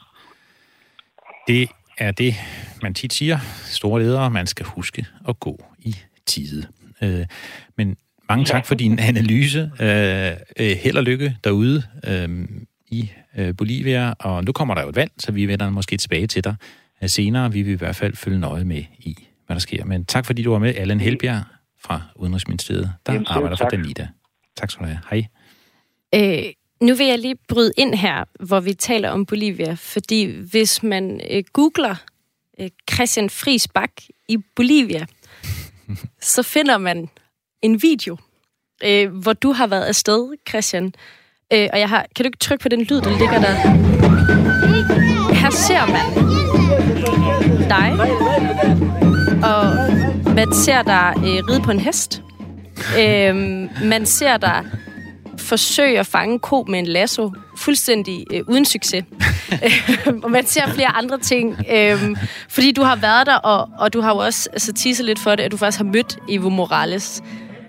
Det 1.48 1.70
er 1.98 2.12
det, 2.12 2.34
man 2.84 2.94
tit 2.94 3.14
siger. 3.14 3.38
Store 3.80 4.02
ledere, 4.02 4.30
man 4.30 4.48
skal 4.48 4.66
huske 4.66 5.06
at 5.28 5.40
gå 5.40 5.56
i 5.80 5.96
tide. 6.26 6.68
Øh, 7.04 7.26
men 7.78 7.98
mange 8.30 8.46
tak 8.46 8.66
for 8.66 8.76
din 8.76 9.00
analyse. 9.10 9.60
Øh, 9.60 10.32
øh, 10.60 10.78
held 10.84 10.98
og 10.98 11.04
lykke 11.04 11.38
derude 11.44 11.84
i 12.88 13.10
Bolivia. 13.58 14.14
Og 14.20 14.44
nu 14.44 14.52
kommer 14.52 14.76
der 14.76 14.82
jo 14.82 14.90
et 14.90 14.96
valg, 14.96 15.12
så 15.20 15.32
vi 15.32 15.46
vender 15.46 15.70
måske 15.70 15.98
tilbage 15.98 16.28
til 16.28 16.44
dig 16.44 16.56
senere. 17.06 17.52
Vi 17.52 17.62
vil 17.62 17.74
i 17.74 17.78
hvert 17.78 17.96
fald 17.96 18.16
følge 18.16 18.40
nøje 18.40 18.64
med 18.64 18.84
i, 19.00 19.28
hvad 19.46 19.56
der 19.56 19.60
sker. 19.60 19.86
Men 19.86 20.06
tak 20.06 20.26
fordi 20.26 20.44
du 20.44 20.52
var 20.52 20.60
med, 20.60 20.76
Allan 20.76 21.00
Helbjerg 21.00 21.44
fra 21.80 22.02
Udenrigsministeriet, 22.16 22.94
der 23.06 23.14
Jamen, 23.14 23.28
arbejder 23.30 23.56
for 23.56 23.66
Danida. 23.66 24.08
Tak 24.58 24.72
skal 24.72 24.86
du 24.86 24.90
have. 24.90 25.00
Hej. 25.10 25.28
Øh, 26.16 26.54
nu 26.82 26.96
vil 26.96 27.08
jeg 27.08 27.20
lige 27.20 27.36
bryde 27.48 27.72
ind 27.78 27.96
her, 27.96 28.24
hvor 28.40 28.60
vi 28.60 28.74
taler 28.74 29.10
om 29.10 29.26
Bolivia, 29.26 29.74
fordi 29.74 30.26
hvis 30.26 30.84
man 30.84 31.22
øh, 31.30 31.44
googler 31.54 31.96
øh, 32.60 32.70
Christian 32.94 33.30
Friis 33.30 33.68
Bak 33.68 33.92
i 34.28 34.38
Bolivia, 34.56 35.06
så 36.22 36.44
finder 36.44 36.78
man 36.78 37.10
en 37.62 37.82
video, 37.82 38.18
øh, 38.84 39.10
hvor 39.12 39.34
du 39.34 39.52
har 39.52 39.68
været 39.68 39.86
afsted, 39.86 40.34
Christian. 40.50 40.94
Øh, 41.54 41.70
og 41.74 41.80
jeg 41.80 41.90
har, 41.90 42.06
kan 42.16 42.24
du 42.24 42.28
ikke 42.28 42.38
trykke 42.38 42.64
på 42.64 42.70
den 42.70 42.82
lyd, 42.82 43.02
der 43.02 43.10
ligger 43.10 43.40
der? 43.40 43.56
Her 45.34 45.50
ser 45.50 45.86
man 45.86 46.08
dig, 47.70 47.92
og 49.44 49.66
man 50.36 50.54
ser 50.54 50.82
dig 50.82 51.14
øh, 51.18 51.24
ride 51.24 51.62
på 51.62 51.72
en 51.72 51.80
hest. 51.80 52.22
Øhm, 53.00 53.70
man 53.84 54.06
ser 54.06 54.38
dig 54.38 54.66
forsøge 55.38 56.00
at 56.00 56.08
fange 56.08 56.40
ko 56.40 56.66
med 56.68 56.80
en 56.80 56.86
lasso, 56.86 57.32
fuldstændig 57.58 58.26
øh, 58.34 58.42
uden 58.48 58.66
succes. 58.66 59.06
Øhm, 60.08 60.24
og 60.24 60.32
man 60.32 60.46
ser 60.46 60.68
flere 60.68 60.88
andre 60.88 61.20
ting, 61.20 61.66
øhm, 61.72 62.16
fordi 62.50 62.72
du 62.72 62.84
har 62.84 62.96
været 62.96 63.28
der, 63.28 63.36
og, 63.36 63.70
og 63.80 63.94
du 63.94 64.02
har 64.02 64.12
jo 64.12 64.18
også 64.18 64.50
altså, 64.54 64.74
teaset 64.74 65.06
lidt 65.06 65.20
for 65.20 65.36
det, 65.36 65.44
at 65.44 65.52
du 65.52 65.58
faktisk 65.58 65.78
har 65.78 65.86
mødt 65.86 66.18
Evo 66.30 66.50
Morales. 66.50 67.24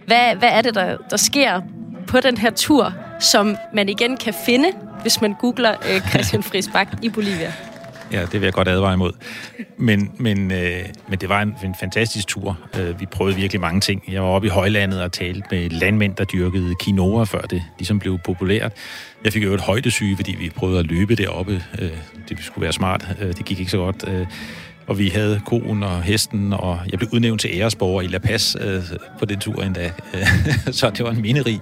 Hvad, 0.07 0.35
hvad 0.35 0.49
er 0.53 0.63
det, 0.63 0.75
der, 0.75 0.97
der 1.11 1.17
sker 1.17 1.61
på 2.07 2.21
den 2.21 2.37
her 2.37 2.51
tur 2.51 2.93
som 3.21 3.57
man 3.75 3.89
igen 3.89 4.17
kan 4.17 4.35
finde, 4.47 4.69
hvis 5.03 5.21
man 5.21 5.35
googler 5.35 5.75
øh, 5.91 6.11
Christian 6.11 6.43
Friis 6.43 6.69
Bak 6.69 6.89
i 7.03 7.09
Bolivia. 7.09 7.53
Ja, 8.13 8.21
det 8.21 8.33
vil 8.33 8.43
jeg 8.43 8.53
godt 8.53 8.69
advare 8.69 8.95
imod. 8.95 9.13
Men, 9.77 10.13
men, 10.19 10.53
øh, 10.53 10.85
men 11.09 11.19
det 11.19 11.29
var 11.29 11.43
en, 11.43 11.55
en 11.65 11.75
fantastisk 11.81 12.27
tur. 12.27 12.59
Øh, 12.79 13.01
vi 13.01 13.07
prøvede 13.07 13.37
virkelig 13.37 13.61
mange 13.61 13.81
ting. 13.81 14.03
Jeg 14.09 14.23
var 14.23 14.29
oppe 14.29 14.47
i 14.47 14.51
højlandet 14.51 15.03
og 15.03 15.13
talte 15.13 15.43
med 15.51 15.71
landmænd, 15.71 16.15
der 16.15 16.25
dyrkede 16.25 16.75
quinoa, 16.85 17.25
før 17.25 17.41
det 17.41 17.63
ligesom 17.79 17.99
blev 17.99 18.19
populært. 18.25 18.73
Jeg 19.25 19.33
fik 19.33 19.45
jo 19.45 19.55
et 19.55 19.61
højdesyge, 19.61 20.17
fordi 20.17 20.37
vi 20.41 20.51
prøvede 20.51 20.79
at 20.79 20.87
løbe 20.87 21.15
deroppe. 21.15 21.63
Øh, 21.79 21.91
det 22.29 22.39
skulle 22.41 22.63
være 22.63 22.73
smart. 22.73 23.09
Øh, 23.21 23.29
det 23.29 23.45
gik 23.45 23.59
ikke 23.59 23.71
så 23.71 23.79
godt. 23.79 24.05
Øh, 24.09 24.27
og 24.87 24.99
vi 24.99 25.09
havde 25.09 25.41
koen 25.47 25.83
og 25.83 26.03
hesten, 26.03 26.53
og 26.53 26.81
jeg 26.91 26.99
blev 26.99 27.11
udnævnt 27.13 27.41
til 27.41 27.51
æresborger 27.53 28.03
i 28.03 28.07
La 28.07 28.19
Paz 28.19 28.57
øh, 28.61 28.83
på 29.19 29.25
den 29.25 29.39
tur 29.39 29.63
endda. 29.63 29.93
så 30.71 30.91
det 30.91 31.05
var 31.05 31.11
en 31.11 31.23
minerig 31.23 31.61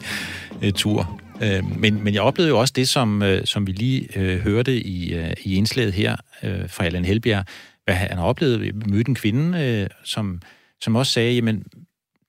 øh, 0.63 0.73
tur. 0.73 1.21
Øh, 1.43 1.79
men, 1.79 2.05
men 2.05 2.15
jeg 2.15 2.23
oplevede 2.23 2.51
jo 2.51 2.59
også 2.59 2.73
det, 2.77 2.89
som, 2.89 3.23
øh, 3.23 3.45
som 3.45 3.67
vi 3.67 3.73
lige 3.73 4.19
øh, 4.19 4.41
hørte 4.41 4.81
i, 4.81 5.15
øh, 5.15 5.33
i 5.45 5.55
indslaget 5.55 5.93
her 5.93 6.17
øh, 6.43 6.71
fra 6.71 6.85
Allan 6.85 7.05
Helbjerg, 7.05 7.45
hvad 7.85 7.95
han 7.95 8.19
har 8.19 8.25
oplevet. 8.25 8.89
Mødte 8.89 9.09
en 9.09 9.15
kvinde, 9.15 9.59
øh, 9.59 9.89
som, 10.05 10.43
som 10.81 10.97
også 10.97 11.13
sagde, 11.13 11.35
jamen, 11.35 11.65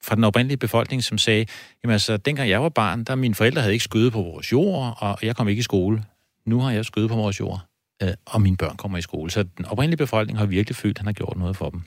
fra 0.04 0.16
den 0.16 0.24
oprindelige 0.24 0.58
befolkning, 0.58 1.04
som 1.04 1.18
sagde, 1.18 1.46
jamen 1.84 1.94
altså, 1.94 2.18
dengang 2.18 2.50
jeg 2.50 2.64
var 2.64 2.70
barn, 2.70 3.04
der 3.04 3.16
mine 3.16 3.36
forældre 3.36 3.62
havde 3.62 3.74
ikke 3.74 3.84
skødet 3.84 4.14
på 4.14 4.22
vores 4.22 4.52
jord, 4.52 4.98
og 5.00 5.18
jeg 5.24 5.36
kom 5.36 5.48
ikke 5.48 5.60
i 5.60 5.64
skole. 5.64 6.04
Nu 6.46 6.60
har 6.60 6.72
jeg 6.72 6.86
skødet 6.86 7.10
på 7.10 7.16
vores 7.16 7.40
jord, 7.40 7.62
øh, 8.04 8.10
og 8.26 8.42
mine 8.42 8.58
børn 8.58 8.78
kommer 8.78 8.98
i 8.98 9.02
skole. 9.02 9.32
Så 9.32 9.44
den 9.58 9.66
oprindelige 9.66 9.98
befolkning 9.98 10.40
har 10.40 10.46
virkelig 10.46 10.76
følt, 10.76 10.98
at 10.98 11.00
han 11.00 11.08
har 11.08 11.14
gjort 11.14 11.38
noget 11.38 11.58
for 11.58 11.70
dem. 11.70 11.82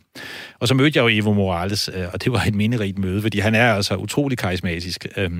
Og 0.58 0.68
så 0.68 0.74
mødte 0.74 0.98
jeg 0.98 1.02
jo 1.02 1.22
Evo 1.22 1.32
Morales, 1.32 1.90
øh, 1.94 2.06
og 2.12 2.24
det 2.24 2.32
var 2.32 2.42
et 2.42 2.54
minderigt 2.54 2.98
møde, 2.98 3.22
fordi 3.22 3.38
han 3.38 3.54
er 3.54 3.74
altså 3.74 3.96
utrolig 3.96 4.38
karismatisk. 4.38 5.06
Øh, 5.16 5.30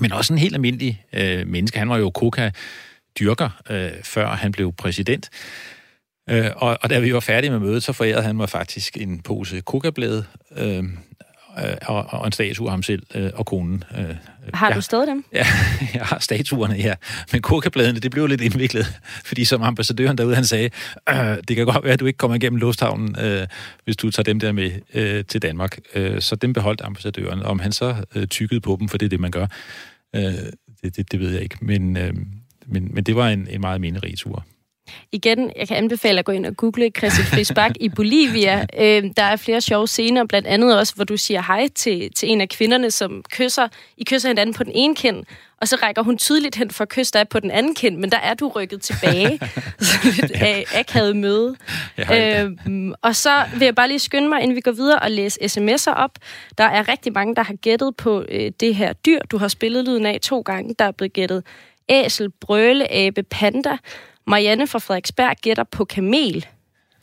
men 0.00 0.12
også 0.12 0.32
en 0.32 0.38
helt 0.38 0.54
almindelig 0.54 1.04
øh, 1.12 1.46
menneske. 1.46 1.78
Han 1.78 1.88
var 1.88 1.98
jo 1.98 2.12
coca-dyrker, 2.14 3.62
øh, 3.70 3.92
før 4.02 4.28
han 4.28 4.52
blev 4.52 4.72
præsident. 4.72 5.30
Øh, 6.30 6.50
og, 6.56 6.78
og 6.82 6.90
da 6.90 6.98
vi 6.98 7.14
var 7.14 7.20
færdige 7.20 7.50
med 7.50 7.58
mødet, 7.58 7.82
så 7.82 7.92
forærede 7.92 8.22
han 8.22 8.36
mig 8.36 8.48
faktisk 8.48 8.96
en 8.96 9.20
pose 9.20 9.60
coca-blade 9.60 10.24
øh, 10.56 10.84
og, 11.82 12.06
og 12.06 12.26
en 12.26 12.32
statue 12.32 12.66
af 12.66 12.70
ham 12.70 12.82
selv 12.82 13.02
øh, 13.14 13.30
og 13.34 13.46
konen. 13.46 13.84
Øh, 13.98 14.16
har 14.54 14.74
du 14.74 14.80
stadig 14.80 15.06
dem? 15.06 15.24
Ja, 15.32 15.46
jeg 15.94 16.02
har 16.02 16.18
statuerne, 16.18 16.74
ja. 16.74 16.94
Men 17.32 17.40
coca-bladene, 17.40 18.00
det 18.00 18.10
blev 18.10 18.26
lidt 18.26 18.40
indviklet, 18.40 19.00
fordi 19.28 19.44
som 19.44 19.62
ambassadøren 19.62 20.18
derude, 20.18 20.34
han 20.34 20.44
sagde, 20.44 20.70
øh, 21.08 21.36
det 21.48 21.56
kan 21.56 21.66
godt 21.66 21.84
være, 21.84 21.92
at 21.92 22.00
du 22.00 22.06
ikke 22.06 22.16
kommer 22.16 22.34
igennem 22.34 22.60
lufthavnen, 22.60 23.16
øh, 23.20 23.46
hvis 23.84 23.96
du 23.96 24.10
tager 24.10 24.24
dem 24.24 24.40
der 24.40 24.52
med 24.52 24.70
øh, 24.94 25.24
til 25.24 25.42
Danmark. 25.42 25.78
Øh, 25.94 26.20
så 26.20 26.36
dem 26.36 26.52
beholdt 26.52 26.80
ambassadøren. 26.84 27.42
Om 27.42 27.58
han 27.58 27.72
så 27.72 27.94
øh, 28.14 28.26
tykkede 28.26 28.60
på 28.60 28.76
dem, 28.80 28.88
for 28.88 28.98
det 28.98 29.06
er 29.06 29.10
det, 29.10 29.20
man 29.20 29.30
gør, 29.30 29.46
øh, 30.14 30.22
det, 30.82 30.96
det, 30.96 31.12
det 31.12 31.20
ved 31.20 31.32
jeg 31.32 31.42
ikke. 31.42 31.56
Men, 31.60 31.96
øh, 31.96 32.14
men, 32.66 32.94
men 32.94 33.04
det 33.04 33.16
var 33.16 33.28
en, 33.28 33.48
en 33.50 33.60
meget 33.60 33.80
minderig 33.80 34.18
tur. 34.18 34.44
Igen, 35.12 35.52
jeg 35.56 35.68
kan 35.68 35.76
anbefale 35.76 36.18
at 36.18 36.24
gå 36.24 36.32
ind 36.32 36.46
og 36.46 36.56
google 36.56 36.90
Christian 36.98 37.26
Friis 37.26 37.52
Bak 37.54 37.72
i 37.80 37.88
Bolivia. 37.88 38.66
Øh, 38.78 39.04
der 39.16 39.22
er 39.22 39.36
flere 39.36 39.60
sjove 39.60 39.88
scener, 39.88 40.24
blandt 40.26 40.48
andet 40.48 40.78
også, 40.78 40.94
hvor 40.94 41.04
du 41.04 41.16
siger 41.16 41.42
hej 41.42 41.68
til, 41.74 42.10
til 42.16 42.30
en 42.30 42.40
af 42.40 42.48
kvinderne, 42.48 42.90
som 42.90 43.22
kysser. 43.30 43.68
I 43.96 44.04
kysser 44.04 44.28
hinanden 44.28 44.54
på 44.54 44.64
den 44.64 44.72
ene 44.74 44.94
kind, 44.94 45.24
og 45.60 45.68
så 45.68 45.76
rækker 45.82 46.02
hun 46.02 46.18
tydeligt 46.18 46.56
hen 46.56 46.70
for 46.70 46.82
at 46.82 46.88
kysse 46.88 47.12
dig 47.12 47.28
på 47.28 47.40
den 47.40 47.50
anden 47.50 47.74
kind, 47.74 47.96
men 47.96 48.10
der 48.12 48.18
er 48.18 48.34
du 48.34 48.48
rykket 48.48 48.82
tilbage. 48.82 49.40
så 49.80 49.98
lidt 50.04 50.30
ja. 50.30 50.62
akavet 50.74 51.16
møde. 51.16 51.56
Øh, 52.12 52.50
og 53.02 53.16
så 53.16 53.44
vil 53.58 53.64
jeg 53.64 53.74
bare 53.74 53.88
lige 53.88 53.98
skynde 53.98 54.28
mig, 54.28 54.42
inden 54.42 54.56
vi 54.56 54.60
går 54.60 54.72
videre 54.72 54.98
og 54.98 55.10
læse 55.10 55.40
sms'er 55.40 55.94
op. 55.94 56.18
Der 56.58 56.64
er 56.64 56.88
rigtig 56.88 57.12
mange, 57.12 57.34
der 57.34 57.42
har 57.42 57.54
gættet 57.54 57.96
på 57.96 58.24
øh, 58.28 58.52
det 58.60 58.74
her 58.74 58.92
dyr. 58.92 59.18
Du 59.30 59.38
har 59.38 59.48
spillet 59.48 59.84
lyden 59.84 60.06
af 60.06 60.20
to 60.20 60.40
gange. 60.40 60.74
Der 60.78 60.84
er 60.84 60.92
blevet 60.92 61.12
gættet 61.12 61.42
æsel, 61.88 62.30
brøle, 62.30 62.92
abe, 62.92 63.22
panda. 63.22 63.76
Marianne 64.26 64.66
fra 64.66 64.78
Frederiksberg 64.78 65.36
gætter 65.42 65.64
på 65.64 65.84
kamel. 65.84 66.46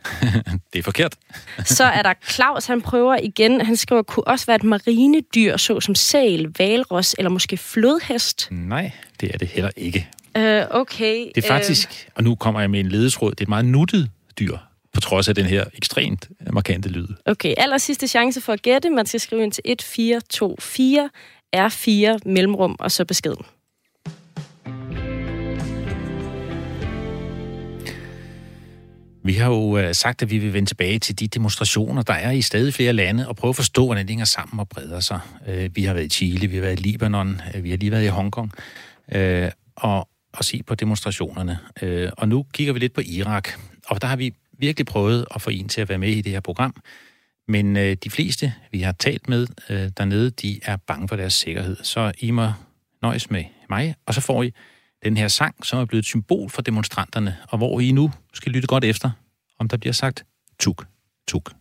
det 0.74 0.80
er 0.80 0.84
forkert. 0.84 1.16
så 1.66 1.84
er 1.84 2.02
der 2.02 2.14
Claus, 2.30 2.66
han 2.66 2.82
prøver 2.82 3.16
igen. 3.24 3.62
Han 3.62 3.76
skriver, 3.76 4.02
kunne 4.02 4.28
også 4.28 4.46
være 4.46 4.56
et 4.56 4.64
marinedyr, 4.64 5.58
såsom 5.58 5.96
sæl, 5.96 6.48
valros 6.58 7.16
eller 7.18 7.30
måske 7.30 7.58
flodhest. 7.58 8.48
Nej, 8.52 8.92
det 9.22 9.34
er 9.34 9.38
det 9.38 9.48
heller 9.48 9.72
ikke. 9.76 10.08
Uh, 10.36 10.42
okay. 10.70 11.28
Det 11.36 11.44
er 11.44 11.48
faktisk, 11.48 11.90
uh... 11.90 12.12
og 12.16 12.24
nu 12.24 12.36
kommer 12.36 12.60
jeg 12.60 12.70
med 12.70 12.80
en 12.80 12.90
ledesråd, 12.90 13.32
det 13.32 13.40
er 13.40 13.46
et 13.46 13.50
meget 13.50 13.66
nuttet 13.66 14.10
dyr, 14.40 14.58
på 14.94 15.02
trods 15.02 15.28
af 15.28 15.36
den 15.36 15.46
her 15.46 15.66
ekstremt 15.74 16.30
markante 16.54 16.90
lyd. 16.90 17.08
Okay, 17.26 17.54
aller 17.58 17.78
sidste 17.78 18.08
chance 18.08 18.42
for 18.42 18.54
at 18.54 18.62
gætte. 18.62 18.90
Man 18.90 19.06
skal 19.06 19.20
skrive 19.20 19.44
ind 19.44 19.52
til 19.52 19.62
1424 19.66 21.10
R4 21.56 22.20
mellemrum 22.26 22.76
og 22.80 22.92
så 22.92 23.06
beskeden. 23.06 23.46
Vi 29.24 29.34
har 29.34 29.50
jo 29.50 29.78
øh, 29.78 29.96
sagt, 29.96 30.22
at 30.22 30.32
vi 30.32 30.38
vil 30.38 30.54
vende 30.54 30.70
tilbage 30.70 31.00
til 31.00 31.20
de 31.20 31.28
demonstrationer, 31.28 32.02
der 32.02 32.14
er 32.14 32.32
i 32.32 32.42
stadig 32.42 32.74
flere 32.74 32.94
lande, 32.94 33.28
og 33.28 33.36
prøve 33.36 33.50
at 33.50 33.56
forstå, 33.56 33.86
hvordan 33.86 34.06
det 34.06 34.10
hænger 34.10 34.26
sammen 34.26 34.60
og 34.60 34.70
breder 34.70 35.00
sig. 35.00 35.20
Øh, 35.48 35.76
vi 35.76 35.84
har 35.84 35.94
været 35.94 36.06
i 36.06 36.10
Chile, 36.10 36.48
vi 36.48 36.56
har 36.56 36.62
været 36.62 36.80
i 36.80 36.84
Libanon, 36.84 37.42
øh, 37.56 37.64
vi 37.64 37.70
har 37.70 37.78
lige 37.78 37.92
været 37.92 38.06
i 38.06 38.08
Hongkong, 38.08 38.52
og, 39.76 40.10
og 40.34 40.46
se 40.46 40.64
på 40.64 40.76
demonstrationerne. 40.76 41.60
Og 42.18 42.28
nu 42.28 42.46
kigger 42.54 42.74
vi 42.74 42.80
lidt 42.80 42.94
på 42.94 43.02
Irak, 43.02 43.50
og 43.88 44.02
der 44.02 44.08
har 44.08 44.16
vi 44.16 44.34
virkelig 44.58 44.86
prøvet 44.86 45.26
at 45.36 45.42
få 45.42 45.50
en 45.50 45.70
til 45.70 45.82
at 45.82 45.90
være 45.90 45.98
med 45.98 46.10
i 46.10 46.22
det 46.22 46.32
her 46.32 46.40
program. 46.40 46.76
Men 47.48 47.76
de 47.76 48.10
fleste, 48.10 48.54
vi 48.72 48.82
har 48.82 48.92
talt 48.92 49.30
med 49.30 49.48
dernede, 49.90 50.30
de 50.30 50.60
er 50.64 50.76
bange 50.76 51.08
for 51.08 51.16
deres 51.16 51.34
sikkerhed. 51.34 51.78
Så 51.84 52.12
I 52.20 52.32
må 52.32 52.52
nøjes 53.02 53.32
med 53.32 53.44
mig, 53.70 53.96
og 54.06 54.14
så 54.14 54.22
får 54.22 54.44
I 54.44 54.54
den 55.04 55.18
her 55.18 55.28
sang, 55.28 55.66
som 55.66 55.80
er 55.80 55.86
blevet 55.86 56.02
et 56.02 56.06
symbol 56.06 56.50
for 56.50 56.62
demonstranterne, 56.62 57.38
og 57.50 57.58
hvor 57.58 57.80
I 57.80 57.92
nu 57.92 58.12
skal 58.34 58.52
lytte 58.52 58.68
godt 58.68 58.84
efter, 58.84 59.12
om 59.60 59.68
der 59.68 59.78
bliver 59.78 59.94
sagt 59.94 60.24
tuk, 60.60 60.86
tuk. 61.28 61.52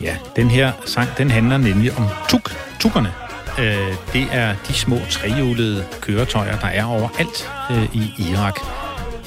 Ja, 0.00 0.18
den 0.36 0.50
her 0.50 0.72
sang, 0.86 1.08
den 1.18 1.30
handler 1.30 1.58
nemlig 1.58 1.96
om 1.96 2.04
tuk, 2.28 2.50
tukkerne, 2.80 3.27
øh, 3.58 3.94
det 4.12 4.26
er 4.32 4.54
de 4.68 4.72
små 4.72 4.98
trehjulede 5.10 5.86
køretøjer, 6.00 6.58
der 6.58 6.66
er 6.66 6.84
overalt 6.84 7.50
øh, 7.70 7.96
i 7.96 8.30
Irak. 8.30 8.60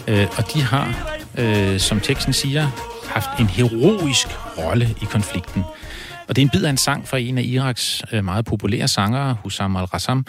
Øh, 0.08 0.28
og 0.38 0.54
de 0.54 0.62
har, 0.62 1.18
øh, 1.38 1.80
som 1.80 2.00
teksten 2.00 2.34
siger, 2.34 2.68
haft 3.08 3.40
en 3.40 3.48
heroisk 3.48 4.28
rolle 4.58 4.96
i 5.02 5.06
konflikten. 5.06 5.64
Og 6.28 6.36
det 6.36 6.42
er 6.42 6.46
en 6.46 6.50
bid 6.50 6.64
af 6.64 6.70
en 6.70 6.78
sang 6.78 7.08
fra 7.08 7.18
en 7.18 7.38
af 7.38 7.44
Iraks 7.44 8.04
øh, 8.12 8.26
meget 8.26 8.46
populære 8.46 8.88
sangere, 8.88 9.38
Hussam 9.44 9.76
al-Rassam, 9.76 10.26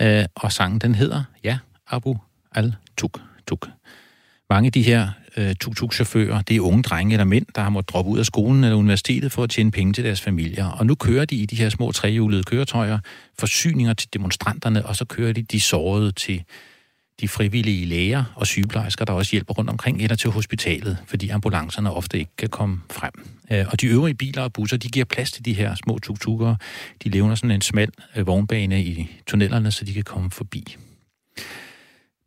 øh, 0.00 0.24
og 0.36 0.52
sangen 0.52 0.78
den 0.78 0.94
hedder, 0.94 1.22
ja, 1.44 1.58
Abu 1.90 2.16
al-Tuk. 2.54 3.20
Tuk. 3.48 3.68
Mange 4.50 4.66
af 4.66 4.72
de 4.72 4.82
her 4.82 5.08
øh, 5.36 5.54
tuk-tuk-chauffører, 5.54 6.42
det 6.42 6.56
er 6.56 6.60
unge 6.60 6.82
drenge 6.82 7.12
eller 7.12 7.24
mænd, 7.24 7.46
der 7.54 7.62
har 7.62 7.70
måttet 7.70 7.92
droppe 7.92 8.10
ud 8.10 8.18
af 8.18 8.26
skolen 8.26 8.64
eller 8.64 8.76
universitetet 8.76 9.32
for 9.32 9.42
at 9.42 9.50
tjene 9.50 9.70
penge 9.70 9.92
til 9.92 10.04
deres 10.04 10.20
familier. 10.20 10.66
Og 10.66 10.86
nu 10.86 10.94
kører 10.94 11.24
de 11.24 11.36
i 11.36 11.46
de 11.46 11.56
her 11.56 11.68
små 11.68 11.92
trehjulede 11.92 12.42
køretøjer 12.42 12.98
forsyninger 13.38 13.94
til 13.94 14.08
demonstranterne, 14.12 14.86
og 14.86 14.96
så 14.96 15.04
kører 15.04 15.32
de 15.32 15.42
de 15.42 15.60
sårede 15.60 16.12
til 16.12 16.44
de 17.20 17.28
frivillige 17.28 17.86
læger 17.86 18.24
og 18.36 18.46
sygeplejersker, 18.46 19.04
der 19.04 19.12
også 19.12 19.32
hjælper 19.32 19.54
rundt 19.54 19.70
omkring, 19.70 20.02
eller 20.02 20.16
til 20.16 20.30
hospitalet, 20.30 20.98
fordi 21.06 21.28
ambulancerne 21.28 21.92
ofte 21.92 22.18
ikke 22.18 22.36
kan 22.38 22.48
komme 22.48 22.80
frem. 22.90 23.12
Øh, 23.52 23.66
og 23.68 23.80
de 23.80 23.86
øvrige 23.86 24.14
biler 24.14 24.42
og 24.42 24.52
busser, 24.52 24.76
de 24.76 24.88
giver 24.88 25.04
plads 25.04 25.32
til 25.32 25.44
de 25.44 25.52
her 25.52 25.74
små 25.74 25.98
tuk-tukker. 25.98 26.56
De 27.04 27.08
levner 27.08 27.34
sådan 27.34 27.50
en 27.50 27.60
smal 27.60 27.90
øh, 28.16 28.26
vognbane 28.26 28.84
i 28.84 29.10
tunnelerne, 29.26 29.72
så 29.72 29.84
de 29.84 29.94
kan 29.94 30.02
komme 30.04 30.30
forbi. 30.30 30.76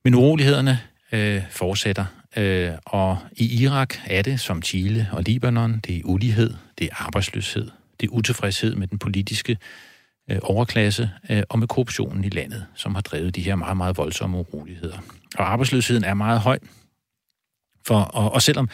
Men 0.03 0.15
urolighederne 0.15 0.79
øh, 1.11 1.41
fortsætter. 1.51 2.05
Øh, 2.37 2.71
og 2.85 3.17
i 3.31 3.63
Irak 3.63 3.95
er 4.05 4.21
det, 4.21 4.39
som 4.39 4.61
Chile 4.61 5.09
og 5.11 5.23
Libanon, 5.23 5.79
det 5.79 5.97
er 5.97 6.01
ulighed, 6.05 6.53
det 6.77 6.89
er 6.91 7.05
arbejdsløshed, 7.05 7.71
det 8.01 8.07
er 8.07 8.11
utilfredshed 8.11 8.75
med 8.75 8.87
den 8.87 8.99
politiske 8.99 9.57
øh, 10.31 10.39
overklasse 10.41 11.09
øh, 11.29 11.43
og 11.49 11.59
med 11.59 11.67
korruptionen 11.67 12.23
i 12.23 12.29
landet, 12.29 12.65
som 12.75 12.95
har 12.95 13.01
drevet 13.01 13.35
de 13.35 13.41
her 13.41 13.55
meget, 13.55 13.77
meget 13.77 13.97
voldsomme 13.97 14.37
uroligheder. 14.37 14.97
Og 15.37 15.51
arbejdsløsheden 15.51 16.03
er 16.03 16.13
meget 16.13 16.39
høj, 16.39 16.59
for, 17.87 17.99
og, 17.99 18.31
og 18.31 18.41
selvom 18.41 18.69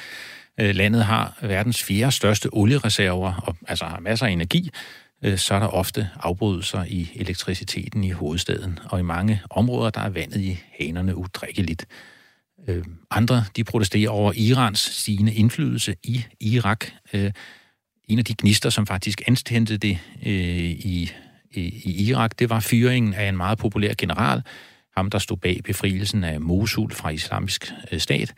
øh, 0.59 0.75
landet 0.75 1.05
har 1.05 1.37
verdens 1.41 1.83
fjerde 1.83 2.11
største 2.11 2.49
oliereserver, 2.53 3.33
og 3.33 3.55
altså 3.67 3.85
har 3.85 3.99
masser 3.99 4.25
af 4.25 4.31
energi, 4.31 4.69
øh, 5.23 5.37
så 5.37 5.53
er 5.53 5.59
der 5.59 5.67
ofte 5.67 6.09
afbrydelser 6.19 6.83
i 6.87 7.11
elektriciteten 7.15 8.03
i 8.03 8.11
hovedstaden, 8.11 8.79
og 8.85 8.99
i 8.99 9.03
mange 9.03 9.41
områder, 9.49 9.89
der 9.89 10.01
er 10.01 10.09
vandet 10.09 10.41
i 10.41 10.59
hanerne 10.79 11.15
udrikkeligt. 11.15 11.85
Øh, 12.69 12.83
andre 13.11 13.45
de 13.55 13.63
protesterer 13.63 14.09
over 14.09 14.33
Irans 14.35 14.79
stigende 14.79 15.33
indflydelse 15.33 15.95
i 16.03 16.25
Irak. 16.39 16.85
Øh, 17.13 17.31
en 18.07 18.19
af 18.19 18.25
de 18.25 18.35
gnister, 18.37 18.69
som 18.69 18.87
faktisk 18.87 19.21
antændte 19.27 19.77
det 19.77 19.99
øh, 20.25 20.33
i, 20.69 21.11
i, 21.51 21.61
i 21.61 22.09
Irak, 22.09 22.39
det 22.39 22.49
var 22.49 22.59
fyringen 22.59 23.13
af 23.13 23.29
en 23.29 23.37
meget 23.37 23.57
populær 23.57 23.93
general, 23.97 24.41
ham 24.97 25.09
der 25.09 25.19
stod 25.19 25.37
bag 25.37 25.59
befrielsen 25.63 26.23
af 26.23 26.41
Mosul 26.41 26.91
fra 26.91 27.09
islamisk 27.09 27.71
øh, 27.91 27.99
stat. 27.99 28.33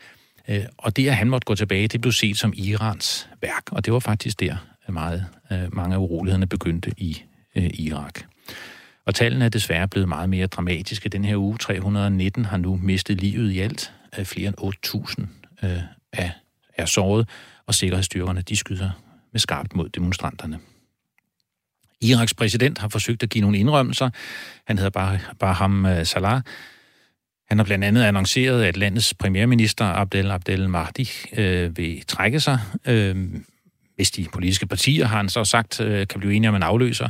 Øh, 0.48 0.64
og 0.78 0.96
det, 0.96 1.08
at 1.08 1.16
han 1.16 1.28
måtte 1.28 1.44
gå 1.44 1.54
tilbage, 1.54 1.88
det 1.88 2.00
blev 2.00 2.12
set 2.12 2.38
som 2.38 2.52
Irans 2.56 3.28
værk, 3.42 3.72
og 3.72 3.84
det 3.84 3.92
var 3.92 3.98
faktisk 3.98 4.40
der 4.40 4.56
meget, 4.88 5.26
øh, 5.52 5.74
mange 5.76 5.94
af 5.94 5.98
urolighederne 5.98 6.46
begyndte 6.46 6.92
i 6.96 7.22
øh, 7.56 7.70
Irak. 7.74 8.20
Og 9.06 9.14
tallene 9.14 9.44
er 9.44 9.48
desværre 9.48 9.88
blevet 9.88 10.08
meget 10.08 10.28
mere 10.28 10.46
dramatiske. 10.46 11.08
Den 11.08 11.24
her 11.24 11.36
uge 11.36 11.58
319 11.58 12.44
har 12.44 12.56
nu 12.56 12.80
mistet 12.82 13.20
livet 13.20 13.52
i 13.52 13.60
alt. 13.60 13.92
Øh, 14.18 14.24
flere 14.24 14.48
end 14.48 15.26
8.000 15.62 15.66
øh, 15.66 15.78
er, 16.12 16.30
er 16.74 16.86
såret, 16.86 17.28
og 17.66 17.74
sikkerhedsstyrkerne 17.74 18.42
de 18.42 18.56
skyder 18.56 18.90
med 19.32 19.40
skarpt 19.40 19.76
mod 19.76 19.88
demonstranterne. 19.88 20.58
Iraks 22.00 22.34
præsident 22.34 22.78
har 22.78 22.88
forsøgt 22.88 23.22
at 23.22 23.30
give 23.30 23.42
nogle 23.42 23.58
indrømmelser. 23.58 24.10
Han 24.66 24.78
hedder 24.78 24.90
bare 24.90 25.18
bare 25.38 25.54
ham 25.54 25.86
øh, 25.86 26.06
Salah. 26.06 26.42
Han 27.48 27.58
har 27.58 27.64
blandt 27.64 27.84
andet 27.84 28.02
annonceret, 28.02 28.64
at 28.64 28.76
landets 28.76 29.14
premierminister 29.14 29.84
Abdel 29.84 30.30
Abdel 30.30 30.68
Mahdi 30.68 31.08
øh, 31.36 31.76
vil 31.76 32.04
trække 32.06 32.40
sig. 32.40 32.58
Øh, 32.86 33.28
hvis 33.96 34.10
de 34.10 34.26
politiske 34.32 34.66
partier 34.66 35.06
har 35.06 35.16
han 35.16 35.28
så 35.28 35.44
sagt, 35.44 35.80
øh, 35.80 36.06
kan 36.06 36.20
blive 36.20 36.34
enige 36.34 36.48
om 36.48 36.54
en 36.54 36.62
afløser. 36.62 37.08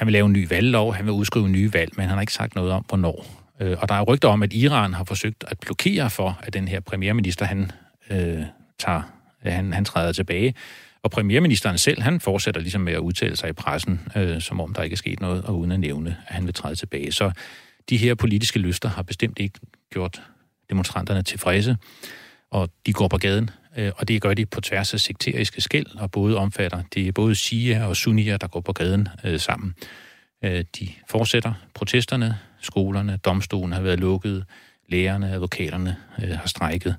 Han 0.00 0.06
vil 0.06 0.12
lave 0.12 0.26
en 0.26 0.32
ny 0.32 0.48
valglov, 0.48 0.94
han 0.94 1.04
vil 1.04 1.12
udskrive 1.12 1.46
en 1.46 1.52
ny 1.52 1.70
valg, 1.72 1.92
men 1.96 2.06
han 2.06 2.14
har 2.14 2.20
ikke 2.20 2.32
sagt 2.32 2.54
noget 2.54 2.72
om, 2.72 2.84
hvornår. 2.88 3.26
Øh, 3.60 3.76
og 3.80 3.88
der 3.88 3.94
er 3.94 4.02
rygter 4.02 4.28
om, 4.28 4.42
at 4.42 4.52
Iran 4.52 4.94
har 4.94 5.04
forsøgt 5.04 5.44
at 5.48 5.58
blokere 5.58 6.10
for, 6.10 6.38
at 6.42 6.52
den 6.52 6.68
her 6.68 6.80
premierminister, 6.80 7.46
han, 7.46 7.70
øh, 8.10 8.42
tager, 8.78 9.02
han, 9.42 9.72
han 9.72 9.84
træder 9.84 10.12
tilbage. 10.12 10.54
Og 11.02 11.10
premierministeren 11.10 11.78
selv, 11.78 12.02
han 12.02 12.20
fortsætter 12.20 12.60
ligesom 12.60 12.80
med 12.80 12.92
at 12.92 12.98
udtale 12.98 13.36
sig 13.36 13.50
i 13.50 13.52
pressen, 13.52 14.00
øh, 14.16 14.40
som 14.40 14.60
om 14.60 14.74
der 14.74 14.82
ikke 14.82 14.94
er 14.94 14.98
sket 14.98 15.20
noget, 15.20 15.44
og 15.44 15.58
uden 15.58 15.72
at 15.72 15.80
nævne, 15.80 16.16
at 16.26 16.34
han 16.34 16.46
vil 16.46 16.54
træde 16.54 16.74
tilbage. 16.74 17.12
Så 17.12 17.32
de 17.90 17.96
her 17.96 18.14
politiske 18.14 18.58
lyster 18.58 18.88
har 18.88 19.02
bestemt 19.02 19.38
ikke 19.38 19.60
gjort 19.90 20.22
demonstranterne 20.70 21.22
tilfredse, 21.22 21.76
og 22.50 22.70
de 22.86 22.92
går 22.92 23.08
på 23.08 23.18
gaden, 23.18 23.50
Øh, 23.76 23.92
og 23.96 24.08
det 24.08 24.22
gør 24.22 24.34
de 24.34 24.46
på 24.46 24.60
tværs 24.60 24.94
af 24.94 25.00
sekteriske 25.00 25.60
skæld, 25.60 25.86
og 25.96 26.10
både 26.10 26.36
omfatter, 26.36 26.82
det 26.94 27.08
er 27.08 27.12
både 27.12 27.34
Shia 27.34 27.86
og 27.86 27.96
Sunnier, 27.96 28.36
der 28.36 28.46
går 28.46 28.60
på 28.60 28.72
gaden 28.72 29.08
øh, 29.24 29.40
sammen. 29.40 29.74
Øh, 30.44 30.64
de 30.78 30.88
fortsætter 31.08 31.52
protesterne, 31.74 32.38
skolerne, 32.60 33.16
domstolen 33.16 33.72
har 33.72 33.80
været 33.80 34.00
lukket, 34.00 34.44
lærerne, 34.88 35.30
advokaterne 35.30 35.96
øh, 36.22 36.30
har 36.30 36.46
strejket. 36.46 36.96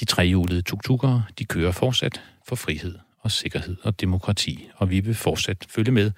De 0.00 0.04
trehjulede 0.04 0.62
tuktukere, 0.62 1.24
de 1.38 1.44
kører 1.44 1.72
fortsat 1.72 2.22
for 2.48 2.56
frihed 2.56 2.98
og 3.20 3.30
sikkerhed 3.30 3.76
og 3.82 4.00
demokrati, 4.00 4.68
og 4.76 4.90
vi 4.90 5.00
vil 5.00 5.14
fortsat 5.14 5.66
følge 5.68 5.92
med 5.92 6.10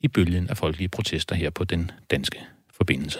i 0.00 0.08
bølgen 0.08 0.50
af 0.50 0.56
folkelige 0.56 0.88
protester 0.88 1.34
her 1.34 1.50
på 1.50 1.64
den 1.64 1.90
danske 2.10 2.38
forbindelse. 2.76 3.18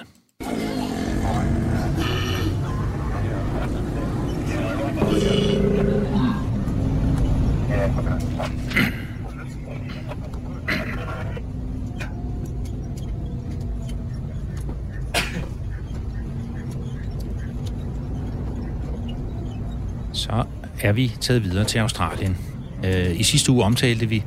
Så 20.12 20.44
er 20.82 20.92
vi 20.92 21.12
taget 21.20 21.44
videre 21.44 21.64
til 21.64 21.78
Australien. 21.78 22.36
Øh, 22.84 23.20
I 23.20 23.22
sidste 23.22 23.52
uge 23.52 23.64
omtalte 23.64 24.08
vi, 24.08 24.24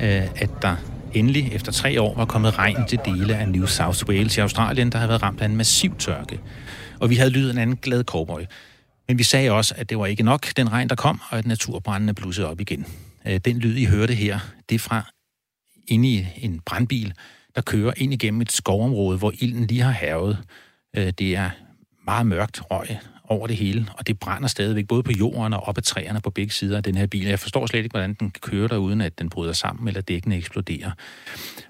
øh, 0.00 0.22
at 0.36 0.50
der 0.62 0.76
endelig 1.12 1.52
efter 1.52 1.72
tre 1.72 2.00
år 2.00 2.16
var 2.16 2.24
kommet 2.24 2.58
regn 2.58 2.86
til 2.88 2.98
dele 3.04 3.36
af 3.36 3.48
New 3.48 3.66
South 3.66 4.08
Wales 4.08 4.36
i 4.36 4.40
Australien, 4.40 4.92
der 4.92 4.98
havde 4.98 5.08
været 5.08 5.22
ramt 5.22 5.40
af 5.40 5.46
en 5.46 5.56
massiv 5.56 5.96
tørke. 5.98 6.40
Og 7.00 7.10
vi 7.10 7.14
havde 7.14 7.30
lyden 7.30 7.58
af 7.58 7.62
en 7.62 7.76
glad 7.76 8.04
cowboy. 8.04 8.40
Men 9.08 9.18
vi 9.18 9.22
sagde 9.22 9.50
også, 9.50 9.74
at 9.76 9.90
det 9.90 9.98
var 9.98 10.06
ikke 10.06 10.22
nok, 10.22 10.56
den 10.56 10.72
regn, 10.72 10.88
der 10.88 10.94
kom, 10.94 11.20
og 11.30 11.38
at 11.38 11.46
naturbrændene 11.46 12.14
blussede 12.14 12.48
op 12.48 12.60
igen. 12.60 12.86
Øh, 13.26 13.40
den 13.44 13.58
lyd, 13.58 13.76
I 13.76 13.84
hørte 13.84 14.14
her, 14.14 14.38
det 14.68 14.74
er 14.74 14.78
fra 14.78 15.12
inde 15.88 16.08
i 16.08 16.26
en 16.36 16.60
brandbil, 16.60 17.14
der 17.54 17.60
kører 17.60 17.92
ind 17.96 18.12
igennem 18.12 18.40
et 18.40 18.52
skovområde, 18.52 19.18
hvor 19.18 19.32
ilden 19.38 19.66
lige 19.66 19.80
har 19.80 19.92
hervet. 19.92 20.38
Øh, 20.96 21.12
det 21.18 21.36
er 21.36 21.50
meget 22.04 22.26
mørkt 22.26 22.62
røg, 22.70 22.98
over 23.28 23.46
det 23.46 23.56
hele, 23.56 23.88
og 23.98 24.06
det 24.06 24.18
brænder 24.18 24.48
stadigvæk 24.48 24.88
både 24.88 25.02
på 25.02 25.12
jorden 25.12 25.52
og 25.52 25.60
op 25.60 25.78
ad 25.78 25.82
træerne 25.82 26.20
på 26.20 26.30
begge 26.30 26.52
sider 26.52 26.76
af 26.76 26.82
den 26.82 26.94
her 26.94 27.06
bil. 27.06 27.26
Jeg 27.26 27.38
forstår 27.38 27.66
slet 27.66 27.84
ikke, 27.84 27.92
hvordan 27.92 28.14
den 28.14 28.30
kører 28.30 28.68
der, 28.68 28.76
uden 28.76 29.00
at 29.00 29.18
den 29.18 29.30
bryder 29.30 29.52
sammen, 29.52 29.88
eller 29.88 30.00
dækkene 30.00 30.36
eksploderer. 30.36 30.90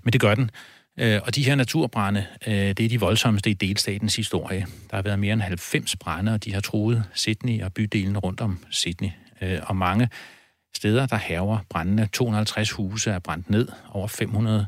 Men 0.03 0.13
det 0.13 0.21
gør 0.21 0.35
den. 0.35 0.51
Øh, 0.99 1.21
og 1.25 1.35
de 1.35 1.43
her 1.43 1.55
naturbrænde, 1.55 2.27
øh, 2.47 2.55
det 2.55 2.81
er 2.81 2.89
de 2.89 3.01
voldsomste 3.01 3.51
i 3.51 3.55
delstatens 3.55 4.17
historie. 4.17 4.67
Der 4.91 4.97
har 4.97 5.03
været 5.03 5.19
mere 5.19 5.33
end 5.33 5.43
90 5.43 5.97
brænde, 5.97 6.35
og 6.35 6.45
de 6.45 6.55
har 6.55 6.61
truet 6.61 7.05
Sydney 7.15 7.63
og 7.63 7.73
bydelen 7.73 8.19
rundt 8.19 8.41
om 8.41 8.59
Sydney. 8.71 9.11
Øh, 9.41 9.59
og 9.63 9.77
mange 9.77 10.09
steder, 10.77 11.07
der 11.07 11.17
haver 11.17 11.59
brændende. 11.71 12.09
250 12.13 12.71
huse 12.71 13.11
er 13.11 13.19
brændt 13.19 13.51
ned, 13.51 13.69
over 13.91 14.09
500 14.09 14.67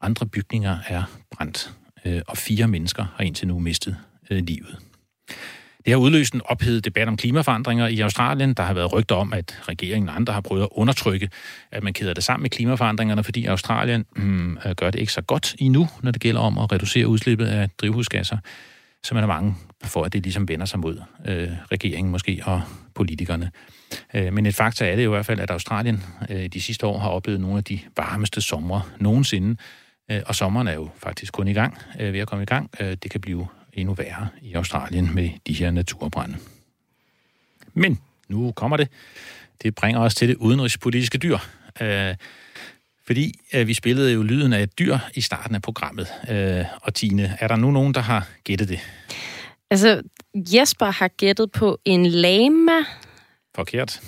andre 0.00 0.26
bygninger 0.26 0.78
er 0.88 1.02
brændt, 1.30 1.72
øh, 2.04 2.22
og 2.28 2.36
fire 2.36 2.68
mennesker 2.68 3.06
har 3.16 3.24
indtil 3.24 3.48
nu 3.48 3.58
mistet 3.58 3.96
livet. 4.30 4.78
Det 5.88 5.92
har 5.94 6.00
udløst 6.00 6.34
en 6.34 6.40
ophedet 6.44 6.84
debat 6.84 7.08
om 7.08 7.16
klimaforandringer 7.16 7.86
i 7.86 8.00
Australien. 8.00 8.54
Der 8.54 8.62
har 8.62 8.74
været 8.74 8.92
rygter 8.92 9.14
om, 9.14 9.32
at 9.32 9.60
regeringen 9.68 10.08
og 10.08 10.16
andre 10.16 10.32
har 10.32 10.40
prøvet 10.40 10.62
at 10.62 10.68
undertrykke, 10.70 11.28
at 11.72 11.82
man 11.82 11.92
keder 11.92 12.14
det 12.14 12.24
sammen 12.24 12.42
med 12.42 12.50
klimaforandringerne, 12.50 13.24
fordi 13.24 13.44
Australien 13.46 14.04
hmm, 14.16 14.58
gør 14.76 14.90
det 14.90 14.98
ikke 14.98 15.12
så 15.12 15.22
godt 15.22 15.54
endnu, 15.58 15.88
når 16.02 16.10
det 16.10 16.20
gælder 16.20 16.40
om 16.40 16.58
at 16.58 16.72
reducere 16.72 17.06
udslippet 17.06 17.46
af 17.46 17.70
drivhusgasser. 17.70 18.38
Så 19.04 19.14
man 19.14 19.22
er 19.22 19.26
mange 19.26 19.54
for, 19.84 20.04
at 20.04 20.12
det 20.12 20.22
ligesom 20.22 20.48
vender 20.48 20.66
sig 20.66 20.80
mod 20.80 21.00
øh, 21.26 21.48
regeringen 21.72 22.12
måske 22.12 22.42
og 22.44 22.62
politikerne. 22.94 23.50
Øh, 24.14 24.32
men 24.32 24.46
et 24.46 24.54
fakta 24.54 24.90
er 24.90 24.96
det 24.96 25.04
jo 25.04 25.10
i 25.10 25.14
hvert 25.14 25.26
fald, 25.26 25.40
at 25.40 25.50
Australien 25.50 26.02
øh, 26.30 26.46
de 26.46 26.60
sidste 26.60 26.86
år 26.86 26.98
har 26.98 27.08
oplevet 27.08 27.40
nogle 27.40 27.58
af 27.58 27.64
de 27.64 27.78
varmeste 27.96 28.40
somre 28.40 28.82
nogensinde. 29.00 29.56
Øh, 30.10 30.20
og 30.26 30.34
sommeren 30.34 30.68
er 30.68 30.74
jo 30.74 30.88
faktisk 30.96 31.32
kun 31.32 31.48
i 31.48 31.52
gang, 31.52 31.78
øh, 32.00 32.12
ved 32.12 32.20
at 32.20 32.28
komme 32.28 32.42
i 32.42 32.46
gang. 32.46 32.70
Øh, 32.80 32.96
det 33.02 33.10
kan 33.10 33.20
blive 33.20 33.46
endnu 33.80 33.94
værre 33.94 34.28
i 34.42 34.54
Australien 34.54 35.14
med 35.14 35.30
de 35.46 35.52
her 35.52 35.70
naturbrænde. 35.70 36.36
Men 37.74 38.00
nu 38.28 38.52
kommer 38.52 38.76
det. 38.76 38.88
Det 39.62 39.74
bringer 39.74 40.00
os 40.00 40.14
til 40.14 40.28
det 40.28 40.36
udenrigspolitiske 40.36 41.18
dyr. 41.18 41.38
Øh, 41.80 42.14
fordi 43.06 43.40
øh, 43.54 43.66
vi 43.66 43.74
spillede 43.74 44.12
jo 44.12 44.22
lyden 44.22 44.52
af 44.52 44.62
et 44.62 44.78
dyr 44.78 44.98
i 45.14 45.20
starten 45.20 45.54
af 45.54 45.62
programmet. 45.62 46.06
Øh, 46.30 46.64
og 46.82 46.94
Tine, 46.94 47.36
er 47.40 47.48
der 47.48 47.56
nu 47.56 47.70
nogen, 47.70 47.94
der 47.94 48.00
har 48.00 48.28
gættet 48.44 48.68
det? 48.68 48.80
Altså, 49.70 50.02
Jesper 50.34 50.86
har 50.86 51.08
gættet 51.08 51.52
på 51.52 51.80
en 51.84 52.06
lama. 52.06 52.84
Forkert. 53.54 54.00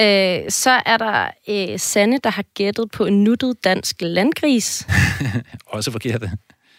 Øh, 0.00 0.50
så 0.50 0.82
er 0.86 0.96
der 0.96 1.30
øh, 1.48 1.78
Sanne, 1.78 2.18
der 2.24 2.30
har 2.30 2.44
gættet 2.54 2.90
på 2.90 3.06
en 3.06 3.24
nuttet 3.24 3.64
dansk 3.64 3.96
landgris. 4.00 4.86
Også 5.66 5.90
forkert. 5.90 6.22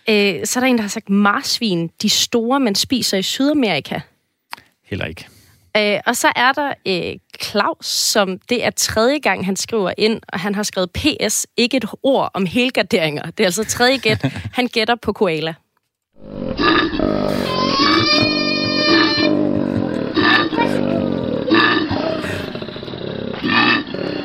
Øh, 0.09 0.45
så 0.45 0.59
er 0.59 0.61
der 0.61 0.67
en, 0.67 0.77
der 0.77 0.81
har 0.81 0.89
sagt 0.89 1.09
marsvin, 1.09 1.89
de 2.01 2.09
store, 2.09 2.59
man 2.59 2.75
spiser 2.75 3.17
i 3.17 3.21
Sydamerika. 3.21 3.99
Heller 4.85 5.05
ikke. 5.05 5.27
Øh, 5.77 5.99
og 6.05 6.15
så 6.17 6.31
er 6.35 6.51
der 6.51 6.73
øh, 6.87 7.19
Claus, 7.43 7.85
som 7.85 8.39
det 8.49 8.65
er 8.65 8.69
tredje 8.69 9.19
gang, 9.19 9.45
han 9.45 9.55
skriver 9.55 9.93
ind, 9.97 10.21
og 10.27 10.39
han 10.39 10.55
har 10.55 10.63
skrevet 10.63 10.91
PS, 10.91 11.47
ikke 11.57 11.77
et 11.77 11.85
ord 12.03 12.31
om 12.33 12.45
helgarderinger. 12.45 13.23
Det 13.23 13.39
er 13.39 13.45
altså 13.45 13.63
tredje 13.63 13.97
gæt. 13.97 14.21
Han 14.57 14.67
gætter 14.67 14.95
på 14.95 15.13
koala. 15.13 15.53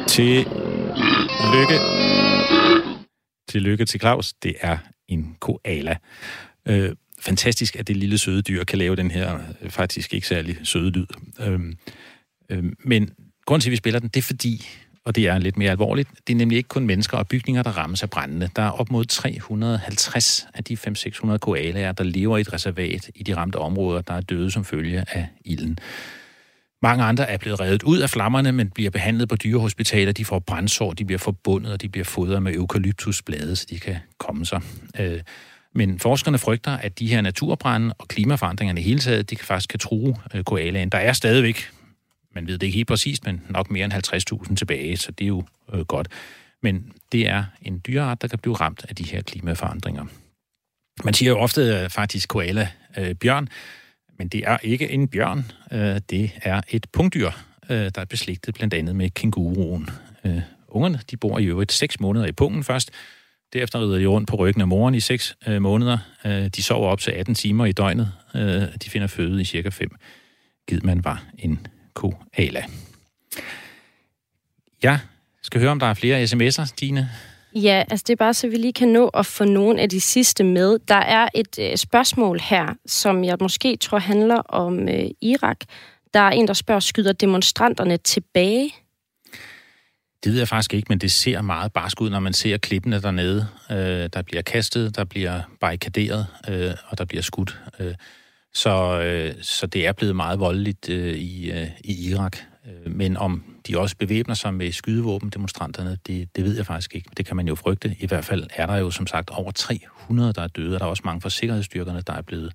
Til 0.09 0.47
lykke. 1.55 1.79
Til 3.49 3.63
lykke 3.63 3.85
til 3.85 4.01
Claus. 4.01 4.33
Det 4.33 4.55
er 4.61 4.79
en 5.09 5.37
koala. 5.41 5.97
Øh, 6.69 6.93
fantastisk, 7.21 7.77
at 7.77 7.89
det 7.89 7.97
lille 7.97 8.19
søde 8.19 8.43
dyr 8.43 8.65
kan 8.65 8.79
lave 8.79 8.97
den 8.97 9.11
her 9.11 9.39
øh, 9.63 9.71
faktisk 9.71 10.15
ikke 10.15 10.29
særlig 10.29 10.59
søde 10.63 10.91
lyd. 10.91 11.07
Øh, 11.41 11.61
øh, 12.51 12.65
men 12.79 13.11
grunden 13.47 13.61
til, 13.61 13.69
at 13.69 13.73
vi 13.73 13.77
spiller 13.77 14.01
den, 14.01 14.09
det 14.09 14.21
er 14.21 14.23
fordi, 14.23 14.67
og 15.05 15.15
det 15.15 15.27
er 15.27 15.39
lidt 15.39 15.57
mere 15.57 15.71
alvorligt, 15.71 16.09
det 16.27 16.33
er 16.33 16.37
nemlig 16.37 16.57
ikke 16.57 16.69
kun 16.69 16.87
mennesker 16.87 17.19
og 17.19 17.29
bygninger, 17.29 17.63
der 17.63 17.71
rammes 17.71 18.03
af 18.03 18.11
brændende. 18.11 18.51
Der 18.57 18.63
er 18.63 18.71
op 18.71 18.91
mod 18.91 19.05
350 19.05 20.47
af 20.55 20.65
de 20.65 20.75
500-600 20.75 21.37
koalaer, 21.37 21.93
der 21.93 22.05
lever 22.05 22.39
i 22.39 22.41
et 22.41 22.53
reservat 22.53 23.11
i 23.15 23.23
de 23.23 23.37
ramte 23.37 23.57
områder, 23.57 24.01
der 24.01 24.15
er 24.15 24.21
døde 24.21 24.51
som 24.51 24.65
følge 24.65 25.05
af 25.09 25.29
ilden. 25.45 25.79
Mange 26.83 27.05
andre 27.05 27.31
er 27.31 27.39
blevet 27.39 27.61
reddet 27.61 27.83
ud 27.83 27.99
af 27.99 28.11
flammerne, 28.11 28.53
men 28.53 28.71
bliver 28.71 28.91
behandlet 28.91 29.29
på 29.29 29.37
dyrehospitaler. 29.37 30.13
De 30.13 30.25
får 30.25 30.39
brændsår, 30.39 30.93
de 30.93 31.05
bliver 31.05 31.19
forbundet, 31.19 31.73
og 31.73 31.83
de 31.83 31.89
bliver 31.89 32.05
fodret 32.05 32.43
med 32.43 32.55
eukalyptusblade, 32.55 33.57
så 33.57 33.67
de 33.71 33.81
kan 33.81 33.97
komme 34.19 34.47
sig. 34.47 34.61
Øh, 34.99 35.21
men 35.75 35.99
forskerne 35.99 36.39
frygter, 36.39 36.73
at 36.73 36.99
de 36.99 37.07
her 37.07 37.21
naturbrænde 37.21 37.95
og 37.99 38.09
klimaforandringerne 38.09 38.81
i 38.81 38.85
hele 38.85 38.99
taget, 38.99 39.31
de 39.31 39.37
kan 39.37 39.45
faktisk 39.45 39.69
kan 39.69 39.79
true 39.79 40.17
øh, 40.35 40.45
koalaen. 40.45 40.89
Der 40.89 40.99
er 40.99 41.13
stadigvæk, 41.13 41.71
man 42.35 42.47
ved 42.47 42.59
det 42.59 42.67
ikke 42.67 42.77
helt 42.77 42.89
præcist, 42.89 43.27
men 43.27 43.43
nok 43.49 43.71
mere 43.71 43.85
end 43.85 43.93
50.000 44.49 44.57
tilbage, 44.57 44.97
så 44.97 45.13
det 45.13 45.25
er 45.25 45.29
jo 45.29 45.43
øh, 45.75 45.81
godt. 45.81 46.09
Men 46.63 46.93
det 47.13 47.29
er 47.29 47.45
en 47.63 47.83
dyreart, 47.87 48.23
der 48.23 48.29
kan 48.29 48.39
blive 48.39 48.55
ramt 48.55 48.87
af 48.89 48.97
de 48.97 49.05
her 49.05 49.23
klimaforandringer. 49.23 50.05
Man 51.05 51.15
siger 51.15 51.31
jo 51.31 51.39
ofte 51.39 51.61
øh, 51.61 51.91
faktisk 51.91 52.29
koala 52.29 52.69
øh, 52.99 53.15
bjørn, 53.15 53.49
men 54.19 54.29
det 54.29 54.43
er 54.47 54.59
ikke 54.63 54.91
en 54.91 55.09
bjørn. 55.09 55.53
Øh, 55.73 56.01
det 56.11 56.31
er 56.43 56.61
et 56.69 56.87
pungdyr, 56.93 57.31
øh, 57.71 57.91
der 57.95 58.01
er 58.01 58.05
beslægtet 58.05 58.55
blandt 58.55 58.75
andet 58.75 58.97
med 58.97 59.11
kænguruen. 59.11 59.89
Øh, 60.25 60.41
ungerne 60.69 61.01
de 61.11 61.17
bor 61.17 61.39
i 61.39 61.45
øvrigt 61.45 61.73
seks 61.73 62.01
måneder 62.01 62.27
i 62.27 62.33
pungen 62.33 62.65
først. 62.65 62.91
Derefter 63.53 63.81
rider 63.81 63.99
de 63.99 64.07
rundt 64.07 64.29
på 64.29 64.37
ryggen 64.37 64.61
af 64.61 64.69
moren 64.69 64.95
i 64.95 65.01
seks 65.01 65.37
øh, 65.47 65.63
måneder. 65.63 65.99
Øh, 66.25 66.49
de 66.49 66.63
sover 66.63 66.89
op 66.89 67.01
til 67.01 67.11
18 67.11 67.35
timer 67.35 67.67
i 67.67 67.73
døgnet. 67.73 68.13
Øh, 68.35 68.63
de 68.85 68.91
finder 68.91 69.07
føde 69.07 69.41
i 69.41 69.45
cirka 69.45 69.69
5. 69.69 69.97
Gid 70.69 70.81
man 70.81 71.05
var 71.05 71.25
en 71.39 71.67
koala. 71.95 72.65
Jeg 74.83 74.99
skal 75.43 75.61
høre, 75.61 75.71
om 75.71 75.79
der 75.79 75.87
er 75.87 75.95
flere 75.95 76.25
sms'er, 76.25 76.65
Stine. 76.65 77.11
Ja, 77.63 77.85
altså 77.91 78.05
det 78.07 78.13
er 78.13 78.17
bare 78.17 78.35
så, 78.35 78.49
vi 78.49 78.57
lige 78.57 78.73
kan 78.73 78.89
nå 78.89 79.09
at 79.09 79.27
få 79.27 79.45
nogle 79.45 79.81
af 79.81 79.89
de 79.89 80.01
sidste 80.01 80.45
med. 80.45 80.79
Der 80.89 80.95
er 80.95 81.29
et 81.35 81.59
øh, 81.61 81.77
spørgsmål 81.77 82.41
her, 82.41 82.75
som 82.87 83.25
jeg 83.25 83.37
måske 83.41 83.77
tror 83.77 83.99
handler 83.99 84.37
om 84.37 84.89
øh, 84.89 85.11
Irak. 85.21 85.61
Der 86.15 86.21
er 86.21 86.31
en, 86.31 86.49
der 86.49 86.55
spørger, 86.55 86.81
skyder 86.81 87.13
demonstranterne 87.13 87.97
tilbage? 87.97 88.75
Det 90.25 90.33
ved 90.33 90.39
jeg 90.39 90.49
faktisk 90.49 90.75
ikke, 90.75 90.87
men 90.89 90.99
det 90.99 91.13
ser 91.13 91.43
meget 91.43 91.73
barsk 91.73 92.01
ud, 92.01 92.11
når 92.11 92.21
man 92.21 92.33
ser 92.33 92.57
klippene 92.57 93.03
dernede. 93.03 93.47
Øh, 93.71 94.09
der 94.13 94.23
bliver 94.23 94.43
kastet, 94.43 94.97
der 94.97 95.05
bliver 95.05 95.41
barrikaderet, 95.61 96.27
øh, 96.49 96.71
og 96.89 96.99
der 96.99 97.05
bliver 97.05 97.23
skudt. 97.23 97.61
Øh, 97.79 97.95
så, 98.55 99.01
øh, 99.01 99.35
så 99.43 99.67
det 99.67 99.87
er 99.87 99.93
blevet 99.93 100.17
meget 100.17 100.41
voldeligt 100.41 100.89
øh, 100.89 101.15
i, 101.15 101.51
øh, 101.51 101.69
i 101.85 102.11
Irak. 102.11 102.37
Øh, 102.67 102.93
men 102.93 103.17
om 103.17 103.56
de 103.67 103.79
også 103.79 103.97
bevæbner 103.97 104.35
sig 104.35 104.55
med 104.55 104.73
skydevåben, 104.73 105.31
demonstranterne, 105.31 105.99
det, 106.07 106.37
det 106.37 106.45
ved 106.45 106.57
jeg 106.57 106.67
faktisk 106.67 106.95
ikke. 106.95 107.11
Det 107.17 107.27
kan 107.27 107.37
man 107.37 107.49
jo 107.49 107.55
frygte. 107.55 107.97
I 108.01 108.07
hvert 108.07 108.25
fald 108.25 108.47
er 108.55 108.67
der 108.67 108.77
jo 108.77 108.91
som 108.91 109.07
sagt 109.07 109.31
over 109.31 109.51
300, 109.51 110.33
der 110.33 110.43
er 110.43 110.47
døde, 110.47 110.75
og 110.77 110.81
der 110.81 110.87
er 110.87 110.91
også 110.91 111.03
mange 111.05 111.21
fra 111.21 111.31
sikkerhedsstyrkerne, 111.31 112.01
der 112.01 112.13
er 112.13 112.23
blevet 112.23 112.53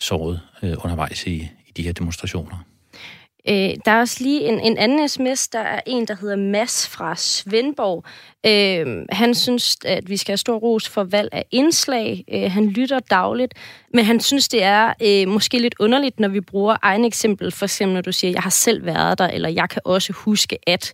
såret 0.00 0.40
øh, 0.62 0.76
undervejs 0.84 1.26
i, 1.26 1.36
i 1.66 1.72
de 1.76 1.82
her 1.82 1.92
demonstrationer. 1.92 2.64
Øh, 3.48 3.70
der 3.84 3.90
er 3.90 4.00
også 4.00 4.24
lige 4.24 4.40
en, 4.40 4.60
en 4.60 4.78
anden 4.78 5.08
sms, 5.08 5.48
der 5.48 5.58
er 5.58 5.80
en, 5.86 6.06
der 6.06 6.16
hedder 6.20 6.36
Mads 6.36 6.88
fra 6.88 7.16
Svendborg. 7.16 8.04
Øh, 8.46 9.06
han 9.10 9.34
synes, 9.34 9.76
at 9.84 10.10
vi 10.10 10.16
skal 10.16 10.32
have 10.32 10.36
stor 10.36 10.56
ros 10.56 10.88
for 10.88 11.04
valg 11.04 11.28
af 11.32 11.44
indslag. 11.50 12.24
Øh, 12.32 12.52
han 12.52 12.66
lytter 12.66 12.98
dagligt, 12.98 13.54
men 13.94 14.04
han 14.04 14.20
synes, 14.20 14.48
det 14.48 14.62
er 14.62 14.92
øh, 15.02 15.28
måske 15.28 15.58
lidt 15.58 15.74
underligt, 15.80 16.20
når 16.20 16.28
vi 16.28 16.40
bruger 16.40 16.76
egne 16.82 17.06
eksempel. 17.06 17.52
For 17.52 17.64
eksempel, 17.64 17.94
når 17.94 18.02
du 18.02 18.12
siger, 18.12 18.30
jeg 18.30 18.42
har 18.42 18.50
selv 18.50 18.86
været 18.86 19.18
der, 19.18 19.26
eller 19.28 19.48
jeg 19.48 19.68
kan 19.68 19.82
også 19.84 20.12
huske 20.12 20.58
at. 20.66 20.92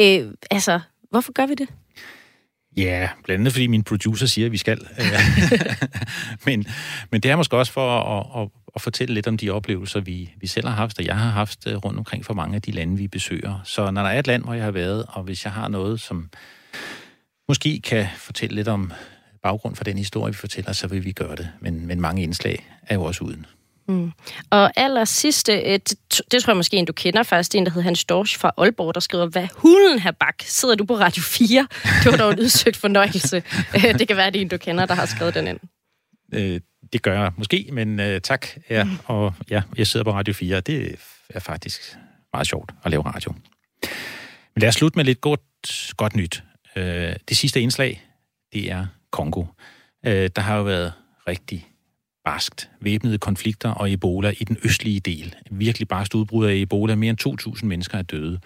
Øh, 0.00 0.26
altså, 0.50 0.80
hvorfor 1.10 1.32
gør 1.32 1.46
vi 1.46 1.54
det? 1.54 1.68
Ja, 2.76 3.08
blandt 3.24 3.40
andet 3.40 3.52
fordi 3.52 3.66
min 3.66 3.82
producer 3.82 4.26
siger, 4.26 4.46
at 4.46 4.52
vi 4.52 4.56
skal. 4.56 4.80
men, 6.46 6.66
men 7.10 7.20
det 7.20 7.30
er 7.30 7.36
måske 7.36 7.56
også 7.56 7.72
for 7.72 8.00
at, 8.00 8.42
at, 8.42 8.48
at 8.74 8.82
fortælle 8.82 9.14
lidt 9.14 9.26
om 9.26 9.36
de 9.36 9.50
oplevelser, 9.50 10.00
vi, 10.00 10.30
vi 10.40 10.46
selv 10.46 10.68
har 10.68 10.74
haft, 10.74 10.98
og 10.98 11.04
jeg 11.04 11.18
har 11.18 11.30
haft 11.30 11.66
øh, 11.66 11.76
rundt 11.76 11.98
omkring 11.98 12.24
for 12.24 12.34
mange 12.34 12.56
af 12.56 12.62
de 12.62 12.70
lande, 12.70 12.96
vi 12.96 13.08
besøger. 13.08 13.60
Så 13.64 13.90
når 13.90 14.02
der 14.02 14.08
er 14.08 14.18
et 14.18 14.26
land, 14.26 14.44
hvor 14.44 14.54
jeg 14.54 14.64
har 14.64 14.70
været, 14.70 15.04
og 15.08 15.22
hvis 15.22 15.44
jeg 15.44 15.52
har 15.52 15.68
noget, 15.68 16.00
som 16.00 16.30
måske 17.48 17.80
kan 17.80 18.06
fortælle 18.16 18.56
lidt 18.56 18.68
om 18.68 18.92
baggrund 19.42 19.76
for 19.76 19.84
den 19.84 19.98
historie, 19.98 20.32
vi 20.32 20.36
fortæller, 20.38 20.72
så 20.72 20.86
vil 20.86 21.04
vi 21.04 21.12
gøre 21.12 21.36
det. 21.36 21.48
Men, 21.60 21.86
men 21.86 22.00
mange 22.00 22.22
indslag 22.22 22.66
er 22.86 22.94
jo 22.94 23.02
også 23.02 23.24
uden. 23.24 23.46
Mm. 23.90 24.12
Og 24.50 24.72
aller 24.76 25.04
sidste, 25.04 25.52
øh, 25.52 25.72
det, 25.72 25.94
det 26.32 26.42
tror 26.42 26.50
jeg 26.50 26.56
måske 26.56 26.76
en, 26.76 26.84
du 26.84 26.92
kender 26.92 27.22
faktisk, 27.22 27.54
en, 27.54 27.64
der 27.64 27.70
hedder 27.70 27.84
Hans 27.84 28.04
Dorsch 28.04 28.38
fra 28.38 28.52
Aalborg, 28.56 28.94
der 28.94 29.00
skriver, 29.00 29.26
hvad 29.26 29.48
hulen 29.54 29.98
her 29.98 30.10
bak, 30.10 30.34
sidder 30.42 30.74
du 30.74 30.84
på 30.84 30.94
Radio 30.94 31.22
4? 31.22 31.66
Det 32.04 32.12
var 32.12 32.16
dog 32.16 32.32
en 32.32 32.40
udsøgt 32.40 32.76
fornøjelse. 32.76 33.42
Øh, 33.74 33.98
det 33.98 34.08
kan 34.08 34.16
være, 34.16 34.30
det 34.30 34.36
er 34.36 34.40
en, 34.40 34.48
du 34.48 34.56
kender, 34.56 34.86
der 34.86 34.94
har 34.94 35.06
skrevet 35.06 35.34
den 35.34 35.46
ind. 35.46 35.58
Øh, 36.34 36.60
det 36.92 37.02
gør 37.02 37.22
jeg 37.22 37.32
måske, 37.36 37.68
men 37.72 38.00
uh, 38.00 38.18
tak. 38.22 38.46
Ja, 38.70 38.84
mm. 38.84 38.98
Og 39.04 39.34
ja, 39.50 39.62
jeg 39.76 39.86
sidder 39.86 40.04
på 40.04 40.12
Radio 40.12 40.34
4, 40.34 40.60
det 40.60 40.96
er 41.30 41.40
faktisk 41.40 41.80
meget 42.32 42.46
sjovt 42.46 42.72
at 42.84 42.90
lave 42.90 43.02
radio. 43.02 43.32
Men 44.54 44.60
lad 44.60 44.68
os 44.68 44.74
slutte 44.74 44.98
med 44.98 45.04
lidt 45.04 45.20
godt, 45.20 45.40
godt 45.96 46.16
nyt. 46.16 46.42
Uh, 46.76 46.82
det 47.28 47.36
sidste 47.36 47.60
indslag, 47.60 48.02
det 48.52 48.70
er 48.70 48.86
Kongo. 49.10 49.40
Uh, 49.40 49.46
der 50.02 50.40
har 50.40 50.56
jo 50.56 50.62
været 50.62 50.92
rigtig 51.28 51.69
barskt 52.24 52.70
væbnede 52.80 53.18
konflikter 53.18 53.70
og 53.70 53.92
Ebola 53.92 54.32
i 54.38 54.44
den 54.44 54.56
østlige 54.64 55.00
del. 55.00 55.34
Virkelig 55.50 55.88
barskt 55.88 56.14
udbrud 56.14 56.46
af 56.46 56.54
Ebola. 56.54 56.94
Mere 56.94 57.10
end 57.10 57.56
2.000 57.58 57.66
mennesker 57.66 57.98
er 57.98 58.02
døde. 58.02 58.40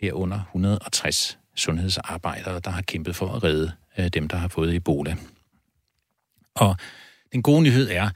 Herunder 0.00 0.40
160 0.40 1.38
sundhedsarbejdere, 1.54 2.60
der 2.60 2.70
har 2.70 2.82
kæmpet 2.82 3.16
for 3.16 3.28
at 3.28 3.44
redde 3.44 3.72
øh, 3.98 4.08
dem, 4.08 4.28
der 4.28 4.36
har 4.36 4.48
fået 4.48 4.74
Ebola. 4.74 5.16
Og 6.54 6.76
den 7.32 7.42
gode 7.42 7.62
nyhed 7.62 7.90
er, 7.90 8.10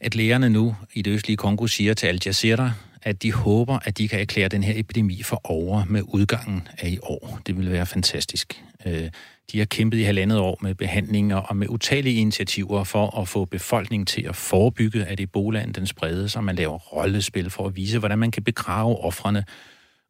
at 0.00 0.14
lægerne 0.14 0.50
nu 0.50 0.76
i 0.92 1.02
det 1.02 1.10
østlige 1.10 1.36
Kongo 1.36 1.66
siger 1.66 1.94
til 1.94 2.06
Al 2.06 2.20
Jazeera, 2.26 2.72
at 3.02 3.22
de 3.22 3.32
håber, 3.32 3.78
at 3.84 3.98
de 3.98 4.08
kan 4.08 4.20
erklære 4.20 4.48
den 4.48 4.64
her 4.64 4.72
epidemi 4.76 5.22
for 5.22 5.40
over 5.44 5.84
med 5.84 6.02
udgangen 6.04 6.68
af 6.78 6.88
i 6.88 6.98
år. 7.02 7.40
Det 7.46 7.56
vil 7.58 7.72
være 7.72 7.86
fantastisk. 7.86 8.62
Øh, 8.86 9.10
de 9.52 9.58
har 9.58 9.64
kæmpet 9.64 9.98
i 9.98 10.02
halvandet 10.02 10.38
år 10.38 10.58
med 10.62 10.74
behandlinger 10.74 11.36
og 11.36 11.56
med 11.56 11.68
utallige 11.68 12.20
initiativer 12.20 12.84
for 12.84 13.20
at 13.20 13.28
få 13.28 13.44
befolkningen 13.44 14.06
til 14.06 14.22
at 14.22 14.36
forebygge, 14.36 15.04
at 15.04 15.20
Ebolaen 15.20 15.72
den 15.72 15.86
spredes, 15.86 16.36
og 16.36 16.44
man 16.44 16.56
laver 16.56 16.78
rollespil 16.78 17.50
for 17.50 17.66
at 17.66 17.76
vise, 17.76 17.98
hvordan 17.98 18.18
man 18.18 18.30
kan 18.30 18.44
begrave 18.44 19.04
offrene 19.04 19.44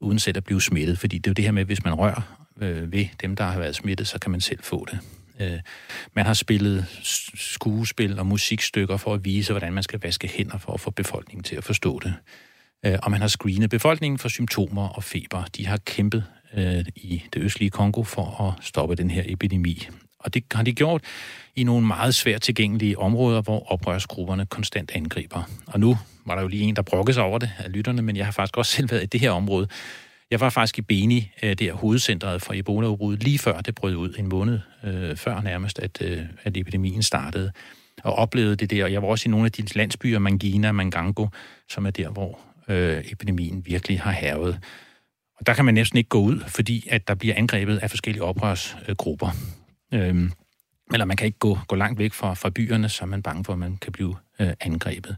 uden 0.01 0.19
selv 0.19 0.37
at 0.37 0.45
blive 0.45 0.63
smittet. 0.63 0.99
Fordi 0.99 1.19
det 1.19 1.27
er 1.27 1.31
jo 1.31 1.35
det 1.35 1.45
her 1.45 1.53
med, 1.53 1.61
at 1.61 1.67
hvis 1.67 1.85
man 1.85 1.95
rører 1.95 2.37
øh, 2.61 2.93
ved 2.93 3.07
dem, 3.21 3.37
der 3.37 3.45
har 3.45 3.59
været 3.59 3.77
smittet, 3.77 4.09
så 4.09 4.19
kan 4.19 4.31
man 4.31 4.41
selv 4.41 4.63
få 4.63 4.87
det. 4.91 4.99
Øh, 5.41 5.59
man 6.15 6.27
har 6.27 6.35
spillet 6.35 6.87
skuespil 7.35 8.19
og 8.19 8.27
musikstykker 8.27 8.97
for 8.97 9.15
at 9.15 9.25
vise, 9.25 9.53
hvordan 9.53 9.73
man 9.73 9.83
skal 9.83 10.01
vaske 10.03 10.29
hænder 10.29 10.59
for 10.59 10.73
at 10.73 10.81
få 10.81 10.91
befolkningen 10.91 11.45
til 11.45 11.57
at 11.57 11.65
forstå 11.65 12.01
det. 12.05 12.15
Øh, 12.87 12.99
og 13.03 13.11
man 13.11 13.21
har 13.21 13.29
screenet 13.29 13.71
befolkningen 13.71 14.19
for 14.19 14.29
symptomer 14.29 14.89
og 14.89 15.05
feber. 15.05 15.45
De 15.57 15.67
har 15.67 15.77
kæmpet 15.77 16.25
øh, 16.55 16.85
i 16.97 17.23
det 17.33 17.43
østlige 17.43 17.71
Kongo 17.71 18.03
for 18.03 18.43
at 18.43 18.65
stoppe 18.65 18.95
den 18.95 19.11
her 19.11 19.23
epidemi. 19.27 19.89
Og 20.19 20.35
det 20.35 20.45
har 20.53 20.63
de 20.63 20.73
gjort 20.73 21.05
i 21.57 21.65
nogle 21.65 21.87
meget 21.87 22.15
svært 22.15 22.43
tilgængelige 22.43 22.99
områder, 22.99 23.43
hvor 23.43 23.73
oprørsgrupperne 23.73 24.47
konstant 24.47 24.91
angriber. 24.95 25.43
Og 25.67 25.81
nu 25.81 25.99
var 26.27 26.35
der 26.35 26.43
jo 26.43 26.49
lige 26.49 26.63
en, 26.63 26.77
der 26.77 26.83
brokkede 26.83 27.15
sig 27.15 27.23
over 27.23 27.39
det 27.39 27.51
af 27.59 27.73
lytterne, 27.73 28.03
men 28.03 28.17
jeg 28.17 28.25
har 28.25 28.33
faktisk 28.33 28.57
også 28.57 28.73
selv 28.73 28.91
været 28.91 29.03
i 29.03 29.07
det 29.07 29.21
her 29.21 29.31
område, 29.31 29.69
jeg 30.31 30.41
var 30.41 30.51
faktisk 30.51 30.79
i 30.79 30.83
Beni, 30.83 31.31
øh, 31.43 31.51
det 31.51 31.61
her 31.61 31.73
hovedcentret 31.73 32.43
for 32.43 32.55
Ebola-udbruddet, 32.55 33.23
lige 33.23 33.39
før 33.39 33.61
det 33.61 33.75
brød 33.75 33.97
ud, 33.97 34.15
en 34.19 34.29
måned 34.29 34.59
øh, 34.85 35.17
før 35.17 35.41
nærmest, 35.41 35.79
at, 35.79 36.03
øh, 36.03 36.23
at 36.43 36.57
epidemien 36.57 37.03
startede, 37.03 37.53
og 38.03 38.15
oplevede 38.15 38.57
det 38.57 38.71
der. 38.71 38.87
Jeg 38.87 39.03
var 39.03 39.09
også 39.09 39.29
i 39.29 39.31
nogle 39.31 39.47
af 39.47 39.53
de 39.53 39.63
landsbyer, 39.75 40.19
Mangina, 40.19 40.73
Mangango, 40.73 41.27
som 41.69 41.87
er 41.87 41.91
der, 41.91 42.09
hvor 42.09 42.39
øh, 42.71 43.05
epidemien 43.07 43.67
virkelig 43.67 44.01
har 44.01 44.13
hævet. 44.13 44.59
Og 45.39 45.47
der 45.47 45.55
kan 45.55 45.65
man 45.65 45.75
næsten 45.75 45.97
ikke 45.97 46.09
gå 46.09 46.21
ud, 46.21 46.41
fordi 46.47 46.89
at 46.91 47.09
der 47.09 47.15
bliver 47.15 47.35
angrebet 47.35 47.79
af 47.79 47.91
forskellige 47.91 48.23
oprørsgrupper. 48.23 49.31
Øh, 49.95 50.31
eller 50.93 51.05
man 51.05 51.17
kan 51.17 51.27
ikke 51.27 51.39
gå, 51.39 51.59
gå 51.69 51.77
langt 51.77 51.99
væk 51.99 52.13
fra, 52.13 52.35
fra 52.35 52.51
byerne, 52.51 52.89
så 52.89 53.05
er 53.05 53.07
man 53.07 53.23
bange 53.23 53.45
for, 53.45 53.53
at 53.53 53.59
man 53.59 53.77
kan 53.77 53.93
blive 53.93 54.17
øh, 54.41 54.53
angrebet. 54.61 55.17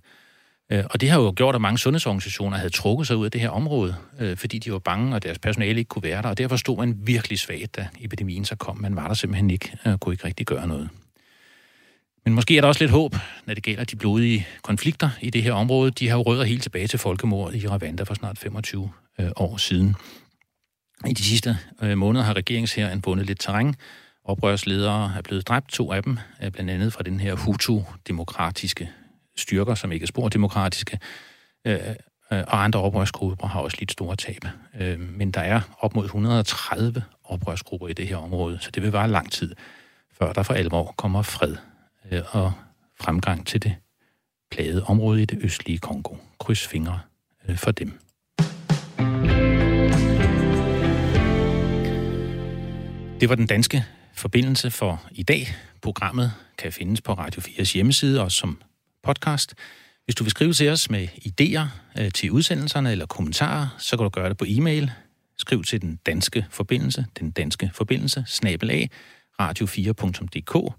Øh, 0.72 0.84
og 0.90 1.00
det 1.00 1.10
har 1.10 1.20
jo 1.20 1.32
gjort, 1.36 1.54
at 1.54 1.60
mange 1.60 1.78
sundhedsorganisationer 1.78 2.56
havde 2.56 2.70
trukket 2.70 3.06
sig 3.06 3.16
ud 3.16 3.24
af 3.24 3.30
det 3.30 3.40
her 3.40 3.48
område, 3.48 3.96
øh, 4.18 4.36
fordi 4.36 4.58
de 4.58 4.72
var 4.72 4.78
bange, 4.78 5.14
og 5.14 5.22
deres 5.22 5.38
personale 5.38 5.78
ikke 5.78 5.88
kunne 5.88 6.02
være 6.02 6.22
der. 6.22 6.28
Og 6.28 6.38
derfor 6.38 6.56
stod 6.56 6.76
man 6.76 6.98
virkelig 6.98 7.38
svagt, 7.38 7.76
da 7.76 7.88
epidemien 8.00 8.44
så 8.44 8.56
kom. 8.56 8.80
Man 8.80 8.96
var 8.96 9.06
der 9.06 9.14
simpelthen 9.14 9.50
ikke, 9.50 9.78
og 9.84 10.00
kunne 10.00 10.14
ikke 10.14 10.24
rigtig 10.24 10.46
gøre 10.46 10.66
noget. 10.66 10.88
Men 12.24 12.34
måske 12.34 12.56
er 12.56 12.60
der 12.60 12.68
også 12.68 12.84
lidt 12.84 12.90
håb, 12.90 13.16
når 13.46 13.54
det 13.54 13.62
gælder 13.62 13.84
de 13.84 13.96
blodige 13.96 14.46
konflikter 14.62 15.10
i 15.20 15.30
det 15.30 15.42
her 15.42 15.52
område. 15.52 15.90
De 15.90 16.08
har 16.08 16.16
jo 16.16 16.22
rødder 16.22 16.44
helt 16.44 16.62
tilbage 16.62 16.86
til 16.86 16.98
folkemordet 16.98 17.62
i 17.62 17.68
Rwanda 17.68 18.02
for 18.02 18.14
snart 18.14 18.38
25 18.38 18.90
øh, 19.20 19.30
år 19.36 19.56
siden. 19.56 19.94
I 21.06 21.12
de 21.12 21.22
sidste 21.22 21.58
øh, 21.82 21.98
måneder 21.98 22.24
har 22.24 22.36
regeringsherren 22.36 23.02
vundet 23.04 23.26
lidt 23.26 23.40
terræn. 23.40 23.74
Oprørsledere 24.24 25.14
er 25.16 25.22
blevet 25.22 25.48
dræbt, 25.48 25.70
to 25.70 25.92
af 25.92 26.02
dem, 26.02 26.18
blandt 26.52 26.70
andet 26.70 26.92
fra 26.92 27.02
den 27.02 27.20
her 27.20 27.34
Hutu-demokratiske 27.34 28.90
styrker, 29.36 29.74
som 29.74 29.92
ikke 29.92 30.04
er 30.04 30.06
spordemokratiske, 30.06 30.98
øh, 31.66 31.78
øh, 32.32 32.44
og 32.48 32.64
andre 32.64 32.80
oprørsgrupper 32.80 33.46
har 33.46 33.60
også 33.60 33.76
lidt 33.80 33.92
store 33.92 34.16
tab. 34.16 34.44
Øh, 34.80 35.00
men 35.00 35.30
der 35.30 35.40
er 35.40 35.60
op 35.78 35.94
mod 35.94 36.04
130 36.04 37.04
oprørsgrupper 37.24 37.88
i 37.88 37.92
det 37.92 38.08
her 38.08 38.16
område, 38.16 38.58
så 38.60 38.70
det 38.70 38.82
vil 38.82 38.92
være 38.92 39.08
lang 39.08 39.32
tid, 39.32 39.54
før 40.18 40.32
der 40.32 40.42
for 40.42 40.54
alvor 40.54 40.94
kommer 40.96 41.22
fred 41.22 41.56
Øh, 42.12 42.22
og 42.30 42.52
fremgang 43.00 43.46
til 43.46 43.62
det 43.62 43.74
plagede 44.50 44.84
område 44.84 45.22
i 45.22 45.24
det 45.24 45.38
østlige 45.42 45.78
Kongo. 45.78 46.16
Kryds 46.38 46.66
fingre 46.66 47.00
øh, 47.48 47.56
for 47.56 47.70
dem. 47.70 47.98
Det 53.20 53.28
var 53.28 53.34
den 53.34 53.46
danske 53.46 53.84
forbindelse 54.14 54.70
for 54.70 55.02
i 55.10 55.22
dag. 55.22 55.48
Programmet 55.82 56.32
kan 56.58 56.72
findes 56.72 57.00
på 57.00 57.12
Radio 57.12 57.40
4's 57.40 57.74
hjemmeside, 57.74 58.22
og 58.22 58.32
som 58.32 58.62
podcast. 59.02 59.54
Hvis 60.04 60.14
du 60.14 60.24
vil 60.24 60.30
skrive 60.30 60.52
til 60.52 60.68
os 60.68 60.90
med 60.90 61.08
idéer 61.08 61.62
øh, 62.00 62.12
til 62.12 62.30
udsendelserne 62.30 62.92
eller 62.92 63.06
kommentarer, 63.06 63.68
så 63.78 63.96
kan 63.96 64.04
du 64.04 64.10
gøre 64.10 64.28
det 64.28 64.36
på 64.36 64.44
e-mail. 64.48 64.90
Skriv 65.38 65.64
til 65.64 65.82
den 65.82 65.98
danske 66.06 66.46
forbindelse, 66.50 67.06
den 67.18 67.30
danske 67.30 67.70
forbindelse, 67.74 68.24
snabel 68.26 68.70
af, 68.70 68.90
radio4.dk. 69.40 70.74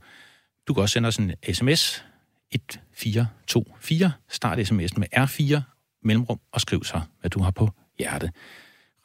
Du 0.68 0.74
kan 0.74 0.82
også 0.82 0.94
sende 0.94 1.08
os 1.08 1.18
en 1.18 1.32
sms, 1.54 2.04
1424. 2.52 4.14
Start 4.30 4.60
sms'en 4.60 5.00
med 5.00 5.08
R4, 5.18 5.62
mellemrum, 6.04 6.40
og 6.52 6.62
skriv 6.62 6.84
så, 6.84 7.02
hvad 7.20 7.30
du 7.30 7.42
har 7.42 7.52
på 7.52 7.70
hjerte. 8.00 8.32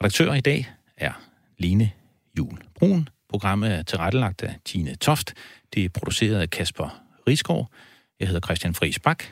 Redaktør 0.01 0.33
i 0.33 0.41
dag 0.41 0.73
er 0.97 1.13
Line 1.57 1.91
Jul 2.37 2.57
Brun. 2.75 3.09
Programmet 3.29 3.71
er 3.71 3.83
tilrettelagt 3.83 4.43
af 4.43 4.55
Tine 4.65 4.95
Toft. 4.95 5.33
Det 5.73 5.85
er 5.85 5.89
produceret 5.89 6.41
af 6.41 6.49
Kasper 6.49 7.03
Risgaard. 7.27 7.71
Jeg 8.19 8.27
hedder 8.27 8.41
Christian 8.41 8.73
Friis 8.73 8.99
Bak. 8.99 9.23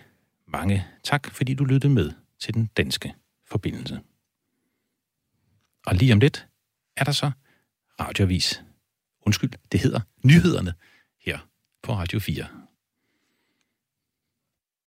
Mange 0.48 0.86
tak, 1.04 1.32
fordi 1.32 1.54
du 1.54 1.66
lyttede 1.66 1.94
med 1.94 2.12
til 2.40 2.54
den 2.54 2.70
danske 2.78 3.14
forbindelse. 3.46 4.00
Og 5.86 5.96
lige 5.96 6.14
om 6.14 6.20
lidt 6.20 6.48
er 6.98 7.04
der 7.04 7.12
så 7.12 7.32
radiovis. 8.00 8.64
Undskyld, 9.22 9.52
det 9.72 9.80
hedder 9.80 10.00
nyhederne 10.24 10.74
her 11.26 11.40
på 11.88 11.94
Radio 11.94 12.20
4. 12.20 12.67